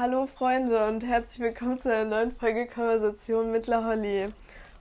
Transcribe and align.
Hallo 0.00 0.26
Freunde 0.26 0.86
und 0.88 1.04
herzlich 1.04 1.40
willkommen 1.40 1.78
zu 1.78 1.92
einer 1.92 2.06
neuen 2.08 2.34
Folge 2.34 2.66
Konversation 2.66 3.52
mit 3.52 3.66
La 3.66 3.84
Holly. 3.84 4.28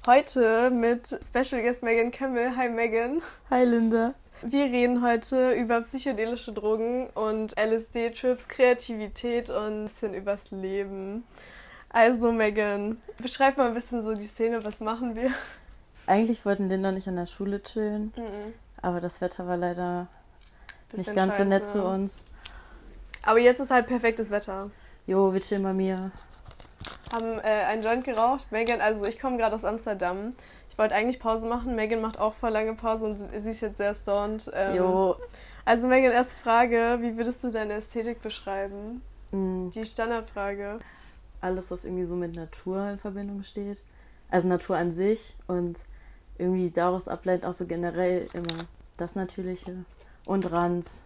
Heute 0.06 0.70
mit 0.70 1.08
Special 1.08 1.62
Guest 1.62 1.84
Megan 1.84 2.10
Campbell. 2.12 2.56
Hi 2.56 2.70
Megan. 2.70 3.22
Hi 3.50 3.66
Linda. 3.66 4.14
Wir 4.44 4.64
reden 4.64 5.04
heute 5.06 5.52
über 5.56 5.82
psychedelische 5.82 6.54
Drogen 6.54 7.08
und 7.16 7.54
LSD-Trips, 7.60 8.48
Kreativität 8.48 9.50
und 9.50 9.82
ein 9.82 9.84
bisschen 9.84 10.14
übers 10.14 10.52
Leben. 10.52 11.26
Also 11.90 12.32
Megan, 12.32 13.02
beschreib 13.22 13.58
mal 13.58 13.68
ein 13.68 13.74
bisschen 13.74 14.02
so 14.04 14.14
die 14.16 14.26
Szene, 14.26 14.64
was 14.64 14.80
machen 14.80 15.18
wir? 15.18 15.34
Eigentlich 16.08 16.46
wollten 16.46 16.70
Linda 16.70 16.94
nicht 16.94 17.10
an 17.10 17.18
der 17.18 17.26
Schule 17.26 17.62
chillen, 17.62 18.14
Mhm. 18.16 18.54
aber 18.82 19.02
das 19.02 19.20
Wetter 19.20 19.46
war 19.46 19.58
leider 19.58 20.08
nicht 20.94 21.14
ganz 21.14 21.36
so 21.36 21.44
nett 21.44 21.64
scheiße. 21.64 21.80
zu 21.80 21.84
uns. 21.84 22.24
Aber 23.22 23.40
jetzt 23.40 23.60
ist 23.60 23.70
halt 23.72 23.88
perfektes 23.88 24.32
Wetter. 24.32 24.72
Jo, 25.10 25.34
wir 25.34 25.42
chillen 25.42 25.64
bei 25.64 25.74
mir. 25.74 26.12
Haben 27.12 27.40
äh, 27.40 27.42
einen 27.42 27.82
Joint 27.82 28.04
geraucht. 28.04 28.46
Megan, 28.52 28.80
also 28.82 29.06
ich 29.06 29.20
komme 29.20 29.38
gerade 29.38 29.56
aus 29.56 29.66
Amsterdam. 29.66 30.34
Ich 30.70 30.78
wollte 30.78 30.94
eigentlich 30.94 31.20
Pause 31.20 31.48
machen. 31.48 31.76
Megan 31.76 32.00
macht 32.02 32.20
auch 32.20 32.36
voll 32.36 32.52
lange 32.52 32.76
Pause 32.76 33.08
und 33.08 33.18
sie- 33.32 33.50
ist 33.50 33.62
jetzt 33.62 33.78
sehr 33.78 33.94
stoned. 33.96 34.52
Ähm, 34.54 34.76
Jo, 34.76 35.16
Also 35.66 35.88
Megan, 35.88 36.12
erste 36.12 36.36
Frage. 36.38 37.00
Wie 37.02 37.18
würdest 37.18 37.44
du 37.44 37.52
deine 37.52 37.74
Ästhetik 37.74 38.22
beschreiben? 38.22 39.02
mh, 39.32 39.72
Die 39.74 39.86
Standardfrage. 39.86 40.80
alles, 41.42 41.72
was 41.72 41.86
irgendwie 41.86 42.06
so 42.06 42.16
mit 42.16 42.36
Natur 42.36 42.88
in 42.90 43.00
Verbindung 43.00 43.42
steht. 43.44 43.84
Also 44.30 44.48
Natur 44.48 44.78
an 44.78 44.92
sich 44.92 45.36
und 45.48 45.80
irgendwie 46.38 46.70
daraus 46.70 47.08
ableitet 47.08 47.46
auch 47.46 47.54
so 47.54 47.66
generell 47.66 48.28
immer 48.34 48.66
das 48.98 49.16
Natürliche. 49.16 49.86
Und 50.26 50.52
Ranz. 50.52 51.02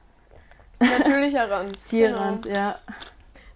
Natürlicher 0.80 1.50
Ranz. 1.50 1.84
Viel 1.88 2.08
genau. 2.08 2.20
Ranz, 2.20 2.44
ja. 2.46 2.76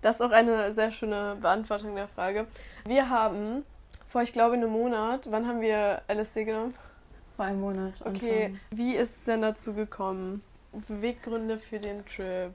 Das 0.08 0.22
ist 0.22 0.22
auch 0.22 0.32
eine 0.32 0.72
sehr 0.72 0.90
schöne 0.90 1.36
Beantwortung 1.42 1.94
der 1.94 2.08
Frage. 2.08 2.48
Wir 2.86 3.10
haben 3.10 3.66
vor, 4.08 4.22
ich 4.22 4.32
glaube, 4.32 4.54
einem 4.54 4.72
Monat, 4.72 5.30
wann 5.30 5.46
haben 5.46 5.60
wir 5.60 6.02
LSD 6.08 6.46
genommen? 6.46 6.74
Vor 7.36 7.44
einem 7.44 7.60
Monat. 7.60 7.92
Okay, 8.06 8.46
Anfang. 8.46 8.60
wie 8.72 8.96
ist 8.96 9.18
es 9.18 9.24
denn 9.26 9.42
dazu 9.42 9.74
gekommen? 9.74 10.42
Beweggründe 10.88 11.60
für 11.60 11.80
den 11.80 12.06
Trip. 12.06 12.54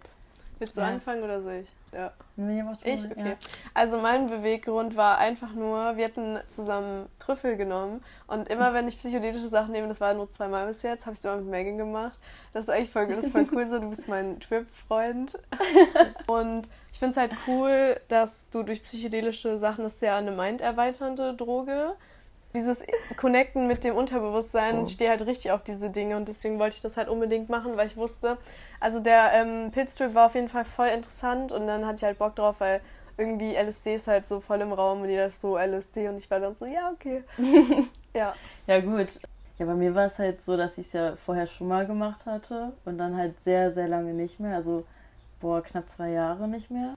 Willst 0.61 0.79
du 0.79 0.81
Ja. 0.81 0.87
anfangen 0.87 1.23
oder 1.25 1.43
soll 1.43 1.65
ich? 1.65 1.69
Ja. 1.93 2.13
Nee, 2.37 2.61
schon 2.63 2.79
Ich? 2.85 3.05
Okay. 3.05 3.29
Ja. 3.29 3.37
Also 3.75 3.99
mein 3.99 4.29
Beweggrund 4.29 4.97
war 4.97 5.19
einfach 5.19 5.53
nur, 5.53 5.99
wir 5.99 6.07
hatten 6.07 6.39
zusammen 6.49 7.07
Trüffel 7.19 7.59
genommen 7.59 8.03
und 8.29 8.49
immer 8.49 8.73
wenn 8.73 8.89
ich 8.89 8.99
psychedelische 8.99 9.49
Sachen 9.49 9.73
nehme, 9.73 9.89
das 9.89 10.01
war 10.01 10.15
nur 10.15 10.31
zweimal 10.31 10.69
bis 10.69 10.81
jetzt, 10.81 11.05
habe 11.05 11.15
ich 11.17 11.23
immer 11.23 11.37
mit 11.37 11.49
Megan 11.49 11.77
gemacht. 11.77 12.19
Das 12.55 12.63
ist 12.63 12.71
eigentlich 12.71 12.91
voll, 12.91 13.09
das 13.09 13.27
ist 13.27 13.33
voll 13.33 13.47
cool 13.53 13.69
so, 13.69 13.79
du 13.79 13.91
bist 13.91 14.09
mein 14.09 14.41
Trip-Freund. 14.41 15.39
Und 16.27 16.71
ich 16.93 16.99
finde 16.99 17.13
es 17.13 17.17
halt 17.17 17.33
cool, 17.47 17.99
dass 18.09 18.51
du 18.51 18.63
durch 18.63 18.83
psychedelische 18.83 19.59
Sachen, 19.59 19.85
das 19.85 19.95
ist 19.95 20.03
ja 20.03 20.17
eine 20.17 20.31
minderweiternde 20.31 21.35
Droge, 21.35 21.95
dieses 22.55 22.85
Connecten 23.17 23.67
mit 23.67 23.83
dem 23.83 23.95
Unterbewusstsein, 23.97 24.81
Oh. 24.81 24.85
ich 24.85 24.93
stehe 24.93 25.09
halt 25.11 25.25
richtig 25.25 25.53
auf 25.53 25.63
diese 25.63 25.91
Dinge 25.91 26.17
und 26.19 26.29
deswegen 26.29 26.59
wollte 26.59 26.77
ich 26.77 26.83
das 26.83 26.97
halt 26.99 27.09
unbedingt 27.09 27.49
machen, 27.49 27.77
weil 27.79 27.87
ich 27.87 27.97
wusste, 27.97 28.37
also 28.79 29.01
der 29.01 29.33
ähm, 29.35 29.71
Pilztrip 29.73 30.15
war 30.15 30.27
auf 30.27 30.35
jeden 30.35 30.51
Fall 30.51 30.67
voll 30.67 30.89
interessant 30.89 31.51
und 31.53 31.67
dann 31.67 31.87
hatte 31.87 31.97
ich 31.97 32.05
halt 32.05 32.19
Bock 32.19 32.37
drauf, 32.37 32.57
weil 32.61 32.83
irgendwie 33.17 33.55
LSD 33.55 33.95
ist 33.95 34.07
halt 34.07 34.27
so 34.29 34.41
voll 34.41 34.61
im 34.61 34.73
Raum 34.73 35.03
und 35.03 35.09
jeder 35.09 35.27
ist 35.27 35.41
so 35.41 35.57
LSD 35.57 36.09
und 36.09 36.19
ich 36.19 36.31
war 36.31 36.41
dann 36.41 36.55
so, 36.57 36.67
ja, 36.67 36.91
okay. 36.93 37.25
ja. 38.15 38.35
Ja, 38.67 38.81
gut. 38.81 39.21
Ja, 39.59 39.67
bei 39.67 39.75
mir 39.75 39.95
war 39.95 40.07
es 40.07 40.19
halt 40.19 40.43
so, 40.43 40.57
dass 40.57 40.79
ich 40.79 40.87
es 40.87 40.93
ja 40.93 41.17
vorher 41.17 41.47
schon 41.47 41.69
mal 41.69 41.87
gemacht 41.87 42.27
hatte 42.27 42.73
und 42.85 42.99
dann 42.99 43.17
halt 43.17 43.39
sehr, 43.41 43.71
sehr 43.73 43.89
lange 43.89 44.13
nicht 44.15 44.41
mehr. 44.41 44.57
Also, 44.57 44.85
boah, 45.43 45.63
knapp 45.63 45.89
zwei 45.91 46.11
Jahre 46.11 46.49
nicht 46.49 46.71
mehr. 46.71 46.95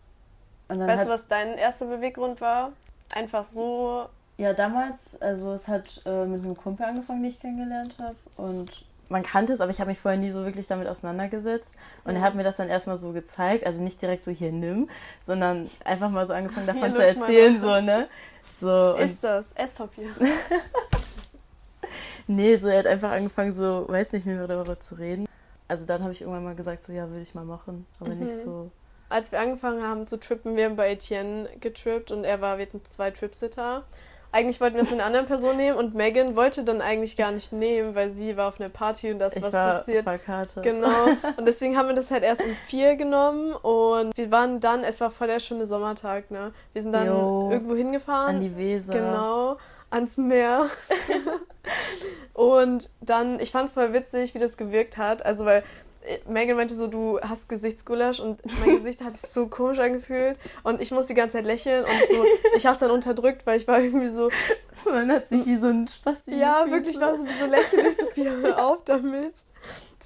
Weißt 0.70 1.06
du, 1.06 1.10
was 1.10 1.28
dein 1.28 1.58
erster 1.58 1.88
Beweggrund 1.88 2.40
war? 2.42 2.72
Einfach 3.14 3.44
so, 3.44 4.06
Ja, 4.38 4.54
damals, 4.54 5.20
also 5.22 5.54
es 5.54 5.68
hat 5.68 6.02
äh, 6.06 6.26
mit 6.26 6.44
einem 6.44 6.56
Kumpel 6.58 6.86
angefangen, 6.86 7.22
den 7.24 7.32
ich 7.32 7.40
kennengelernt 7.40 7.96
habe. 8.02 8.16
Und 8.38 8.86
man 9.10 9.22
kannte 9.24 9.54
es, 9.54 9.62
aber 9.62 9.72
ich 9.72 9.80
habe 9.80 9.90
mich 9.92 10.00
vorher 10.00 10.20
nie 10.20 10.32
so 10.32 10.44
wirklich 10.46 10.68
damit 10.68 10.88
auseinandergesetzt. 10.88 11.76
Und 12.04 12.12
Mhm. 12.14 12.18
er 12.18 12.22
hat 12.24 12.36
mir 12.36 12.44
das 12.44 12.58
dann 12.58 12.70
erstmal 12.70 12.98
so 12.98 13.12
gezeigt, 13.12 13.66
also 13.66 13.84
nicht 13.84 14.02
direkt 14.02 14.24
so 14.24 14.32
hier 14.32 14.52
nimm, 14.52 14.90
sondern 15.26 15.70
einfach 15.84 16.10
mal 16.10 16.26
so 16.26 16.34
angefangen 16.34 16.68
davon 16.68 16.94
zu 16.94 17.06
erzählen, 17.06 17.60
so, 17.60 17.80
ne? 17.82 18.08
So, 18.60 18.94
ist 18.96 19.24
das 19.24 19.52
Esspapier. 19.54 20.10
nee, 22.28 22.58
so 22.58 22.68
er 22.68 22.80
hat 22.80 22.88
einfach 22.88 23.12
angefangen, 23.12 23.54
so, 23.54 23.86
weiß 23.88 24.14
nicht 24.14 24.26
mehr 24.26 24.48
darüber 24.48 24.80
zu 24.80 24.96
reden. 24.96 25.28
Also 25.68 25.86
dann 25.86 26.02
habe 26.04 26.12
ich 26.14 26.22
irgendwann 26.22 26.44
mal 26.44 26.56
gesagt, 26.56 26.84
so 26.84 26.94
ja, 26.94 27.10
würde 27.10 27.22
ich 27.22 27.34
mal 27.36 27.46
machen, 27.46 27.86
aber 28.00 28.12
Mhm. 28.14 28.20
nicht 28.20 28.38
so. 28.38 28.72
Als 29.10 29.32
wir 29.32 29.40
angefangen 29.40 29.84
haben 29.84 30.08
zu 30.08 30.20
trippen, 30.20 30.56
wir 30.56 30.66
haben 30.66 30.76
bei 30.76 30.92
Etienne 30.92 31.48
getrippt 31.60 32.12
und 32.12 32.24
er 32.24 32.42
war, 32.42 32.58
wir 32.58 32.66
hatten 32.66 32.84
zwei 32.86 33.12
Tripsitter. 33.12 33.84
Eigentlich 34.32 34.60
wollten 34.60 34.76
wir 34.76 34.82
das 34.82 34.92
mit 34.92 35.00
einer 35.00 35.08
anderen 35.08 35.28
Person 35.28 35.56
nehmen 35.56 35.78
und 35.78 35.96
Megan 35.96 36.36
wollte 36.36 36.66
dann 36.66 36.82
eigentlich 36.82 37.16
gar 37.16 37.32
nicht 37.32 37.54
nehmen, 37.54 37.96
weil 37.96 38.10
sie 38.10 38.36
war 38.36 38.50
auf 38.50 38.60
einer 38.60 38.70
Party 38.70 39.10
und 39.12 39.20
da 39.20 39.28
ist 39.28 39.38
Ich 39.38 39.44
was 39.44 39.54
war 39.54 39.72
passiert. 39.72 40.04
verkartet. 40.04 40.62
Genau. 40.62 41.06
Und 41.38 41.46
deswegen 41.46 41.78
haben 41.78 41.88
wir 41.88 41.96
das 41.96 42.12
halt 42.12 42.24
erst 42.24 42.44
um 42.44 42.50
vier 42.66 42.96
genommen 42.98 43.54
und 43.54 44.18
wir 44.18 44.32
waren 44.32 44.60
dann, 44.60 44.84
es 44.84 45.00
war 45.00 45.10
voll 45.10 45.28
der 45.28 45.40
schöne 45.40 45.66
Sommertag, 45.66 46.32
ne? 46.32 46.52
Wir 46.74 46.82
sind 46.82 46.92
dann 46.92 47.08
Jo. 47.08 47.50
irgendwo 47.50 47.76
hingefahren. 47.76 48.36
An 48.36 48.42
die 48.42 48.58
Weser. 48.58 48.92
Genau, 48.94 49.58
ans 49.90 50.18
Meer. 50.18 50.66
und 52.36 52.90
dann, 53.00 53.40
ich 53.40 53.52
fand 53.52 53.70
es 53.70 53.74
voll 53.74 53.94
witzig, 53.94 54.36
wie 54.36 54.40
das 54.40 54.58
gewirkt 54.58 54.98
hat. 54.98 55.26
Also, 55.26 55.46
weil 55.46 55.64
äh, 56.06 56.20
Megan 56.28 56.58
meinte 56.58 56.76
so, 56.76 56.88
du 56.88 57.18
hast 57.22 57.48
Gesichtsgulasch 57.48 58.20
und 58.20 58.42
mein 58.60 58.76
Gesicht 58.78 59.02
hat 59.02 59.16
sich 59.16 59.30
so 59.30 59.48
komisch 59.48 59.80
angefühlt 59.80 60.38
und 60.64 60.82
ich 60.82 60.92
musste 60.92 61.14
die 61.14 61.18
ganze 61.18 61.38
Zeit 61.38 61.46
lächeln 61.46 61.86
und 61.86 62.16
so, 62.16 62.26
ich 62.58 62.66
hab's 62.66 62.80
dann 62.80 62.92
unterdrückt, 62.92 63.48
weil 63.48 63.58
ich 63.58 63.68
war 63.70 63.80
irgendwie 63.80 64.10
so, 64.10 64.30
Man 64.86 65.10
hat 65.12 65.30
sich 65.30 65.46
wie 65.46 65.56
so 65.56 65.68
ein 65.68 65.88
Spasti 65.88 66.36
ja, 66.36 66.70
wirklich 66.70 67.00
war 67.00 67.16
so, 67.16 67.26
so 67.26 67.46
lächerlich, 67.46 67.98
so 67.98 68.08
viel 68.08 68.54
auf 68.54 68.84
damit. 68.84 69.46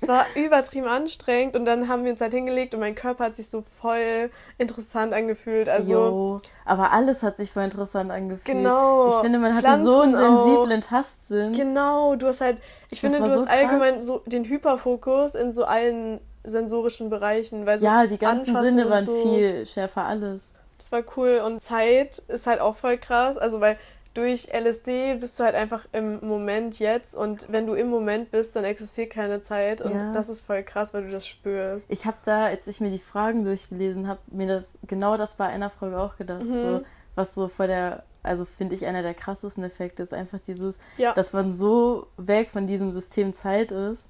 Es 0.02 0.08
war 0.08 0.26
übertrieben 0.36 0.88
anstrengend 0.88 1.56
und 1.56 1.66
dann 1.66 1.88
haben 1.88 2.04
wir 2.06 2.12
uns 2.12 2.22
halt 2.22 2.34
hingelegt 2.34 2.74
und 2.74 2.80
mein 2.80 2.96
Körper 2.96 3.26
hat 3.26 3.36
sich 3.36 3.50
so 3.50 3.64
voll 3.82 4.30
interessant 4.58 5.14
angefühlt. 5.14 5.68
Also, 5.70 5.92
Jo, 5.94 6.42
aber 6.66 6.92
alles 6.92 7.22
hat 7.24 7.38
sich 7.38 7.52
voll 7.52 7.64
interessant 7.64 8.12
angefühlt. 8.12 8.58
genau. 8.58 9.10
Ich 9.10 9.16
finde, 9.16 9.40
man 9.40 9.54
hatte 9.56 9.84
so 9.84 10.02
einen 10.02 10.12
Pflanzen 10.16 10.34
auch. 10.38 10.44
sensiblen 10.46 10.82
Tastsinn. 10.82 11.54
Genau, 11.54 12.16
du 12.16 12.28
hast 12.28 12.42
halt, 12.42 12.60
ich 12.90 13.02
Das 13.02 13.12
finde, 13.14 13.28
du 13.28 13.34
so 13.36 13.42
hast 13.42 13.50
allgemein 13.50 13.96
krass. 13.96 14.06
so 14.06 14.22
den 14.26 14.46
Hyperfokus 14.46 15.36
in 15.36 15.52
so 15.52 15.66
allen 15.66 16.20
sensorischen 16.44 17.10
Bereichen, 17.10 17.66
weil 17.66 17.80
so 17.80 17.86
Ja, 17.86 18.08
die 18.08 18.18
ganzen 18.18 18.56
Sinne 18.56 18.90
waren 18.90 19.06
so. 19.06 19.22
viel 19.22 19.66
schärfer, 19.66 20.06
alles. 20.06 20.54
das 20.78 20.92
war 20.94 21.02
cool 21.18 21.42
und 21.46 21.62
Zeit 21.62 22.20
ist 22.30 22.48
halt 22.48 22.62
auch 22.62 22.76
voll 22.78 22.98
krass, 22.98 23.38
also 23.38 23.60
weil 23.60 23.78
durch 24.20 24.50
LSD 24.54 25.16
bist 25.16 25.40
du 25.40 25.44
halt 25.44 25.56
einfach 25.56 25.86
im 25.92 26.20
Moment 26.26 26.80
jetzt 26.80 27.16
und 27.16 27.48
wenn 27.50 27.66
du 27.66 27.74
im 27.74 27.90
Moment 27.90 28.32
bist, 28.32 28.56
dann 28.56 28.64
existiert 28.64 29.12
keine 29.12 29.42
Zeit 29.42 29.82
und 29.82 29.94
Ja. 29.94 30.12
das 30.12 30.30
ist 30.30 30.46
voll 30.46 30.64
krass, 30.64 30.94
weil 30.94 31.06
du 31.06 31.12
das 31.12 31.26
spürst. 31.26 31.86
Ich 31.90 32.06
habe 32.06 32.18
da, 32.26 32.46
als 32.46 32.68
ich 32.68 32.82
mir 32.82 32.92
die 32.92 33.00
Fragen 33.00 33.44
durchgelesen 33.44 34.08
habe, 34.08 34.20
mir 34.28 34.48
das 34.48 34.78
genau 34.86 35.18
das 35.18 35.36
bei 35.36 35.46
einer 35.46 35.70
Frage 35.70 35.98
auch 36.00 36.18
gedacht. 36.18 36.44
Mhm. 36.46 36.54
So, 36.54 36.82
was 37.16 37.34
so 37.34 37.48
vor 37.48 37.68
der, 37.68 38.04
also 38.24 38.46
finde 38.46 38.76
ich 38.76 38.86
einer 38.86 39.02
der 39.02 39.14
krassesten 39.14 39.64
Effekte 39.64 40.04
ist 40.04 40.14
einfach 40.14 40.40
dieses, 40.40 40.80
Ja, 40.98 41.14
dass 41.14 41.34
man 41.34 41.52
so 41.52 42.08
weg 42.18 42.50
von 42.50 42.68
diesem 42.68 42.94
System 42.94 43.34
Zeit 43.34 43.72
ist. 43.72 44.10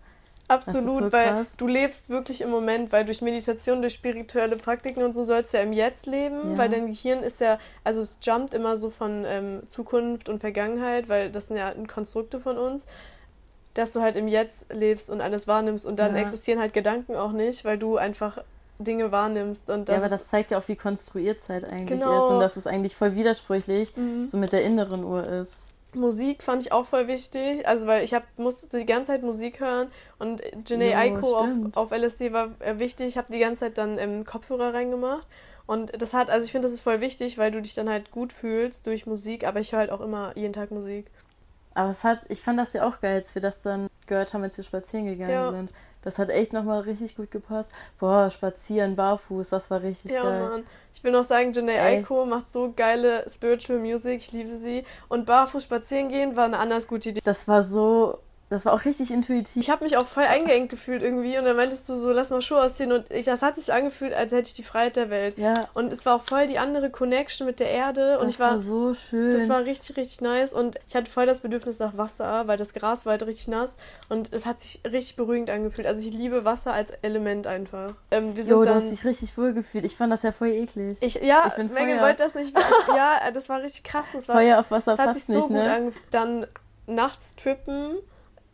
Absolut, 0.49 0.99
so 0.99 1.11
weil 1.11 1.29
krass. 1.29 1.55
du 1.57 1.67
lebst 1.67 2.09
wirklich 2.09 2.41
im 2.41 2.49
Moment, 2.49 2.91
weil 2.91 3.05
durch 3.05 3.21
Meditation, 3.21 3.81
durch 3.81 3.93
spirituelle 3.93 4.57
Praktiken 4.57 5.03
und 5.03 5.13
so 5.13 5.23
sollst 5.23 5.53
du 5.53 5.57
ja 5.57 5.63
im 5.63 5.73
Jetzt 5.73 6.05
leben, 6.05 6.51
Ja. 6.51 6.57
weil 6.57 6.69
dein 6.69 6.87
Gehirn 6.87 7.23
ist 7.23 7.39
ja, 7.39 7.59
also 7.83 8.01
es 8.01 8.17
jumpt 8.21 8.53
immer 8.53 8.75
so 8.77 8.89
von 8.89 9.23
ähm, 9.25 9.61
Zukunft 9.67 10.27
und 10.29 10.39
Vergangenheit, 10.39 11.07
weil 11.09 11.31
das 11.31 11.47
sind 11.47 11.57
ja 11.57 11.73
Konstrukte 11.87 12.39
von 12.39 12.57
uns, 12.57 12.85
dass 13.75 13.93
du 13.93 14.01
halt 14.01 14.15
im 14.15 14.27
Jetzt 14.27 14.65
lebst 14.73 15.09
und 15.09 15.21
alles 15.21 15.47
wahrnimmst 15.47 15.85
und 15.85 15.97
dann 15.99 16.15
Ja. 16.15 16.21
existieren 16.21 16.59
halt 16.59 16.73
Gedanken 16.73 17.15
auch 17.15 17.31
nicht, 17.31 17.63
weil 17.65 17.77
du 17.77 17.97
einfach 17.97 18.43
Dinge 18.79 19.11
wahrnimmst 19.11 19.69
und 19.69 19.89
das 19.89 19.93
ja, 19.93 19.99
aber 19.99 20.09
das 20.09 20.29
zeigt 20.29 20.51
ja 20.51 20.57
auch, 20.57 20.67
wie 20.69 20.75
konstruiert 20.77 21.41
Zeit 21.41 21.65
eigentlich 21.69 21.99
Genau. 21.99 22.17
ist 22.17 22.29
und 22.31 22.39
dass 22.39 22.55
es 22.55 22.65
eigentlich 22.65 22.95
voll 22.95 23.13
widersprüchlich 23.15 23.95
Mhm. 23.95 24.25
so 24.25 24.37
mit 24.37 24.53
der 24.53 24.63
inneren 24.63 25.03
Uhr 25.03 25.27
ist. 25.27 25.61
Musik 25.93 26.43
fand 26.43 26.61
ich 26.61 26.71
auch 26.71 26.85
voll 26.85 27.07
wichtig, 27.07 27.67
also 27.67 27.87
weil 27.87 28.03
ich 28.03 28.13
hab, 28.13 28.23
musste 28.37 28.77
die 28.77 28.85
ganze 28.85 29.11
Zeit 29.11 29.23
Musik 29.23 29.59
hören 29.59 29.89
und 30.19 30.41
Janae 30.67 30.91
Jo, 30.91 30.97
Aiko 30.97 31.37
auf, 31.37 31.49
auf 31.73 31.91
LSD 31.91 32.31
war 32.31 32.51
äh, 32.59 32.79
wichtig. 32.79 33.07
Ich 33.07 33.17
habe 33.17 33.31
die 33.31 33.39
ganze 33.39 33.61
Zeit 33.61 33.77
dann 33.77 33.97
ähm, 33.97 34.23
Kopfhörer 34.25 34.73
reingemacht 34.73 35.27
und 35.65 36.01
das 36.01 36.13
hat, 36.13 36.29
also 36.29 36.45
ich 36.45 36.51
finde, 36.51 36.65
das 36.67 36.73
ist 36.73 36.81
voll 36.81 37.01
wichtig, 37.01 37.37
weil 37.37 37.51
du 37.51 37.61
dich 37.61 37.73
dann 37.75 37.89
halt 37.89 38.11
gut 38.11 38.33
fühlst 38.33 38.87
durch 38.87 39.05
Musik, 39.05 39.45
aber 39.45 39.59
ich 39.59 39.71
höre 39.71 39.79
halt 39.79 39.91
auch 39.91 40.01
immer 40.01 40.35
jeden 40.35 40.53
Tag 40.53 40.71
Musik. 40.71 41.07
Aber 41.75 41.91
es 41.91 42.03
hat, 42.03 42.21
ich 42.29 42.41
fand 42.41 42.59
das 42.59 42.73
ja 42.73 42.87
auch 42.87 42.99
geil, 43.01 43.15
als 43.15 43.35
wir 43.35 43.41
das 43.41 43.61
dann 43.61 43.87
gehört 44.07 44.33
haben, 44.33 44.43
als 44.43 44.57
wir 44.57 44.63
spazieren 44.63 45.05
gegangen 45.05 45.31
Ja. 45.31 45.51
sind. 45.51 45.71
Das 46.01 46.17
hat 46.17 46.29
echt 46.29 46.53
nochmal 46.53 46.81
richtig 46.81 47.15
gut 47.15 47.29
gepasst. 47.29 47.71
Boah, 47.99 48.29
spazieren, 48.29 48.95
barfuß, 48.95 49.49
das 49.49 49.69
war 49.69 49.83
richtig 49.83 50.11
Ja, 50.11 50.23
geil. 50.23 50.49
Mann. 50.49 50.63
Ich 50.93 51.03
will 51.03 51.11
noch 51.11 51.23
sagen, 51.23 51.51
Janae. 51.51 51.79
Aiko 51.79 52.25
macht 52.25 52.49
so 52.49 52.73
geile 52.75 53.29
Spiritual 53.29 53.79
Music, 53.79 54.17
ich 54.17 54.31
liebe 54.31 54.51
sie. 54.51 54.85
Und 55.09 55.25
barfuß 55.25 55.63
spazieren 55.63 56.09
gehen 56.09 56.37
war 56.37 56.45
eine 56.45 56.57
anders 56.57 56.87
gute 56.87 57.09
Idee. 57.09 57.21
Das 57.23 57.47
war 57.47 57.63
so 57.63 58.19
Das 58.49 58.65
war 58.65 58.73
auch 58.73 58.83
richtig 58.83 59.11
intuitiv. 59.11 59.61
Ich 59.61 59.69
habe 59.69 59.83
mich 59.83 59.95
auch 59.95 60.07
voll 60.07 60.23
eingeengt 60.23 60.69
gefühlt 60.69 61.03
irgendwie 61.03 61.37
und 61.37 61.45
dann 61.45 61.55
meintest 61.55 61.87
du 61.87 61.95
so, 61.95 62.11
lass 62.11 62.31
mal 62.31 62.41
Schuhe 62.41 62.61
ausziehen 62.61 62.91
und 62.91 63.11
ich, 63.11 63.25
das 63.25 63.43
hat 63.43 63.55
sich 63.55 63.65
so 63.65 63.73
angefühlt, 63.73 64.13
als 64.13 64.31
hätte 64.31 64.47
ich 64.47 64.55
die 64.55 64.63
Freiheit 64.63 64.95
der 64.95 65.11
Welt. 65.11 65.37
Ja. 65.37 65.67
Und 65.75 65.93
es 65.93 66.05
war 66.07 66.15
auch 66.15 66.23
voll 66.23 66.47
die 66.47 66.57
andere 66.57 66.89
Connection 66.89 67.45
mit 67.45 67.59
der 67.59 67.69
Erde 67.69 68.17
und 68.17 68.25
das 68.25 68.35
ich 68.35 68.39
war, 68.39 68.51
war 68.51 68.59
so 68.59 68.95
schön. 68.95 69.33
das 69.33 69.49
war 69.49 69.63
richtig, 69.65 69.97
richtig 69.97 70.21
nice 70.21 70.53
und 70.53 70.79
ich 70.87 70.95
hatte 70.95 71.11
voll 71.11 71.27
das 71.27 71.39
Bedürfnis 71.39 71.77
nach 71.77 71.95
Wasser, 71.97 72.47
weil 72.47 72.57
das 72.57 72.73
Gras 72.73 73.05
war 73.05 73.11
halt 73.11 73.23
richtig 73.23 73.49
nass 73.49 73.75
und 74.09 74.33
es 74.33 74.47
hat 74.47 74.59
sich 74.59 74.81
richtig 74.83 75.15
beruhigend 75.15 75.51
angefühlt. 75.51 75.85
Also 75.85 75.99
ich 75.99 76.11
liebe 76.11 76.43
Wasser 76.43 76.73
als 76.73 76.91
Element 77.03 77.45
einfach. 77.45 77.93
Ähm, 78.09 78.35
wir 78.35 78.43
sind 78.43 78.51
Jo, 78.51 78.59
du 78.61 78.65
dann, 78.65 78.75
hast 78.75 78.91
dich 78.91 79.05
richtig 79.05 79.37
wohl 79.37 79.53
gefühlt. 79.53 79.85
Ich 79.85 79.95
fand 79.95 80.11
das 80.11 80.23
ja 80.23 80.31
voll 80.31 80.49
eklig. 80.49 80.97
ich, 81.01 81.15
ja, 81.15 81.43
ich 81.47 81.53
bin 81.53 81.69
wollte 81.69 82.23
das 82.23 82.33
nicht. 82.33 82.57
ja, 82.95 83.29
das 83.31 83.47
war 83.49 83.61
richtig 83.61 83.83
krass. 83.83 84.07
Das 84.13 84.27
war, 84.27 84.37
Feuer 84.37 84.59
auf 84.59 84.71
Wasser 84.71 84.95
das 84.95 85.05
hat 85.05 85.15
sich 85.15 85.27
passt 85.27 85.49
so 85.49 85.53
nicht, 85.53 85.65
gut 85.65 85.85
ne? 85.85 85.91
Dann 86.09 86.47
nachts 86.87 87.35
trippen. 87.35 87.99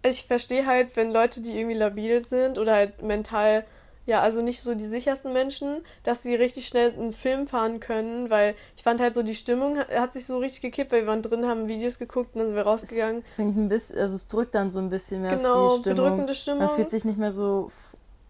Ich 0.07 0.25
verstehe 0.25 0.65
halt, 0.65 0.95
wenn 0.95 1.11
Leute, 1.11 1.41
die 1.41 1.57
irgendwie 1.57 1.75
labil 1.77 2.23
sind 2.23 2.57
oder 2.59 2.73
halt 2.75 3.01
mental, 3.01 3.65
ja, 4.05 4.21
also 4.21 4.41
nicht 4.41 4.61
so 4.61 4.75
die 4.75 4.85
sichersten 4.85 5.33
Menschen, 5.33 5.81
dass 6.03 6.21
sie 6.21 6.35
richtig 6.35 6.67
schnell 6.67 6.91
einen 6.93 7.11
Film 7.11 7.47
fahren 7.47 7.79
können, 7.79 8.29
weil 8.29 8.53
ich 8.77 8.83
fand 8.83 9.01
halt 9.01 9.15
so, 9.15 9.23
die 9.23 9.33
Stimmung 9.33 9.77
hat, 9.79 10.13
sich 10.13 10.25
so 10.27 10.37
richtig 10.37 10.61
gekippt, 10.61 10.91
weil 10.91 11.01
wir 11.01 11.07
waren 11.07 11.23
drin, 11.23 11.47
haben 11.47 11.67
Videos 11.67 11.97
geguckt 11.97 12.35
und 12.35 12.39
dann 12.39 12.49
sind 12.49 12.55
wir 12.55 12.63
rausgegangen. 12.63 13.21
Es 13.25 13.35
fängt 13.35 13.57
ein 13.57 13.67
bisschen, 13.67 13.97
also 13.97 14.15
es 14.15 14.27
drückt 14.27 14.53
dann 14.53 14.69
so 14.69 14.77
ein 14.79 14.89
bisschen 14.89 15.21
mehr 15.23 15.35
Genau, 15.37 15.49
auf 15.65 15.73
die 15.77 15.79
Stimmung. 15.89 15.95
bedrückende 16.03 16.35
Stimmung. 16.35 16.59
Man 16.59 16.69
fühlt 16.69 16.89
sich 16.89 17.03
nicht 17.03 17.17
mehr 17.17 17.31
so, 17.31 17.71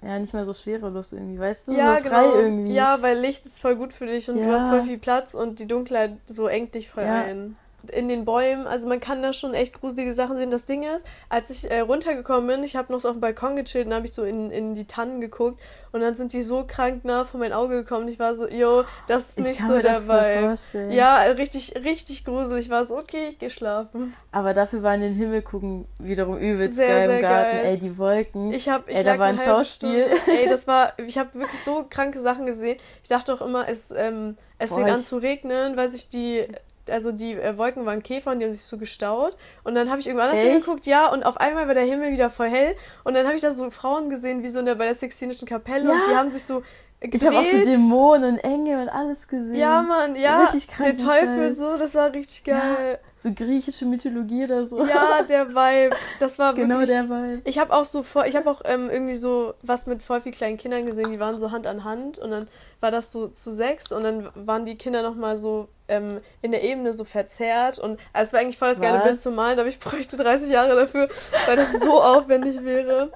ja, 0.01 0.18
nicht 0.18 0.33
mehr 0.33 0.45
so 0.45 0.54
schwerelos 0.54 1.12
irgendwie, 1.12 1.39
weißt 1.39 1.68
du? 1.68 1.72
ja, 1.74 1.98
so 1.98 2.07
frei 2.07 2.24
genau. 2.27 2.39
irgendwie. 2.39 2.74
Ja, 2.74 3.01
weil 3.01 3.19
Licht 3.19 3.45
ist 3.45 3.60
voll 3.60 3.75
gut 3.75 3.92
für 3.92 4.06
dich 4.06 4.30
und 4.30 4.38
du 4.38 4.42
Ja. 4.48 4.54
hast 4.54 4.69
voll 4.69 4.81
viel 4.83 4.98
Platz 4.98 5.33
und 5.33 5.60
die 5.60 5.68
Dunkelheit 5.68 6.18
so 6.27 6.48
engt 6.48 6.74
dich 6.75 6.88
voll 6.89 7.04
Ja. 7.04 7.24
ein. 7.24 7.57
In 7.92 8.08
den 8.08 8.26
Bäumen, 8.26 8.68
also 8.68 8.88
man 8.88 9.00
kann 9.00 9.22
da 9.22 9.34
schon 9.34 9.54
echt 9.54 9.80
gruselige 9.80 10.14
Sachen 10.14 10.38
sehen. 10.38 10.52
Das 10.52 10.66
Ding 10.66 10.84
ist, 10.84 11.06
als 11.30 11.50
ich 11.50 11.70
äh, 11.70 11.80
runtergekommen 11.82 12.48
bin, 12.48 12.64
ich 12.64 12.76
habe 12.76 12.92
noch 12.94 13.00
so 13.00 13.10
auf 13.10 13.16
dem 13.16 13.22
Balkon 13.22 13.56
gechillt 13.56 13.88
und 13.88 13.94
habe 13.94 14.06
ich 14.06 14.14
so 14.14 14.24
in, 14.24 14.52
in 14.52 14.74
die 14.74 14.86
Tannen 14.86 15.22
geguckt 15.22 15.60
und 15.92 16.02
dann 16.02 16.14
sind 16.14 16.34
die 16.34 16.42
so 16.42 16.66
krank 16.68 17.06
nah 17.06 17.24
vor 17.24 17.40
mein 17.40 17.54
Auge 17.54 17.84
gekommen. 17.84 18.08
Ich 18.10 18.20
war 18.20 18.36
so, 18.36 18.48
yo, 18.48 18.84
das 19.08 19.30
ist 19.30 19.38
ich 19.40 19.44
nicht 19.46 19.60
so 19.66 19.80
dabei. 19.80 20.56
Ja, 20.90 21.22
richtig, 21.22 21.74
richtig 21.84 22.26
gruselig. 22.26 22.66
Ich 22.66 22.70
war 22.72 22.84
so, 22.86 22.98
okay, 22.98 23.30
ich 23.30 23.40
geh 23.40 23.50
schlafen. 23.50 24.14
Aber 24.32 24.54
dafür 24.54 24.84
war 24.84 24.94
in 24.96 25.02
den 25.02 25.14
Himmel 25.14 25.42
gucken 25.42 25.88
wiederum 26.00 26.38
übelst 26.38 26.76
Sehr, 26.76 26.88
geil 26.88 27.08
sehr 27.08 27.16
im 27.18 27.22
Garten. 27.22 27.52
geil. 27.58 27.66
Ey, 27.66 27.78
die 27.80 27.98
Wolken. 27.98 28.52
Ich 28.52 28.68
habe, 28.68 28.92
ich 28.92 28.98
Ey, 28.98 29.04
da 29.04 29.18
war 29.18 29.28
ein 29.28 29.40
Schauspiel. 29.40 30.06
Stunde- 30.06 30.22
Ey, 30.42 30.48
das 30.50 30.68
war, 30.68 30.94
ich 30.98 31.18
habe 31.18 31.34
wirklich 31.36 31.64
so 31.64 31.86
kranke 31.90 32.20
Sachen 32.20 32.46
gesehen. 32.46 32.78
Ich 33.02 33.10
dachte 33.10 33.34
auch 33.34 33.42
immer, 33.42 33.68
es, 33.70 33.92
ähm, 33.92 34.36
es 34.58 34.72
Boah, 34.72 34.78
fängt 34.80 34.90
an 34.92 35.00
zu 35.02 35.18
regnen, 35.18 35.78
weil 35.78 35.88
sich 35.88 36.10
die, 36.10 36.46
also 36.90 37.12
die 37.12 37.34
äh, 37.34 37.58
Wolken 37.58 37.86
waren 37.86 38.04
Käfer 38.04 38.32
und 38.32 38.40
die 38.40 38.46
haben 38.46 38.52
sich 38.54 38.64
so 38.64 38.78
gestaut. 38.78 39.36
Und 39.64 39.76
dann 39.76 39.90
habe 39.90 40.00
ich 40.00 40.08
irgendwann 40.08 40.30
anders 40.30 40.44
Echt? 40.44 40.52
hingeguckt, 40.52 40.86
ja, 40.86 41.08
und 41.12 41.24
auf 41.26 41.38
einmal 41.38 41.68
war 41.68 41.74
der 41.74 41.86
Himmel 41.86 42.12
wieder 42.12 42.30
voll 42.30 42.50
hell. 42.50 42.76
Und 43.04 43.14
dann 43.16 43.26
habe 43.26 43.36
ich 43.36 43.42
da 43.42 43.52
so 43.52 43.70
Frauen 43.72 44.10
gesehen, 44.10 44.44
wie 44.44 44.50
so 44.50 44.60
in 44.60 44.66
der, 44.66 44.76
bei 44.76 44.86
der 44.86 44.94
Sixtinischen 44.96 45.48
Kapelle. 45.48 45.84
Und 45.90 45.98
Ja. 45.98 46.04
die 46.10 46.16
haben 46.16 46.30
sich 46.30 46.44
so 46.44 46.64
gedreht. 47.00 47.22
ich 47.22 47.28
habe 47.28 47.40
auch 47.40 47.46
so 47.46 47.58
Dämonen 47.62 48.34
und 48.34 48.40
Engel 48.40 48.80
und 48.82 48.90
alles 48.90 49.28
gesehen. 49.28 49.56
ja, 49.56 49.82
Mann, 49.82 50.16
ja. 50.16 50.42
Richtig 50.44 50.68
der 50.68 50.76
kranken 50.76 50.98
Teufel 50.98 51.50
Scheiß. 51.50 51.58
so, 51.58 51.78
das 51.78 51.96
war 51.96 52.12
richtig 52.14 52.44
geil. 52.44 53.00
So 53.20 53.32
griechische 53.34 53.86
Mythologie 53.86 54.44
oder 54.44 54.66
so. 54.66 54.86
Ja, 54.86 55.24
der 55.28 55.50
Vibe. 55.50 55.96
Das 56.20 56.38
war 56.38 56.54
genau 56.56 56.76
wirklich 56.76 56.90
der 56.92 57.10
Vibe. 57.10 57.42
Ich 57.46 57.58
habe 57.60 57.74
auch 57.74 57.86
so 57.86 58.04
voll, 58.04 58.26
ich 58.28 58.36
habe 58.36 58.50
auch 58.50 58.62
ähm, 58.66 58.90
irgendwie 58.90 59.16
so 59.16 59.56
was 59.64 59.88
mit 59.88 60.04
voll 60.04 60.22
viel 60.22 60.32
kleinen 60.32 60.58
Kindern 60.58 60.86
gesehen, 60.86 61.12
die 61.12 61.20
waren 61.20 61.38
so 61.38 61.52
Hand 61.52 61.66
an 61.68 61.84
Hand 61.84 62.18
und 62.20 62.30
dann 62.32 62.48
war 62.82 62.92
das 62.92 63.12
so 63.12 63.28
zu 63.28 63.52
sechs 63.52 63.92
und 63.92 64.04
dann 64.04 64.30
waren 64.36 64.66
die 64.66 64.78
Kinder 64.78 65.02
nochmal 65.02 65.38
so 65.38 65.68
ähm, 65.88 66.22
in 66.42 66.52
der 66.52 66.64
Ebene 66.64 66.94
so 66.94 67.04
verzerrt 67.04 67.80
und 67.80 68.00
also 68.14 68.28
es 68.28 68.34
war 68.34 68.40
eigentlich 68.40 68.58
voll 68.58 68.70
das 68.70 68.82
geile 68.82 68.98
Was? 68.98 69.04
Bild 69.04 69.20
zu 69.20 69.32
malen, 69.32 69.60
aber 69.60 69.68
ich 69.68 69.80
bräuchte 69.80 70.18
30 70.18 70.50
Jahre 70.50 70.76
dafür, 70.76 71.10
weil 71.48 71.56
das 71.56 71.74
so 71.80 72.02
aufwendig 72.02 72.64
wäre. 72.64 73.12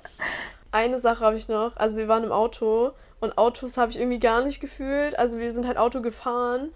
Eine 0.71 1.00
Sache 1.00 1.25
habe 1.25 1.36
ich 1.36 1.48
noch, 1.48 1.75
also 1.77 1.98
wir 1.98 2.07
waren 2.07 2.24
im 2.24 2.31
Auto 2.31 2.92
und 3.19 3.38
Autos 3.38 3.77
habe 3.77 3.92
ich 3.92 4.00
irgendwie 4.00 4.19
gar 4.19 4.44
nicht 4.44 4.60
gefühlt, 4.60 5.18
also 5.18 5.39
wir 5.39 5.51
sind 5.51 5.68
halt 5.68 5.77
Auto 5.77 6.01
gefahren 6.01 6.71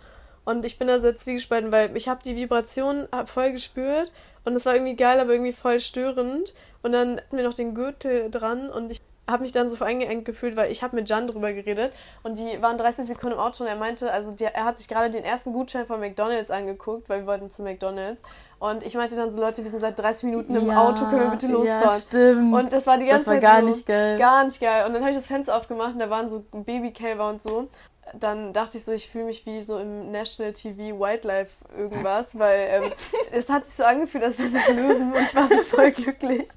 und 0.45 0.66
ich 0.66 0.78
bin 0.78 0.88
da 0.88 1.00
sehr 1.00 1.16
zwiegespalten, 1.16 1.72
weil 1.72 1.95
ich 1.95 2.10
habe 2.10 2.22
die 2.24 2.36
Vibration 2.36 3.07
voll 3.25 3.51
gespürt 3.51 4.12
und 4.45 4.56
es 4.56 4.66
war 4.66 4.74
irgendwie 4.74 4.95
geil, 4.95 5.19
aber 5.19 5.31
irgendwie 5.31 5.54
voll 5.54 5.80
störend. 5.80 6.54
Und 6.81 6.92
dann 6.92 7.18
hatten 7.18 7.38
wir 7.38 7.44
noch 7.45 7.54
den 7.54 7.74
Gürtel 7.74 8.30
dran 8.30 8.69
und 8.69 8.92
ich 8.92 9.01
habe 9.29 9.43
mich 9.43 9.51
dann 9.53 9.69
so 9.69 9.83
eingeengt 9.83 10.25
gefühlt, 10.25 10.55
weil 10.57 10.71
ich 10.71 10.83
habe 10.83 10.95
mit 10.95 11.07
Jan 11.09 11.27
drüber 11.27 11.53
geredet 11.53 11.93
und 12.23 12.37
die 12.37 12.61
waren 12.61 12.77
30 12.77 13.05
Sekunden 13.05 13.35
im 13.35 13.39
Auto 13.39 13.63
und 13.63 13.69
er 13.69 13.75
meinte, 13.77 14.11
also 14.11 14.31
der, 14.31 14.53
er 14.55 14.65
hat 14.65 14.77
sich 14.77 14.87
gerade 14.87 15.09
den 15.09 15.23
ersten 15.23 15.53
Gutschein 15.53 15.85
von 15.85 15.99
McDonalds 15.99 16.51
angeguckt, 16.51 17.07
weil 17.09 17.21
wir 17.21 17.27
wollten 17.27 17.49
zu 17.49 17.63
McDonalds. 17.63 18.21
Und 18.59 18.83
ich 18.83 18.95
meinte 18.95 19.15
dann 19.15 19.29
so, 19.29 19.39
Leute, 19.41 19.61
wir 19.63 19.69
sind 19.69 19.79
seit 19.81 19.99
30 19.99 20.23
Minuten 20.25 20.55
im 20.55 20.67
Ja, 20.67 20.77
Auto, 20.77 21.05
können 21.05 21.21
wir 21.23 21.29
bitte 21.31 21.47
Ja, 21.47 21.53
losfahren? 21.53 22.01
stimmt. 22.01 22.53
und 22.53 22.71
das 22.73 22.87
war 22.87 22.97
die 22.97 23.05
ganze 23.05 23.25
das 23.25 23.27
war 23.27 23.33
Zeit 23.35 23.41
gar 23.41 23.61
so, 23.61 23.67
nicht 23.69 23.85
geil. 23.85 24.17
Gar 24.17 24.43
nicht 24.45 24.61
geil. 24.61 24.85
Und 24.85 24.93
dann 24.93 25.01
habe 25.01 25.11
ich 25.11 25.17
das 25.17 25.27
Fenster 25.27 25.55
aufgemacht 25.57 25.93
und 25.93 25.99
da 25.99 26.09
waren 26.09 26.27
so 26.29 26.43
Babykälber 26.51 27.29
und 27.29 27.41
so. 27.41 27.67
Dann 28.13 28.51
dachte 28.53 28.77
ich 28.77 28.83
so, 28.83 28.91
ich 28.91 29.09
fühle 29.09 29.25
mich 29.25 29.45
wie 29.45 29.61
so 29.61 29.79
im 29.79 30.11
National 30.11 30.53
TV 30.53 30.99
Wildlife 30.99 31.51
irgendwas, 31.77 32.37
weil 32.39 32.67
ähm, 32.69 32.91
es 33.31 33.49
hat 33.49 33.65
sich 33.65 33.75
so 33.75 33.83
angefühlt, 33.83 34.23
als 34.23 34.37
wären 34.39 34.53
das 34.53 34.67
Löwen 34.67 35.13
und 35.13 35.21
ich 35.21 35.35
war 35.35 35.47
so 35.47 35.57
voll 35.61 35.91
glücklich. 35.91 36.47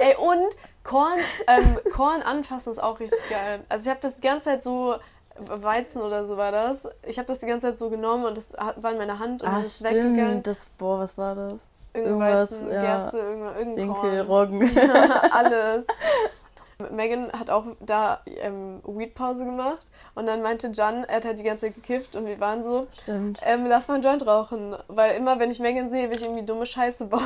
Ey, 0.00 0.14
und 0.16 0.48
Korn, 0.84 1.18
ähm, 1.46 1.78
Korn 1.92 2.22
anfassen 2.22 2.72
ist 2.72 2.82
auch 2.82 3.00
richtig 3.00 3.20
geil. 3.28 3.60
Also 3.68 3.84
ich 3.84 3.90
habe 3.90 4.00
das 4.00 4.16
die 4.16 4.22
ganze 4.22 4.44
Zeit 4.44 4.62
so, 4.62 4.96
Weizen 5.36 6.02
oder 6.02 6.24
so 6.24 6.36
war 6.36 6.52
das, 6.52 6.88
ich 7.06 7.18
habe 7.18 7.26
das 7.26 7.40
die 7.40 7.46
ganze 7.46 7.68
Zeit 7.68 7.78
so 7.78 7.90
genommen 7.90 8.24
und 8.24 8.36
das 8.36 8.52
war 8.52 8.92
in 8.92 8.98
meiner 8.98 9.18
Hand 9.18 9.42
und 9.42 9.48
ah, 9.48 9.52
dann 9.52 9.60
ist 9.60 9.82
weggegangen. 9.82 10.16
stimmt. 10.16 10.46
Das, 10.46 10.66
boah, 10.78 10.98
was 10.98 11.16
war 11.16 11.34
das? 11.34 11.66
Irgendwas, 11.92 12.52
irgendwas, 12.52 12.52
Weizen, 12.52 12.72
ja. 12.72 12.82
Gerste, 12.82 13.18
irgendwas, 13.18 13.56
irgendein 13.56 13.86
Dinkel. 13.86 14.20
Roggen. 14.20 14.78
alles. 15.32 15.86
Megan 16.90 17.30
hat 17.32 17.50
auch 17.50 17.64
da 17.80 18.20
ähm, 18.26 18.80
Weed-Pause 18.84 19.44
gemacht 19.44 19.86
und 20.14 20.26
dann 20.26 20.42
meinte 20.42 20.70
Jan, 20.72 21.04
er 21.04 21.16
hat 21.16 21.24
halt 21.24 21.38
die 21.38 21.44
ganze 21.44 21.66
Zeit 21.66 21.74
gekifft 21.74 22.16
und 22.16 22.26
wir 22.26 22.40
waren 22.40 22.64
so, 22.64 22.86
Stimmt. 23.02 23.40
ähm, 23.44 23.66
lass 23.66 23.88
mal 23.88 23.94
einen 23.94 24.02
Joint 24.02 24.26
rauchen. 24.26 24.76
Weil 24.88 25.16
immer, 25.16 25.38
wenn 25.38 25.50
ich 25.50 25.60
Megan 25.60 25.90
sehe, 25.90 26.08
will 26.10 26.16
ich 26.16 26.24
irgendwie 26.24 26.44
dumme 26.44 26.66
Scheiße 26.66 27.06
bauen. 27.06 27.22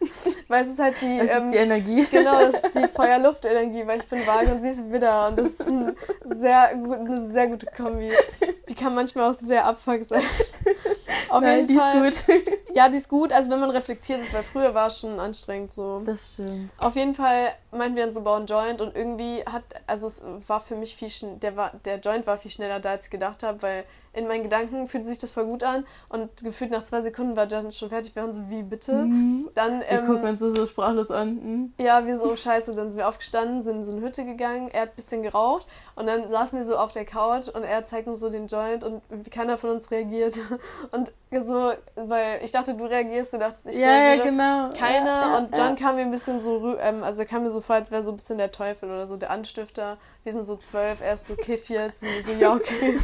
weil 0.48 0.62
es 0.64 0.70
ist 0.70 0.78
halt 0.78 0.94
die, 1.00 1.18
Das 1.18 1.30
ähm, 1.30 1.46
ist 1.46 1.52
die 1.52 1.56
Energie. 1.58 2.06
genau, 2.10 2.40
das 2.40 2.64
ist 2.64 2.74
die 2.74 2.88
Feuer-Luft-Energie, 2.88 3.86
weil 3.86 3.98
ich 4.00 4.06
bin 4.08 4.26
vage 4.26 4.52
und 4.52 4.62
sie 4.62 4.68
ist 4.70 4.90
Widder 4.92 5.28
und 5.28 5.38
das 5.38 5.46
ist 5.46 5.68
ein 5.68 5.96
sehr 6.24 6.74
gut, 6.74 6.98
eine 6.98 7.30
sehr 7.32 7.48
gute 7.48 7.66
Kombi. 7.66 8.10
Die 8.68 8.74
kann 8.74 8.94
manchmal 8.94 9.30
auch 9.30 9.34
sehr 9.34 9.64
abfuck 9.66 10.04
sein. 10.08 10.22
Auf 11.28 11.42
Nein, 11.42 11.56
jeden 11.58 11.68
die 11.68 11.76
Fall. 11.76 12.08
ist 12.08 12.26
gut. 12.26 12.44
Ja, 12.74 12.88
die 12.88 12.96
ist 12.96 13.08
gut, 13.08 13.32
also 13.32 13.50
wenn 13.50 13.60
man 13.60 13.70
reflektiert 13.70 14.20
ist, 14.20 14.32
weil 14.32 14.42
früher 14.42 14.74
war 14.74 14.88
es 14.88 14.98
schon 15.00 15.18
anstrengend 15.20 15.72
so. 15.72 16.00
Das 16.04 16.30
stimmt. 16.34 16.72
Auf 16.78 16.96
jeden 16.96 17.14
Fall 17.14 17.52
meinten 17.78 17.96
wir 17.96 18.04
dann 18.04 18.14
so, 18.14 18.22
bauen 18.22 18.46
Joint 18.46 18.80
und 18.80 18.96
irgendwie 18.96 19.42
hat, 19.44 19.62
also 19.86 20.06
es 20.06 20.24
war 20.46 20.60
für 20.60 20.76
mich 20.76 20.96
viel 20.96 21.10
der 21.42 21.56
war, 21.56 21.72
der 21.84 21.98
Joint 21.98 22.26
war 22.26 22.38
viel 22.38 22.50
schneller 22.50 22.80
da, 22.80 22.90
als 22.90 23.06
ich 23.06 23.10
gedacht 23.10 23.42
habe, 23.42 23.62
weil 23.62 23.84
in 24.12 24.26
meinen 24.26 24.42
Gedanken 24.42 24.88
fühlte 24.88 25.06
sich 25.06 25.18
das 25.20 25.30
voll 25.30 25.44
gut 25.44 25.62
an 25.62 25.86
und 26.08 26.36
gefühlt 26.42 26.72
nach 26.72 26.82
zwei 26.82 27.00
Sekunden 27.00 27.36
war 27.36 27.46
Jan 27.46 27.70
schon 27.70 27.90
fertig. 27.90 28.14
Wir 28.16 28.22
waren 28.22 28.32
so, 28.32 28.42
wie 28.48 28.62
bitte? 28.62 28.92
Mhm. 28.92 29.48
Dann, 29.54 29.82
Wir 29.88 29.98
gucken 30.00 30.24
ähm, 30.24 30.30
uns 30.30 30.40
so, 30.40 30.66
sprachlos 30.66 31.12
an. 31.12 31.34
Mhm. 31.34 31.72
ja, 31.78 32.04
wir 32.04 32.18
so, 32.18 32.34
scheiße, 32.34 32.74
dann 32.74 32.90
sind 32.90 32.98
wir 32.98 33.08
aufgestanden, 33.08 33.62
sind 33.62 33.76
in 33.78 33.84
so 33.84 33.92
eine 33.92 34.00
Hütte 34.00 34.24
gegangen, 34.24 34.68
er 34.72 34.82
hat 34.82 34.90
ein 34.90 34.96
bisschen 34.96 35.22
geraucht 35.22 35.66
und 35.94 36.06
dann 36.06 36.28
saßen 36.28 36.58
wir 36.58 36.66
so 36.66 36.76
auf 36.76 36.92
der 36.92 37.04
Couch 37.04 37.48
und 37.48 37.62
er 37.62 37.84
zeigt 37.84 38.08
uns 38.08 38.18
so 38.18 38.30
den 38.30 38.48
Joint 38.48 38.82
und 38.82 39.00
keiner 39.30 39.58
von 39.58 39.70
uns 39.70 39.90
reagiert. 39.90 40.34
Und 40.92 41.12
so, 41.30 41.72
weil 41.94 42.40
ich 42.42 42.50
dachte, 42.50 42.74
du 42.74 42.84
reagierst, 42.84 43.32
du 43.32 43.38
dachtest, 43.38 43.66
ich 43.66 43.76
Ja, 43.76 43.88
reagiere. 43.88 44.16
ja, 44.16 44.24
genau. 44.24 44.76
Keiner 44.76 45.06
Ja, 45.06 45.30
ja, 45.30 45.38
und 45.38 45.56
John 45.56 45.76
kam 45.76 45.94
mir 45.94 46.02
ein 46.02 46.10
bisschen 46.10 46.40
so, 46.40 46.76
ähm, 46.78 47.04
also 47.04 47.24
kam 47.24 47.44
mir 47.44 47.50
so 47.50 47.59
vor, 47.62 47.76
als 47.76 47.90
wäre 47.90 48.02
so 48.02 48.10
ein 48.10 48.16
bisschen 48.16 48.38
der 48.38 48.50
Teufel 48.52 48.88
oder 48.88 49.06
so, 49.06 49.16
der 49.16 49.30
Anstifter. 49.30 49.98
Wir 50.24 50.32
sind 50.32 50.46
so 50.46 50.56
zwölf, 50.56 51.00
er 51.00 51.14
ist 51.14 51.26
so 51.26 51.36
Kiff 51.36 51.68
jetzt 51.68 52.02
und 52.02 52.08
wir 52.08 52.24
so, 52.24 52.40
ja, 52.40 52.54
okay. 52.54 52.98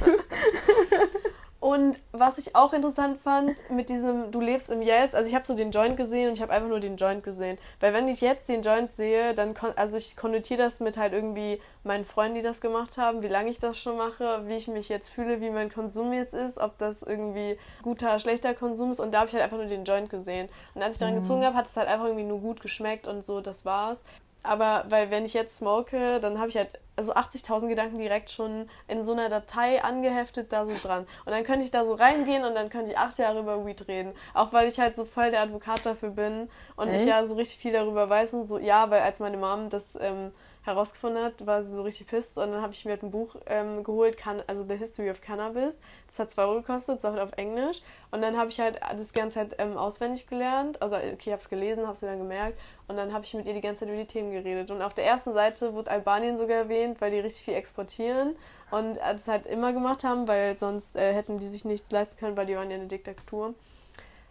Und 1.66 1.98
was 2.12 2.38
ich 2.38 2.54
auch 2.54 2.72
interessant 2.72 3.20
fand 3.22 3.58
mit 3.70 3.88
diesem 3.88 4.30
Du 4.30 4.40
lebst 4.40 4.70
im 4.70 4.82
Jetzt, 4.82 5.16
also 5.16 5.28
ich 5.28 5.34
habe 5.34 5.44
so 5.44 5.54
den 5.54 5.72
Joint 5.72 5.96
gesehen 5.96 6.28
und 6.28 6.34
ich 6.34 6.40
habe 6.40 6.52
einfach 6.52 6.68
nur 6.68 6.78
den 6.78 6.96
Joint 6.96 7.24
gesehen. 7.24 7.58
Weil 7.80 7.92
wenn 7.92 8.06
ich 8.06 8.20
jetzt 8.20 8.48
den 8.48 8.62
Joint 8.62 8.92
sehe, 8.92 9.34
dann, 9.34 9.52
also 9.74 9.96
ich 9.96 10.16
konnotiere 10.16 10.62
das 10.62 10.78
mit 10.78 10.96
halt 10.96 11.12
irgendwie 11.12 11.60
meinen 11.82 12.04
Freunden, 12.04 12.36
die 12.36 12.42
das 12.42 12.60
gemacht 12.60 12.98
haben, 12.98 13.24
wie 13.24 13.26
lange 13.26 13.50
ich 13.50 13.58
das 13.58 13.80
schon 13.80 13.96
mache, 13.96 14.42
wie 14.46 14.54
ich 14.54 14.68
mich 14.68 14.88
jetzt 14.88 15.10
fühle, 15.10 15.40
wie 15.40 15.50
mein 15.50 15.72
Konsum 15.72 16.12
jetzt 16.12 16.34
ist, 16.34 16.58
ob 16.58 16.78
das 16.78 17.02
irgendwie 17.02 17.58
guter, 17.82 18.20
schlechter 18.20 18.54
Konsum 18.54 18.92
ist 18.92 19.00
und 19.00 19.10
da 19.10 19.18
habe 19.18 19.28
ich 19.28 19.34
halt 19.34 19.42
einfach 19.42 19.56
nur 19.56 19.66
den 19.66 19.84
Joint 19.84 20.08
gesehen. 20.08 20.48
Und 20.74 20.84
als 20.84 20.94
ich 20.94 21.00
daran 21.00 21.20
gezogen 21.20 21.44
habe, 21.44 21.56
hat 21.56 21.66
es 21.66 21.76
halt 21.76 21.88
einfach 21.88 22.06
irgendwie 22.06 22.26
nur 22.26 22.38
gut 22.38 22.60
geschmeckt 22.60 23.08
und 23.08 23.26
so, 23.26 23.40
das 23.40 23.64
war's. 23.64 24.04
Aber 24.46 24.84
weil 24.88 25.10
wenn 25.10 25.24
ich 25.24 25.34
jetzt 25.34 25.56
smoke, 25.56 26.20
dann 26.20 26.38
habe 26.38 26.48
ich 26.48 26.56
halt 26.56 26.68
also 26.96 27.12
80.000 27.12 27.68
Gedanken 27.68 27.98
direkt 27.98 28.30
schon 28.30 28.70
in 28.88 29.04
so 29.04 29.12
einer 29.12 29.28
Datei 29.28 29.84
angeheftet 29.84 30.52
da 30.52 30.64
so 30.64 30.72
dran. 30.86 31.06
Und 31.26 31.32
dann 31.32 31.44
könnte 31.44 31.64
ich 31.64 31.70
da 31.70 31.84
so 31.84 31.94
reingehen 31.94 32.44
und 32.44 32.54
dann 32.54 32.70
könnte 32.70 32.92
ich 32.92 32.98
acht 32.98 33.18
Jahre 33.18 33.40
über 33.40 33.64
Weed 33.66 33.86
reden. 33.86 34.14
Auch 34.32 34.52
weil 34.52 34.68
ich 34.68 34.80
halt 34.80 34.96
so 34.96 35.04
voll 35.04 35.30
der 35.30 35.42
Advokat 35.42 35.84
dafür 35.84 36.10
bin 36.10 36.48
und 36.76 36.88
ich 36.88 37.02
Echt? 37.02 37.08
ja 37.08 37.24
so 37.24 37.34
richtig 37.34 37.58
viel 37.58 37.72
darüber 37.72 38.08
weiß 38.08 38.34
und 38.34 38.44
so, 38.44 38.58
ja, 38.58 38.90
weil 38.90 39.02
als 39.02 39.20
meine 39.20 39.36
Mom 39.36 39.68
das 39.68 39.98
ähm, 40.00 40.32
herausgefunden 40.66 41.22
hat, 41.22 41.46
war 41.46 41.62
sie 41.62 41.74
so 41.74 41.82
richtig 41.82 42.08
pisst. 42.08 42.36
Und 42.36 42.50
dann 42.50 42.60
habe 42.60 42.72
ich 42.72 42.84
mir 42.84 42.92
halt 42.92 43.02
ein 43.02 43.10
Buch 43.10 43.36
ähm, 43.46 43.84
geholt, 43.84 44.16
kann, 44.16 44.42
also 44.46 44.64
The 44.68 44.76
History 44.76 45.10
of 45.10 45.20
Cannabis. 45.20 45.80
Das 46.08 46.18
hat 46.18 46.30
2 46.32 46.42
Euro 46.42 46.54
gekostet, 46.56 46.96
das 46.96 47.04
ist 47.04 47.18
auch 47.18 47.22
auf 47.22 47.32
Englisch. 47.36 47.82
Und 48.10 48.20
dann 48.20 48.36
habe 48.36 48.50
ich 48.50 48.60
halt 48.60 48.80
das 48.96 49.12
ganze 49.12 49.38
Zeit 49.38 49.56
ähm, 49.58 49.76
auswendig 49.76 50.26
gelernt. 50.26 50.82
Also, 50.82 50.96
okay, 50.96 51.16
ich 51.18 51.32
habe 51.32 51.42
es 51.42 51.48
gelesen, 51.48 51.86
habe 51.86 51.94
es 51.94 52.02
mir 52.02 52.08
dann 52.08 52.18
gemerkt. 52.18 52.58
Und 52.88 52.96
dann 52.96 53.12
habe 53.12 53.24
ich 53.24 53.32
mit 53.34 53.46
ihr 53.46 53.54
die 53.54 53.60
ganze 53.60 53.80
Zeit 53.80 53.88
über 53.88 53.98
die 53.98 54.06
Themen 54.06 54.32
geredet. 54.32 54.70
Und 54.70 54.82
auf 54.82 54.94
der 54.94 55.06
ersten 55.06 55.32
Seite 55.32 55.72
wurde 55.72 55.90
Albanien 55.90 56.36
sogar 56.36 56.56
erwähnt, 56.56 57.00
weil 57.00 57.10
die 57.10 57.20
richtig 57.20 57.44
viel 57.44 57.54
exportieren. 57.54 58.36
Und 58.70 58.96
das 58.96 59.28
halt 59.28 59.46
immer 59.46 59.72
gemacht 59.72 60.02
haben, 60.02 60.26
weil 60.26 60.58
sonst 60.58 60.96
äh, 60.96 61.14
hätten 61.14 61.38
die 61.38 61.46
sich 61.46 61.64
nichts 61.64 61.90
leisten 61.92 62.18
können, 62.18 62.36
weil 62.36 62.46
die 62.46 62.56
waren 62.56 62.70
ja 62.70 62.76
eine 62.76 62.86
Diktatur. 62.86 63.54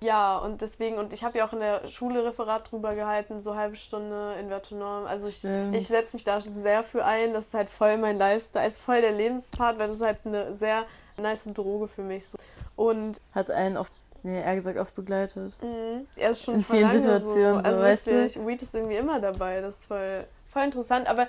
Ja, 0.01 0.37
und 0.37 0.61
deswegen, 0.61 0.97
und 0.97 1.13
ich 1.13 1.23
habe 1.23 1.37
ja 1.37 1.47
auch 1.47 1.53
in 1.53 1.61
der 1.61 1.87
Schule 1.87 2.25
Referat 2.25 2.71
drüber 2.71 2.95
gehalten, 2.95 3.39
so 3.39 3.55
halbe 3.55 3.75
Stunde 3.75 4.35
in 4.39 4.49
Vertonorm. 4.49 5.05
Also 5.05 5.27
ich, 5.27 5.43
ich 5.43 5.87
setze 5.87 6.15
mich 6.15 6.23
da 6.23 6.39
sehr 6.41 6.83
für 6.83 7.05
ein. 7.05 7.33
Das 7.33 7.47
ist 7.47 7.53
halt 7.53 7.69
voll 7.69 7.97
mein 7.97 8.17
Lifestyle, 8.17 8.67
ist 8.67 8.81
voll 8.81 9.01
der 9.01 9.13
Lebenspart, 9.13 9.79
weil 9.79 9.87
das 9.87 9.97
ist 9.97 10.03
halt 10.03 10.19
eine 10.25 10.55
sehr 10.55 10.85
nice 11.17 11.45
Droge 11.53 11.87
für 11.87 12.03
mich. 12.03 12.27
So. 12.27 12.37
Und 12.75 13.21
hat 13.33 13.49
einen 13.49 13.77
oft, 13.77 13.93
nee, 14.23 14.39
eher 14.39 14.55
gesagt 14.55 14.77
oft 14.77 14.93
begleitet. 14.95 15.53
Mhm. 15.61 16.07
Er 16.15 16.29
ist 16.31 16.43
schon 16.43 16.55
in 16.55 16.63
vielen 16.63 16.91
Situationen, 16.91 17.61
so. 17.61 17.67
also 17.67 17.79
so, 17.79 17.85
weißt 17.85 18.07
wirklich, 18.07 18.33
du. 18.33 18.47
Weed 18.47 18.61
ist 18.61 18.75
irgendwie 18.75 18.97
immer 18.97 19.19
dabei. 19.19 19.61
Das 19.61 19.77
ist 19.77 19.85
voll, 19.85 20.25
voll 20.47 20.63
interessant. 20.63 21.07
Aber 21.07 21.27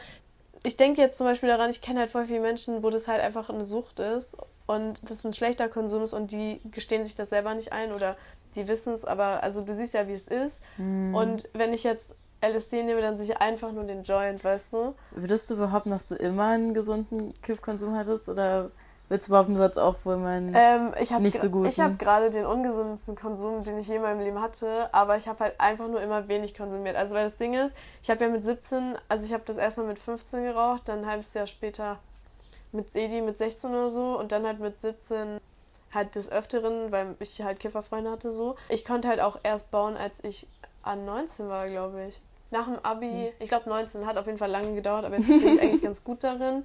ich 0.65 0.77
denke 0.77 1.01
jetzt 1.01 1.19
zum 1.19 1.27
Beispiel 1.27 1.49
daran, 1.49 1.71
ich 1.71 1.81
kenne 1.81 2.01
halt 2.01 2.11
voll 2.11 2.27
viele 2.27 2.41
Menschen, 2.41 2.83
wo 2.83 2.91
das 2.91 3.07
halt 3.07 3.23
einfach 3.23 3.49
eine 3.49 3.65
Sucht 3.65 4.01
ist 4.01 4.37
und 4.67 5.09
das 5.09 5.25
ein 5.25 5.33
schlechter 5.33 5.69
Konsum 5.69 6.03
ist 6.03 6.13
und 6.13 6.33
die 6.33 6.61
gestehen 6.73 7.05
sich 7.05 7.15
das 7.15 7.31
selber 7.31 7.55
nicht 7.55 7.73
ein 7.73 7.93
oder 7.93 8.17
die 8.57 8.69
wissen 8.69 8.95
es, 8.95 9.05
aber 9.05 9.43
also 9.43 9.63
du 9.63 9.75
siehst 9.75 9.95
ja, 9.95 10.09
wie 10.09 10.15
es 10.15 10.29
ist. 10.29 10.61
Mm. 10.79 11.15
Und 11.15 11.49
wenn 11.53 11.73
ich 11.73 11.85
jetzt 11.85 12.15
LSD 12.45 12.83
nehme, 12.83 13.01
dann 13.01 13.17
sehe 13.17 13.27
ich 13.27 13.41
einfach 13.41 13.73
nur 13.73 13.85
den 13.85 14.03
Joint, 14.03 14.43
weißt 14.43 14.73
du? 14.73 14.95
Würdest 15.13 15.51
du 15.51 15.57
behaupten, 15.57 15.91
dass 15.91 16.09
du 16.09 16.15
immer 16.17 16.49
einen 16.49 16.75
gesunden 16.75 17.33
Kiffkonsum 17.43 17.95
hattest 17.95 18.29
oder 18.29 18.71
Willst 19.09 19.29
du 19.29 19.33
behaupten, 19.33 19.53
du 19.53 19.61
hattest 19.61 19.79
auch 19.79 19.95
wohl 20.05 20.17
meinen 20.17 20.53
ähm, 20.57 20.93
nicht 21.21 21.39
so 21.39 21.49
gut? 21.49 21.69
Ich 21.69 21.79
habe 21.79 21.95
gerade 21.95 22.29
den 22.29 22.45
ungesündesten 22.45 23.15
Konsum, 23.15 23.63
den 23.63 23.79
ich 23.79 23.87
je 23.87 23.97
in 23.97 24.03
meinem 24.03 24.21
Leben 24.21 24.41
hatte, 24.41 24.93
aber 24.93 25.17
ich 25.17 25.29
habe 25.29 25.45
halt 25.45 25.61
einfach 25.61 25.87
nur 25.87 26.03
immer 26.03 26.27
wenig 26.27 26.57
konsumiert. 26.57 26.97
Also 26.97 27.15
weil 27.15 27.25
das 27.25 27.37
Ding 27.37 27.55
ist, 27.55 27.77
ich 28.03 28.11
habe 28.11 28.25
ja 28.25 28.31
mit 28.31 28.43
17, 28.43 28.97
also 29.09 29.25
ich 29.25 29.33
habe 29.33 29.45
das 29.47 29.59
erstmal 29.59 29.87
mit 29.87 30.01
15 30.01 30.43
geraucht, 30.43 30.89
dann 30.89 31.01
ein 31.01 31.07
halbes 31.07 31.35
Jahr 31.35 31.47
später 31.47 31.99
mit 32.73 32.97
Edi 32.97 33.23
mit 33.23 33.39
16 33.39 33.71
oder 33.71 33.91
so 33.91 34.19
und 34.19 34.33
dann 34.33 34.45
halt 34.45 34.59
mit 34.59 34.81
17 34.81 35.39
halt 35.97 36.15
des 36.15 36.31
Öfteren, 36.31 36.93
weil 36.93 37.17
ich 37.19 37.43
halt 37.43 37.59
Kifferfreunde 37.59 38.11
hatte 38.11 38.31
so. 38.31 38.55
Ich 38.69 38.85
konnte 38.85 39.09
halt 39.09 39.21
auch 39.21 39.41
erst 39.43 39.73
bauen, 39.73 39.97
als 39.97 40.23
ich 40.23 40.47
an 40.83 41.05
19 41.05 41.49
war, 41.49 41.69
glaube 41.69 42.05
ich. 42.09 42.21
Nach 42.53 42.67
dem 42.67 42.79
Abi, 42.85 43.11
hm. 43.11 43.29
ich 43.41 43.49
glaube 43.49 43.69
19 43.69 44.07
hat 44.07 44.17
auf 44.17 44.27
jeden 44.27 44.39
Fall 44.39 44.51
lange 44.51 44.75
gedauert, 44.75 45.05
aber 45.05 45.17
jetzt 45.17 45.27
bin 45.27 45.39
ich 45.39 45.47
eigentlich 45.61 45.83
ganz 45.83 46.05
gut 46.05 46.23
darin. 46.23 46.65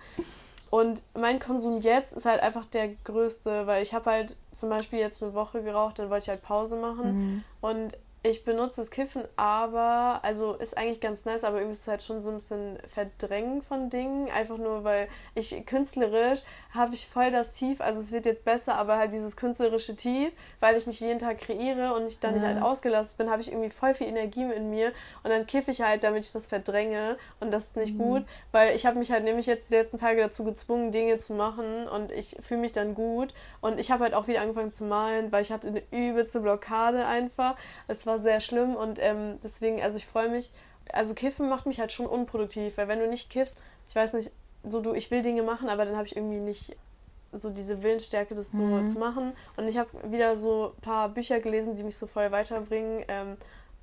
Und 0.70 1.02
mein 1.16 1.40
Konsum 1.40 1.82
jetzt 1.82 2.14
ist 2.14 2.26
halt 2.26 2.42
einfach 2.42 2.66
der 2.66 2.90
größte, 3.04 3.68
weil 3.68 3.84
ich 3.84 3.94
habe 3.94 4.10
halt 4.10 4.36
zum 4.54 4.70
Beispiel 4.70 5.00
jetzt 5.00 5.22
eine 5.22 5.34
Woche 5.34 5.64
geraucht, 5.64 6.00
dann 6.00 6.10
wollte 6.10 6.24
ich 6.24 6.30
halt 6.30 6.44
Pause 6.44 6.78
machen. 6.78 7.12
Mhm. 7.12 7.44
Und 7.60 7.98
ich 8.24 8.46
benutze 8.46 8.78
das 8.78 8.92
Kiffen, 8.92 9.24
aber, 9.36 10.20
also 10.22 10.54
ist 10.54 10.78
eigentlich 10.78 11.00
ganz 11.00 11.26
nice, 11.26 11.44
aber 11.44 11.58
irgendwie 11.58 11.74
ist 11.74 11.82
es 11.82 11.88
halt 11.88 12.04
schon 12.04 12.22
so 12.22 12.30
ein 12.30 12.36
bisschen 12.36 12.78
Verdrängen 12.88 13.64
von 13.64 13.90
Dingen. 13.90 14.30
Einfach 14.30 14.58
nur, 14.58 14.84
weil 14.84 15.08
ich 15.34 15.66
künstlerisch 15.66 16.42
habe 16.74 16.94
ich 16.94 17.08
voll 17.08 17.32
das 17.32 17.54
Tief, 17.54 17.82
also 17.82 18.00
es 18.00 18.12
wird 18.12 18.26
jetzt 18.26 18.46
besser, 18.46 18.76
aber 18.76 18.98
halt 18.98 19.12
dieses 19.12 19.36
künstlerische 19.36 19.96
Tief, 19.96 20.32
weil 20.62 20.78
ich 20.78 20.88
nicht 20.88 21.02
jeden 21.02 21.20
Tag 21.20 21.40
kreiere 21.40 21.94
und 21.96 22.08
ich 22.08 22.20
dann 22.20 22.36
ja. 22.36 22.38
nicht 22.38 22.48
halt 22.48 22.64
ausgelastet 22.64 23.18
bin, 23.18 23.30
habe 23.30 23.42
ich 23.42 23.52
irgendwie 23.52 23.70
voll 23.70 23.94
viel 23.94 24.08
Energie 24.08 24.44
in 24.44 24.70
mir 24.70 24.94
und 25.24 25.32
dann 25.32 25.46
kiffe 25.48 25.72
ich 25.72 25.82
halt, 25.82 26.04
damit 26.04 26.24
ich 26.24 26.32
das 26.32 26.48
verdränge 26.48 27.18
und 27.42 27.52
das 27.52 27.66
ist 27.66 27.78
nicht 27.78 27.96
mhm. 27.96 28.04
gut, 28.04 28.24
weil 28.54 28.74
ich 28.76 28.86
habe 28.86 29.00
mich 29.00 29.12
halt 29.12 29.26
nämlich 29.26 29.48
jetzt 29.48 29.70
die 29.70 29.76
letzten 29.76 29.98
Tage 29.98 30.22
dazu 30.22 30.46
gezwungen, 30.46 30.94
Dinge 30.94 31.20
zu 31.20 31.34
machen 31.34 31.88
und 31.90 32.12
ich 32.12 32.38
fühle 32.42 32.62
mich 32.62 32.72
dann 32.72 32.96
gut 32.96 33.34
und 33.60 33.78
ich 33.78 33.92
habe 33.92 34.06
halt 34.06 34.14
auch 34.14 34.28
wieder 34.28 34.42
angefangen 34.42 34.72
zu 34.72 34.86
malen, 34.86 35.32
weil 35.32 35.42
ich 35.42 35.52
hatte 35.52 35.68
eine 35.68 35.84
übelste 35.92 36.40
Blockade 36.40 37.06
einfach. 37.06 37.58
Es 37.90 38.08
war 38.08 38.11
sehr 38.20 38.40
schlimm 38.40 38.76
und 38.76 39.00
ähm, 39.00 39.40
deswegen, 39.44 39.82
also 39.82 39.98
ich 39.98 40.06
freue 40.06 40.30
mich, 40.30 40.52
also 40.92 41.14
Kiffen 41.14 41.50
macht 41.50 41.66
mich 41.66 41.80
halt 41.80 41.92
schon 41.92 42.06
unproduktiv, 42.06 42.78
weil 42.78 42.88
wenn 42.88 43.00
du 43.00 43.08
nicht 43.08 43.30
kiffst, 43.30 43.58
ich 43.88 43.96
weiß 43.96 44.14
nicht, 44.14 44.32
so 44.64 44.82
du, 44.82 44.94
ich 44.94 45.12
will 45.12 45.22
Dinge 45.22 45.44
machen, 45.44 45.70
aber 45.70 45.86
dann 45.86 45.96
habe 45.96 46.08
ich 46.08 46.16
irgendwie 46.16 46.40
nicht 46.40 46.76
so 47.32 47.50
diese 47.50 47.82
Willensstärke, 47.82 48.36
das 48.36 48.52
so 48.52 48.62
mhm. 48.62 48.88
zu 48.88 49.00
machen. 49.00 49.34
Und 49.56 49.68
ich 49.68 49.78
habe 49.78 49.90
wieder 50.12 50.36
so 50.36 50.74
ein 50.78 50.82
paar 50.82 51.10
Bücher 51.10 51.40
gelesen, 51.40 51.76
die 51.76 51.84
mich 51.84 51.98
so 51.98 52.08
voll 52.08 52.32
weiterbringen. 52.32 53.04
Ähm, 53.08 53.38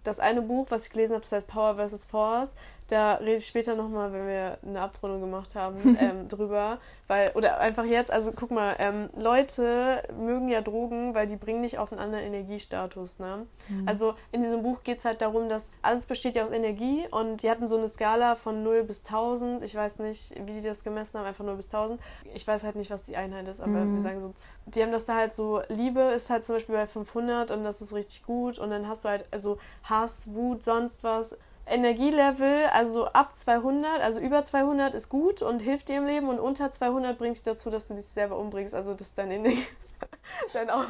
das 0.04 0.20
eine 0.20 0.42
Buch, 0.42 0.66
was 0.70 0.86
ich 0.86 0.92
gelesen 0.92 1.14
habe, 1.14 1.22
das 1.22 1.32
heißt 1.32 1.48
Power 1.48 1.76
vs. 1.76 2.04
Force. 2.04 2.54
Da 2.88 3.14
rede 3.14 3.34
ich 3.34 3.46
später 3.46 3.74
nochmal, 3.74 4.12
wenn 4.12 4.26
wir 4.26 4.58
eine 4.66 4.80
Abrundung 4.80 5.20
gemacht 5.20 5.54
haben, 5.54 5.76
ähm, 6.00 6.28
drüber. 6.28 6.78
Weil, 7.06 7.30
oder 7.34 7.58
einfach 7.58 7.84
jetzt, 7.84 8.10
also 8.10 8.32
guck 8.36 8.50
mal, 8.50 8.76
ähm, 8.78 9.08
Leute 9.18 10.02
mögen 10.18 10.48
ja 10.48 10.60
Drogen, 10.60 11.14
weil 11.14 11.26
die 11.26 11.36
bringen 11.36 11.62
dich 11.62 11.78
auf 11.78 11.90
einen 11.90 12.00
anderen 12.00 12.24
Energiestatus. 12.24 13.18
Ne? 13.18 13.46
Mhm. 13.68 13.88
Also 13.88 14.14
in 14.30 14.42
diesem 14.42 14.62
Buch 14.62 14.82
geht 14.82 14.98
es 14.98 15.04
halt 15.06 15.22
darum, 15.22 15.48
dass 15.48 15.74
alles 15.80 16.04
besteht 16.04 16.36
ja 16.36 16.44
aus 16.44 16.50
Energie 16.50 17.06
und 17.10 17.42
die 17.42 17.50
hatten 17.50 17.66
so 17.66 17.78
eine 17.78 17.88
Skala 17.88 18.36
von 18.36 18.62
0 18.62 18.84
bis 18.84 19.04
1000. 19.04 19.64
Ich 19.64 19.74
weiß 19.74 20.00
nicht, 20.00 20.34
wie 20.46 20.60
die 20.60 20.60
das 20.60 20.84
gemessen 20.84 21.18
haben, 21.18 21.26
einfach 21.26 21.46
0 21.46 21.56
bis 21.56 21.66
1000. 21.66 21.98
Ich 22.34 22.46
weiß 22.46 22.64
halt 22.64 22.76
nicht, 22.76 22.90
was 22.90 23.04
die 23.04 23.16
Einheit 23.16 23.48
ist, 23.48 23.60
aber 23.60 23.72
mhm. 23.72 23.94
wir 23.94 24.02
sagen 24.02 24.20
so, 24.20 24.34
die 24.66 24.82
haben 24.82 24.92
das 24.92 25.06
da 25.06 25.14
halt 25.14 25.32
so, 25.32 25.62
Liebe 25.68 26.00
ist 26.00 26.28
halt 26.28 26.44
zum 26.44 26.56
Beispiel 26.56 26.74
bei 26.74 26.86
500 26.86 27.50
und 27.50 27.64
das 27.64 27.80
ist 27.80 27.94
richtig 27.94 28.24
gut 28.24 28.58
und 28.58 28.68
dann 28.68 28.86
hast 28.86 29.06
du 29.06 29.08
halt, 29.08 29.24
also 29.30 29.58
Hass, 29.84 30.34
Wut, 30.34 30.62
sonst 30.62 31.02
was, 31.04 31.38
Energielevel, 31.70 32.66
also 32.72 33.06
ab 33.06 33.34
200, 33.34 34.00
also 34.00 34.20
über 34.20 34.44
200 34.44 34.94
ist 34.94 35.08
gut 35.08 35.42
und 35.42 35.60
hilft 35.60 35.88
dir 35.88 35.98
im 35.98 36.06
Leben 36.06 36.28
und 36.28 36.38
unter 36.38 36.70
200 36.70 37.18
bringt 37.18 37.36
dich 37.36 37.42
dazu, 37.42 37.70
dass 37.70 37.88
du 37.88 37.94
dich 37.94 38.06
selber 38.06 38.38
umbringst. 38.38 38.74
Also 38.74 38.94
das 38.94 39.08
ist 39.08 39.18
deine 39.18 39.36
Energie. 39.36 39.66
Dein 40.52 40.70
auch. 40.70 40.84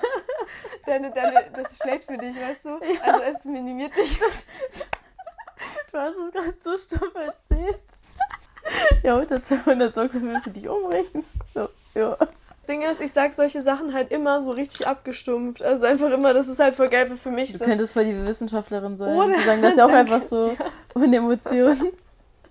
deine, 0.86 1.10
deine, 1.10 1.50
das 1.54 1.72
ist 1.72 1.82
schlecht 1.82 2.04
für 2.04 2.18
dich, 2.18 2.36
weißt 2.36 2.64
du? 2.64 2.68
Ja. 2.70 3.12
Also 3.12 3.22
es 3.22 3.44
minimiert 3.44 3.96
dich. 3.96 4.18
Du 5.92 6.00
hast 6.00 6.16
es 6.16 6.32
gerade 6.32 6.54
so 6.60 6.76
stumpf 6.76 7.14
erzählt. 7.14 7.80
Ja, 9.04 9.14
unter 9.14 9.40
200 9.40 9.94
sorgst 9.94 10.16
du, 10.16 10.22
wirst 10.22 10.46
du 10.46 10.50
dich 10.50 10.68
umbringen. 10.68 11.24
So, 11.54 11.68
ja. 11.94 12.16
Ding 12.66 12.82
ist, 12.82 13.00
ich 13.00 13.12
sag 13.12 13.32
solche 13.32 13.60
Sachen 13.60 13.94
halt 13.94 14.10
immer 14.10 14.40
so 14.40 14.50
richtig 14.50 14.86
abgestumpft. 14.86 15.62
Also 15.62 15.86
einfach 15.86 16.10
immer, 16.10 16.34
das 16.34 16.48
ist 16.48 16.60
halt 16.60 16.74
voll 16.74 16.88
geil 16.88 17.14
für 17.16 17.30
mich. 17.30 17.52
Du 17.52 17.58
könntest 17.58 17.92
voll 17.92 18.04
die 18.04 18.26
Wissenschaftlerin 18.26 18.96
sein. 18.96 19.14
Oder? 19.14 19.34
Die 19.34 19.42
sagen 19.42 19.62
das 19.62 19.76
ja 19.76 19.86
auch 19.86 19.92
einfach 19.92 20.22
so 20.22 20.48
ja. 20.48 20.56
ohne 20.94 21.16
Emotionen. 21.16 21.92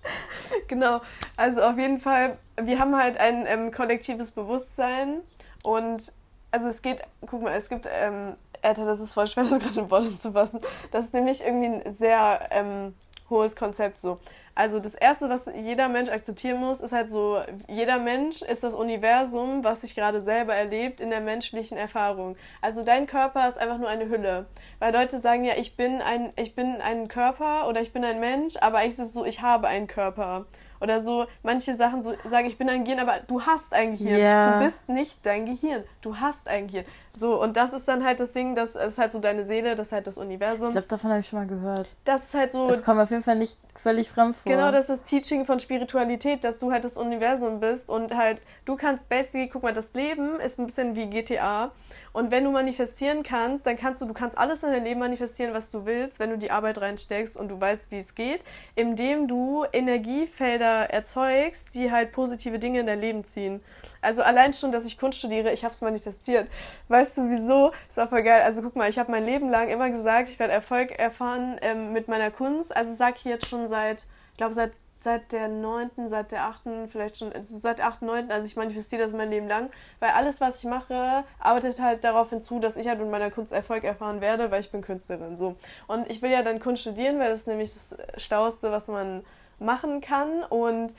genau. 0.68 1.00
Also 1.36 1.62
auf 1.62 1.78
jeden 1.78 1.98
Fall, 1.98 2.38
wir 2.60 2.78
haben 2.78 2.96
halt 2.96 3.18
ein 3.18 3.44
ähm, 3.46 3.72
kollektives 3.72 4.30
Bewusstsein 4.30 5.20
und 5.62 6.12
also 6.50 6.68
es 6.68 6.82
geht, 6.82 7.02
guck 7.26 7.42
mal, 7.42 7.54
es 7.54 7.68
gibt, 7.68 7.88
ähm, 7.90 8.34
Alter, 8.62 8.84
das 8.84 9.00
ist 9.00 9.12
voll 9.12 9.26
schwer, 9.26 9.44
das 9.50 9.58
gerade 9.58 9.80
in 9.80 9.90
Worte 9.90 10.16
zu 10.16 10.32
fassen. 10.32 10.60
Das 10.90 11.06
ist 11.06 11.14
nämlich 11.14 11.44
irgendwie 11.44 11.66
ein 11.66 11.94
sehr 11.94 12.48
ähm, 12.50 12.94
hohes 13.28 13.56
Konzept 13.56 14.00
so. 14.00 14.18
Also 14.54 14.78
das 14.78 14.94
Erste, 14.94 15.28
was 15.28 15.50
jeder 15.56 15.88
Mensch 15.88 16.10
akzeptieren 16.10 16.60
muss, 16.60 16.80
ist 16.80 16.92
halt 16.92 17.08
so, 17.08 17.40
jeder 17.68 17.98
Mensch 17.98 18.40
ist 18.42 18.62
das 18.62 18.74
Universum, 18.74 19.64
was 19.64 19.80
sich 19.80 19.96
gerade 19.96 20.20
selber 20.20 20.54
erlebt 20.54 21.00
in 21.00 21.10
der 21.10 21.20
menschlichen 21.20 21.76
Erfahrung. 21.76 22.36
Also 22.60 22.84
dein 22.84 23.06
Körper 23.06 23.48
ist 23.48 23.58
einfach 23.58 23.78
nur 23.78 23.88
eine 23.88 24.08
Hülle. 24.08 24.46
Weil 24.78 24.94
Leute 24.94 25.18
sagen 25.18 25.44
ja, 25.44 25.54
ich 25.56 25.76
bin 25.76 26.00
ein, 26.00 26.32
ich 26.36 26.54
bin 26.54 26.80
ein 26.80 27.08
Körper 27.08 27.68
oder 27.68 27.80
ich 27.80 27.92
bin 27.92 28.04
ein 28.04 28.20
Mensch, 28.20 28.54
aber 28.60 28.78
eigentlich 28.78 28.92
ist 28.92 29.06
es 29.06 29.12
so, 29.12 29.24
ich 29.24 29.42
habe 29.42 29.66
einen 29.66 29.88
Körper. 29.88 30.46
Oder 30.80 31.00
so, 31.00 31.26
manche 31.42 31.74
Sachen 31.74 32.02
so 32.02 32.14
sagen, 32.24 32.46
ich 32.46 32.58
bin 32.58 32.68
ein 32.68 32.84
Gehirn, 32.84 33.00
aber 33.00 33.20
du 33.26 33.42
hast 33.42 33.72
ein 33.72 33.96
Gehirn. 33.96 34.18
Yeah. 34.18 34.58
Du 34.58 34.64
bist 34.64 34.88
nicht 34.88 35.18
dein 35.24 35.46
Gehirn. 35.46 35.84
Du 36.02 36.16
hast 36.18 36.48
ein 36.48 36.66
Gehirn. 36.66 36.84
So, 37.16 37.40
und 37.40 37.56
das 37.56 37.72
ist 37.72 37.86
dann 37.86 38.04
halt 38.04 38.18
das 38.18 38.32
Ding, 38.32 38.56
das 38.56 38.74
ist 38.74 38.98
halt 38.98 39.12
so 39.12 39.20
deine 39.20 39.44
Seele, 39.44 39.76
das 39.76 39.88
ist 39.88 39.92
halt 39.92 40.06
das 40.08 40.18
Universum. 40.18 40.66
Ich 40.68 40.72
glaube, 40.72 40.88
davon 40.88 41.10
habe 41.10 41.20
ich 41.20 41.28
schon 41.28 41.38
mal 41.38 41.46
gehört. 41.46 41.94
Das 42.04 42.24
ist 42.24 42.34
halt 42.34 42.50
so. 42.50 42.66
Das 42.66 42.82
kommt 42.82 43.00
auf 43.00 43.10
jeden 43.10 43.22
Fall 43.22 43.36
nicht 43.36 43.56
völlig 43.76 44.10
fremd 44.10 44.34
vor. 44.34 44.50
Genau, 44.50 44.72
das 44.72 44.88
ist 44.88 44.90
das 44.90 45.02
Teaching 45.04 45.44
von 45.44 45.60
Spiritualität, 45.60 46.42
dass 46.42 46.58
du 46.58 46.72
halt 46.72 46.82
das 46.82 46.96
Universum 46.96 47.60
bist 47.60 47.88
und 47.88 48.16
halt, 48.16 48.42
du 48.64 48.74
kannst 48.76 49.08
basically, 49.08 49.48
guck 49.48 49.62
mal, 49.62 49.72
das 49.72 49.92
Leben 49.94 50.40
ist 50.40 50.58
ein 50.58 50.66
bisschen 50.66 50.96
wie 50.96 51.06
GTA. 51.06 51.70
Und 52.14 52.30
wenn 52.30 52.44
du 52.44 52.52
manifestieren 52.52 53.24
kannst, 53.24 53.66
dann 53.66 53.76
kannst 53.76 54.00
du, 54.00 54.06
du 54.06 54.14
kannst 54.14 54.38
alles 54.38 54.62
in 54.62 54.70
dein 54.70 54.84
Leben 54.84 55.00
manifestieren, 55.00 55.52
was 55.52 55.72
du 55.72 55.84
willst, 55.84 56.20
wenn 56.20 56.30
du 56.30 56.38
die 56.38 56.52
Arbeit 56.52 56.80
reinsteckst 56.80 57.36
und 57.36 57.48
du 57.48 57.60
weißt, 57.60 57.90
wie 57.90 57.98
es 57.98 58.14
geht, 58.14 58.40
indem 58.76 59.26
du 59.26 59.64
Energiefelder 59.72 60.90
erzeugst, 60.90 61.74
die 61.74 61.90
halt 61.90 62.12
positive 62.12 62.60
Dinge 62.60 62.78
in 62.78 62.86
dein 62.86 63.00
Leben 63.00 63.24
ziehen. 63.24 63.60
Also 64.00 64.22
allein 64.22 64.54
schon, 64.54 64.70
dass 64.70 64.84
ich 64.84 64.96
Kunst 64.96 65.18
studiere, 65.18 65.52
ich 65.52 65.64
habe 65.64 65.74
es 65.74 65.80
manifestiert. 65.80 66.48
Weißt 66.86 67.18
du 67.18 67.30
wieso? 67.30 67.72
Das 67.88 67.96
war 67.96 68.06
voll 68.06 68.22
geil. 68.22 68.42
Also 68.42 68.62
guck 68.62 68.76
mal, 68.76 68.88
ich 68.88 68.98
habe 69.00 69.10
mein 69.10 69.24
Leben 69.24 69.50
lang 69.50 69.68
immer 69.68 69.90
gesagt, 69.90 70.28
ich 70.28 70.38
werde 70.38 70.52
Erfolg 70.52 70.92
erfahren 70.92 71.58
ähm, 71.62 71.92
mit 71.92 72.06
meiner 72.06 72.30
Kunst. 72.30 72.74
Also 72.76 72.94
sag 72.94 73.16
ich 73.16 73.24
jetzt 73.24 73.48
schon 73.48 73.66
seit, 73.66 74.06
ich 74.30 74.36
glaube 74.36 74.54
seit 74.54 74.70
seit 75.04 75.30
der 75.32 75.48
9., 75.48 75.90
seit 76.08 76.32
der 76.32 76.44
8., 76.44 76.62
vielleicht 76.88 77.18
schon, 77.18 77.32
also 77.32 77.58
seit 77.58 77.78
der 77.78 77.86
8., 77.86 78.02
9., 78.02 78.30
also 78.30 78.46
ich 78.46 78.56
manifestiere 78.56 79.02
das 79.02 79.12
mein 79.12 79.30
Leben 79.30 79.46
lang, 79.46 79.70
weil 80.00 80.10
alles, 80.10 80.40
was 80.40 80.58
ich 80.58 80.68
mache, 80.68 81.24
arbeitet 81.38 81.80
halt 81.80 82.02
darauf 82.02 82.30
hinzu, 82.30 82.58
dass 82.58 82.76
ich 82.76 82.88
halt 82.88 82.98
mit 82.98 83.10
meiner 83.10 83.30
Kunst 83.30 83.52
Erfolg 83.52 83.84
erfahren 83.84 84.20
werde, 84.20 84.50
weil 84.50 84.60
ich 84.60 84.72
bin 84.72 84.80
Künstlerin, 84.80 85.36
so. 85.36 85.56
Und 85.86 86.10
ich 86.10 86.22
will 86.22 86.30
ja 86.30 86.42
dann 86.42 86.58
Kunst 86.58 86.82
studieren, 86.82 87.18
weil 87.20 87.30
das 87.30 87.40
ist 87.40 87.48
nämlich 87.48 87.72
das 87.72 87.96
Stauste, 88.22 88.72
was 88.72 88.88
man 88.88 89.24
machen 89.60 90.00
kann 90.00 90.42
und 90.42 90.94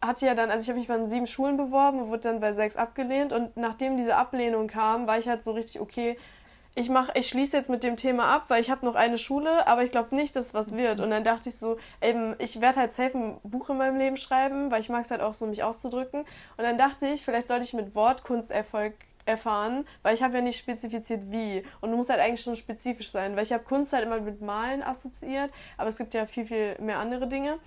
hatte 0.00 0.26
ja 0.26 0.34
dann, 0.34 0.50
also 0.50 0.62
ich 0.62 0.68
habe 0.68 0.78
mich 0.78 0.88
bei 0.88 1.02
sieben 1.08 1.26
Schulen 1.26 1.56
beworben 1.56 2.02
und 2.02 2.08
wurde 2.08 2.20
dann 2.20 2.40
bei 2.40 2.52
sechs 2.52 2.76
abgelehnt 2.76 3.32
und 3.32 3.56
nachdem 3.56 3.96
diese 3.96 4.14
Ablehnung 4.14 4.68
kam, 4.68 5.08
war 5.08 5.18
ich 5.18 5.28
halt 5.28 5.42
so 5.42 5.52
richtig, 5.52 5.80
okay, 5.80 6.16
ich 6.78 6.88
mach, 6.90 7.08
ich 7.14 7.28
schließe 7.28 7.56
jetzt 7.56 7.68
mit 7.68 7.82
dem 7.82 7.96
Thema 7.96 8.32
ab, 8.32 8.44
weil 8.48 8.60
ich 8.60 8.70
habe 8.70 8.86
noch 8.86 8.94
eine 8.94 9.18
Schule, 9.18 9.66
aber 9.66 9.82
ich 9.82 9.90
glaube 9.90 10.14
nicht, 10.14 10.36
dass 10.36 10.54
was 10.54 10.76
wird. 10.76 11.00
Und 11.00 11.10
dann 11.10 11.24
dachte 11.24 11.48
ich 11.48 11.58
so, 11.58 11.76
eben, 12.00 12.36
ich 12.38 12.60
werde 12.60 12.78
halt 12.78 12.92
safe 12.92 13.18
ein 13.18 13.40
Buch 13.42 13.68
in 13.70 13.78
meinem 13.78 13.98
Leben 13.98 14.16
schreiben, 14.16 14.70
weil 14.70 14.80
ich 14.80 14.88
mag 14.88 15.04
es 15.04 15.10
halt 15.10 15.20
auch 15.20 15.34
so, 15.34 15.46
mich 15.46 15.64
auszudrücken. 15.64 16.20
Und 16.20 16.64
dann 16.64 16.78
dachte 16.78 17.08
ich, 17.08 17.24
vielleicht 17.24 17.48
sollte 17.48 17.64
ich 17.64 17.72
mit 17.72 17.96
Wortkunst 17.96 18.52
Erfolg 18.52 18.94
erfahren, 19.26 19.86
weil 20.02 20.14
ich 20.14 20.22
habe 20.22 20.36
ja 20.36 20.40
nicht 20.40 20.58
spezifiziert 20.58 21.32
wie. 21.32 21.64
Und 21.80 21.90
du 21.90 21.96
musst 21.96 22.10
halt 22.10 22.20
eigentlich 22.20 22.42
schon 22.42 22.54
spezifisch 22.54 23.10
sein, 23.10 23.34
weil 23.34 23.42
ich 23.42 23.52
habe 23.52 23.64
Kunst 23.64 23.92
halt 23.92 24.04
immer 24.04 24.20
mit 24.20 24.40
Malen 24.40 24.84
assoziiert, 24.84 25.50
aber 25.78 25.88
es 25.88 25.98
gibt 25.98 26.14
ja 26.14 26.26
viel, 26.26 26.46
viel 26.46 26.76
mehr 26.78 27.00
andere 27.00 27.26
Dinge 27.26 27.58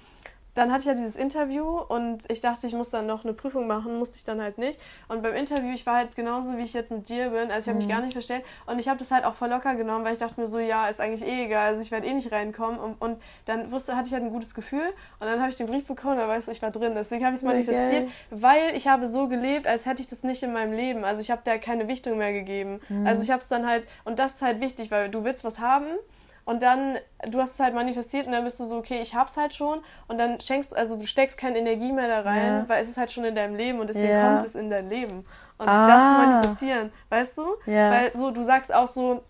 dann 0.53 0.71
hatte 0.71 0.81
ich 0.81 0.87
ja 0.87 0.93
dieses 0.93 1.15
Interview 1.15 1.65
und 1.65 2.29
ich 2.29 2.41
dachte, 2.41 2.67
ich 2.67 2.73
muss 2.73 2.89
dann 2.89 3.07
noch 3.07 3.23
eine 3.23 3.33
Prüfung 3.33 3.67
machen, 3.67 3.97
musste 3.97 4.17
ich 4.17 4.25
dann 4.25 4.41
halt 4.41 4.57
nicht. 4.57 4.79
Und 5.07 5.23
beim 5.23 5.33
Interview, 5.33 5.71
ich 5.73 5.85
war 5.85 5.95
halt 5.95 6.15
genauso, 6.15 6.57
wie 6.57 6.63
ich 6.63 6.73
jetzt 6.73 6.91
mit 6.91 7.07
dir 7.07 7.29
bin. 7.29 7.51
Also 7.51 7.59
ich 7.59 7.67
habe 7.67 7.77
mich 7.77 7.87
mhm. 7.87 7.91
gar 7.91 8.01
nicht 8.01 8.13
verstellt. 8.13 8.43
Und 8.65 8.77
ich 8.79 8.89
habe 8.89 8.99
das 8.99 9.11
halt 9.11 9.23
auch 9.23 9.35
voll 9.35 9.49
locker 9.49 9.75
genommen, 9.75 10.03
weil 10.03 10.13
ich 10.13 10.19
dachte 10.19 10.39
mir 10.39 10.47
so, 10.47 10.59
ja, 10.59 10.89
ist 10.89 10.99
eigentlich 10.99 11.25
eh 11.25 11.45
egal. 11.45 11.69
Also 11.69 11.81
ich 11.81 11.91
werde 11.91 12.05
eh 12.07 12.13
nicht 12.13 12.31
reinkommen. 12.33 12.79
Und, 12.79 13.01
und 13.01 13.21
dann 13.45 13.71
wusste, 13.71 13.95
hatte 13.95 14.07
ich 14.07 14.13
halt 14.13 14.23
ein 14.23 14.31
gutes 14.31 14.53
Gefühl. 14.53 14.93
Und 15.19 15.27
dann 15.27 15.39
habe 15.39 15.49
ich 15.49 15.55
den 15.55 15.67
Brief 15.67 15.85
bekommen, 15.85 16.17
da 16.17 16.27
weißt 16.27 16.49
du, 16.49 16.51
ich 16.51 16.61
war 16.61 16.71
drin. 16.71 16.93
Deswegen 16.95 17.23
habe 17.23 17.33
ich 17.33 17.39
es 17.39 17.45
manifestiert, 17.45 18.03
okay. 18.03 18.11
weil 18.31 18.75
ich 18.75 18.87
habe 18.87 19.07
so 19.07 19.29
gelebt, 19.29 19.67
als 19.67 19.85
hätte 19.85 20.01
ich 20.01 20.09
das 20.09 20.23
nicht 20.23 20.43
in 20.43 20.51
meinem 20.51 20.73
Leben. 20.73 21.05
Also 21.05 21.21
ich 21.21 21.31
habe 21.31 21.41
da 21.45 21.57
keine 21.59 21.87
Wichtung 21.87 22.17
mehr 22.17 22.33
gegeben. 22.33 22.81
Mhm. 22.89 23.07
Also 23.07 23.23
ich 23.23 23.31
habe 23.31 23.41
es 23.41 23.47
dann 23.47 23.65
halt, 23.65 23.87
und 24.03 24.19
das 24.19 24.35
ist 24.35 24.41
halt 24.41 24.59
wichtig, 24.59 24.91
weil 24.91 25.09
du 25.09 25.23
willst 25.23 25.45
was 25.45 25.59
haben 25.59 25.87
und 26.45 26.63
dann, 26.63 26.97
du 27.27 27.39
hast 27.39 27.53
es 27.53 27.59
halt 27.59 27.73
manifestiert 27.73 28.25
und 28.25 28.33
dann 28.33 28.43
bist 28.43 28.59
du 28.59 28.65
so, 28.65 28.77
okay, 28.77 28.99
ich 29.01 29.15
hab's 29.15 29.37
halt 29.37 29.53
schon. 29.53 29.83
Und 30.07 30.17
dann 30.17 30.39
schenkst, 30.41 30.75
also 30.75 30.97
du 30.97 31.05
steckst 31.05 31.37
keine 31.37 31.59
Energie 31.59 31.91
mehr 31.91 32.07
da 32.07 32.21
rein, 32.21 32.45
ja. 32.45 32.69
weil 32.69 32.81
es 32.81 32.89
ist 32.89 32.97
halt 32.97 33.11
schon 33.11 33.25
in 33.25 33.35
deinem 33.35 33.55
Leben 33.55 33.79
und 33.79 33.87
deswegen 33.87 34.13
ja. 34.13 34.33
kommt 34.33 34.47
es 34.47 34.55
in 34.55 34.69
dein 34.69 34.89
Leben. 34.89 35.25
Und 35.57 35.69
ah. 35.69 35.87
das 35.87 36.27
manifestieren, 36.27 36.91
weißt 37.09 37.37
du? 37.37 37.43
Ja. 37.67 37.91
Weil 37.91 38.13
so, 38.13 38.31
du 38.31 38.43
sagst 38.43 38.73
auch 38.73 38.87
so, 38.87 39.21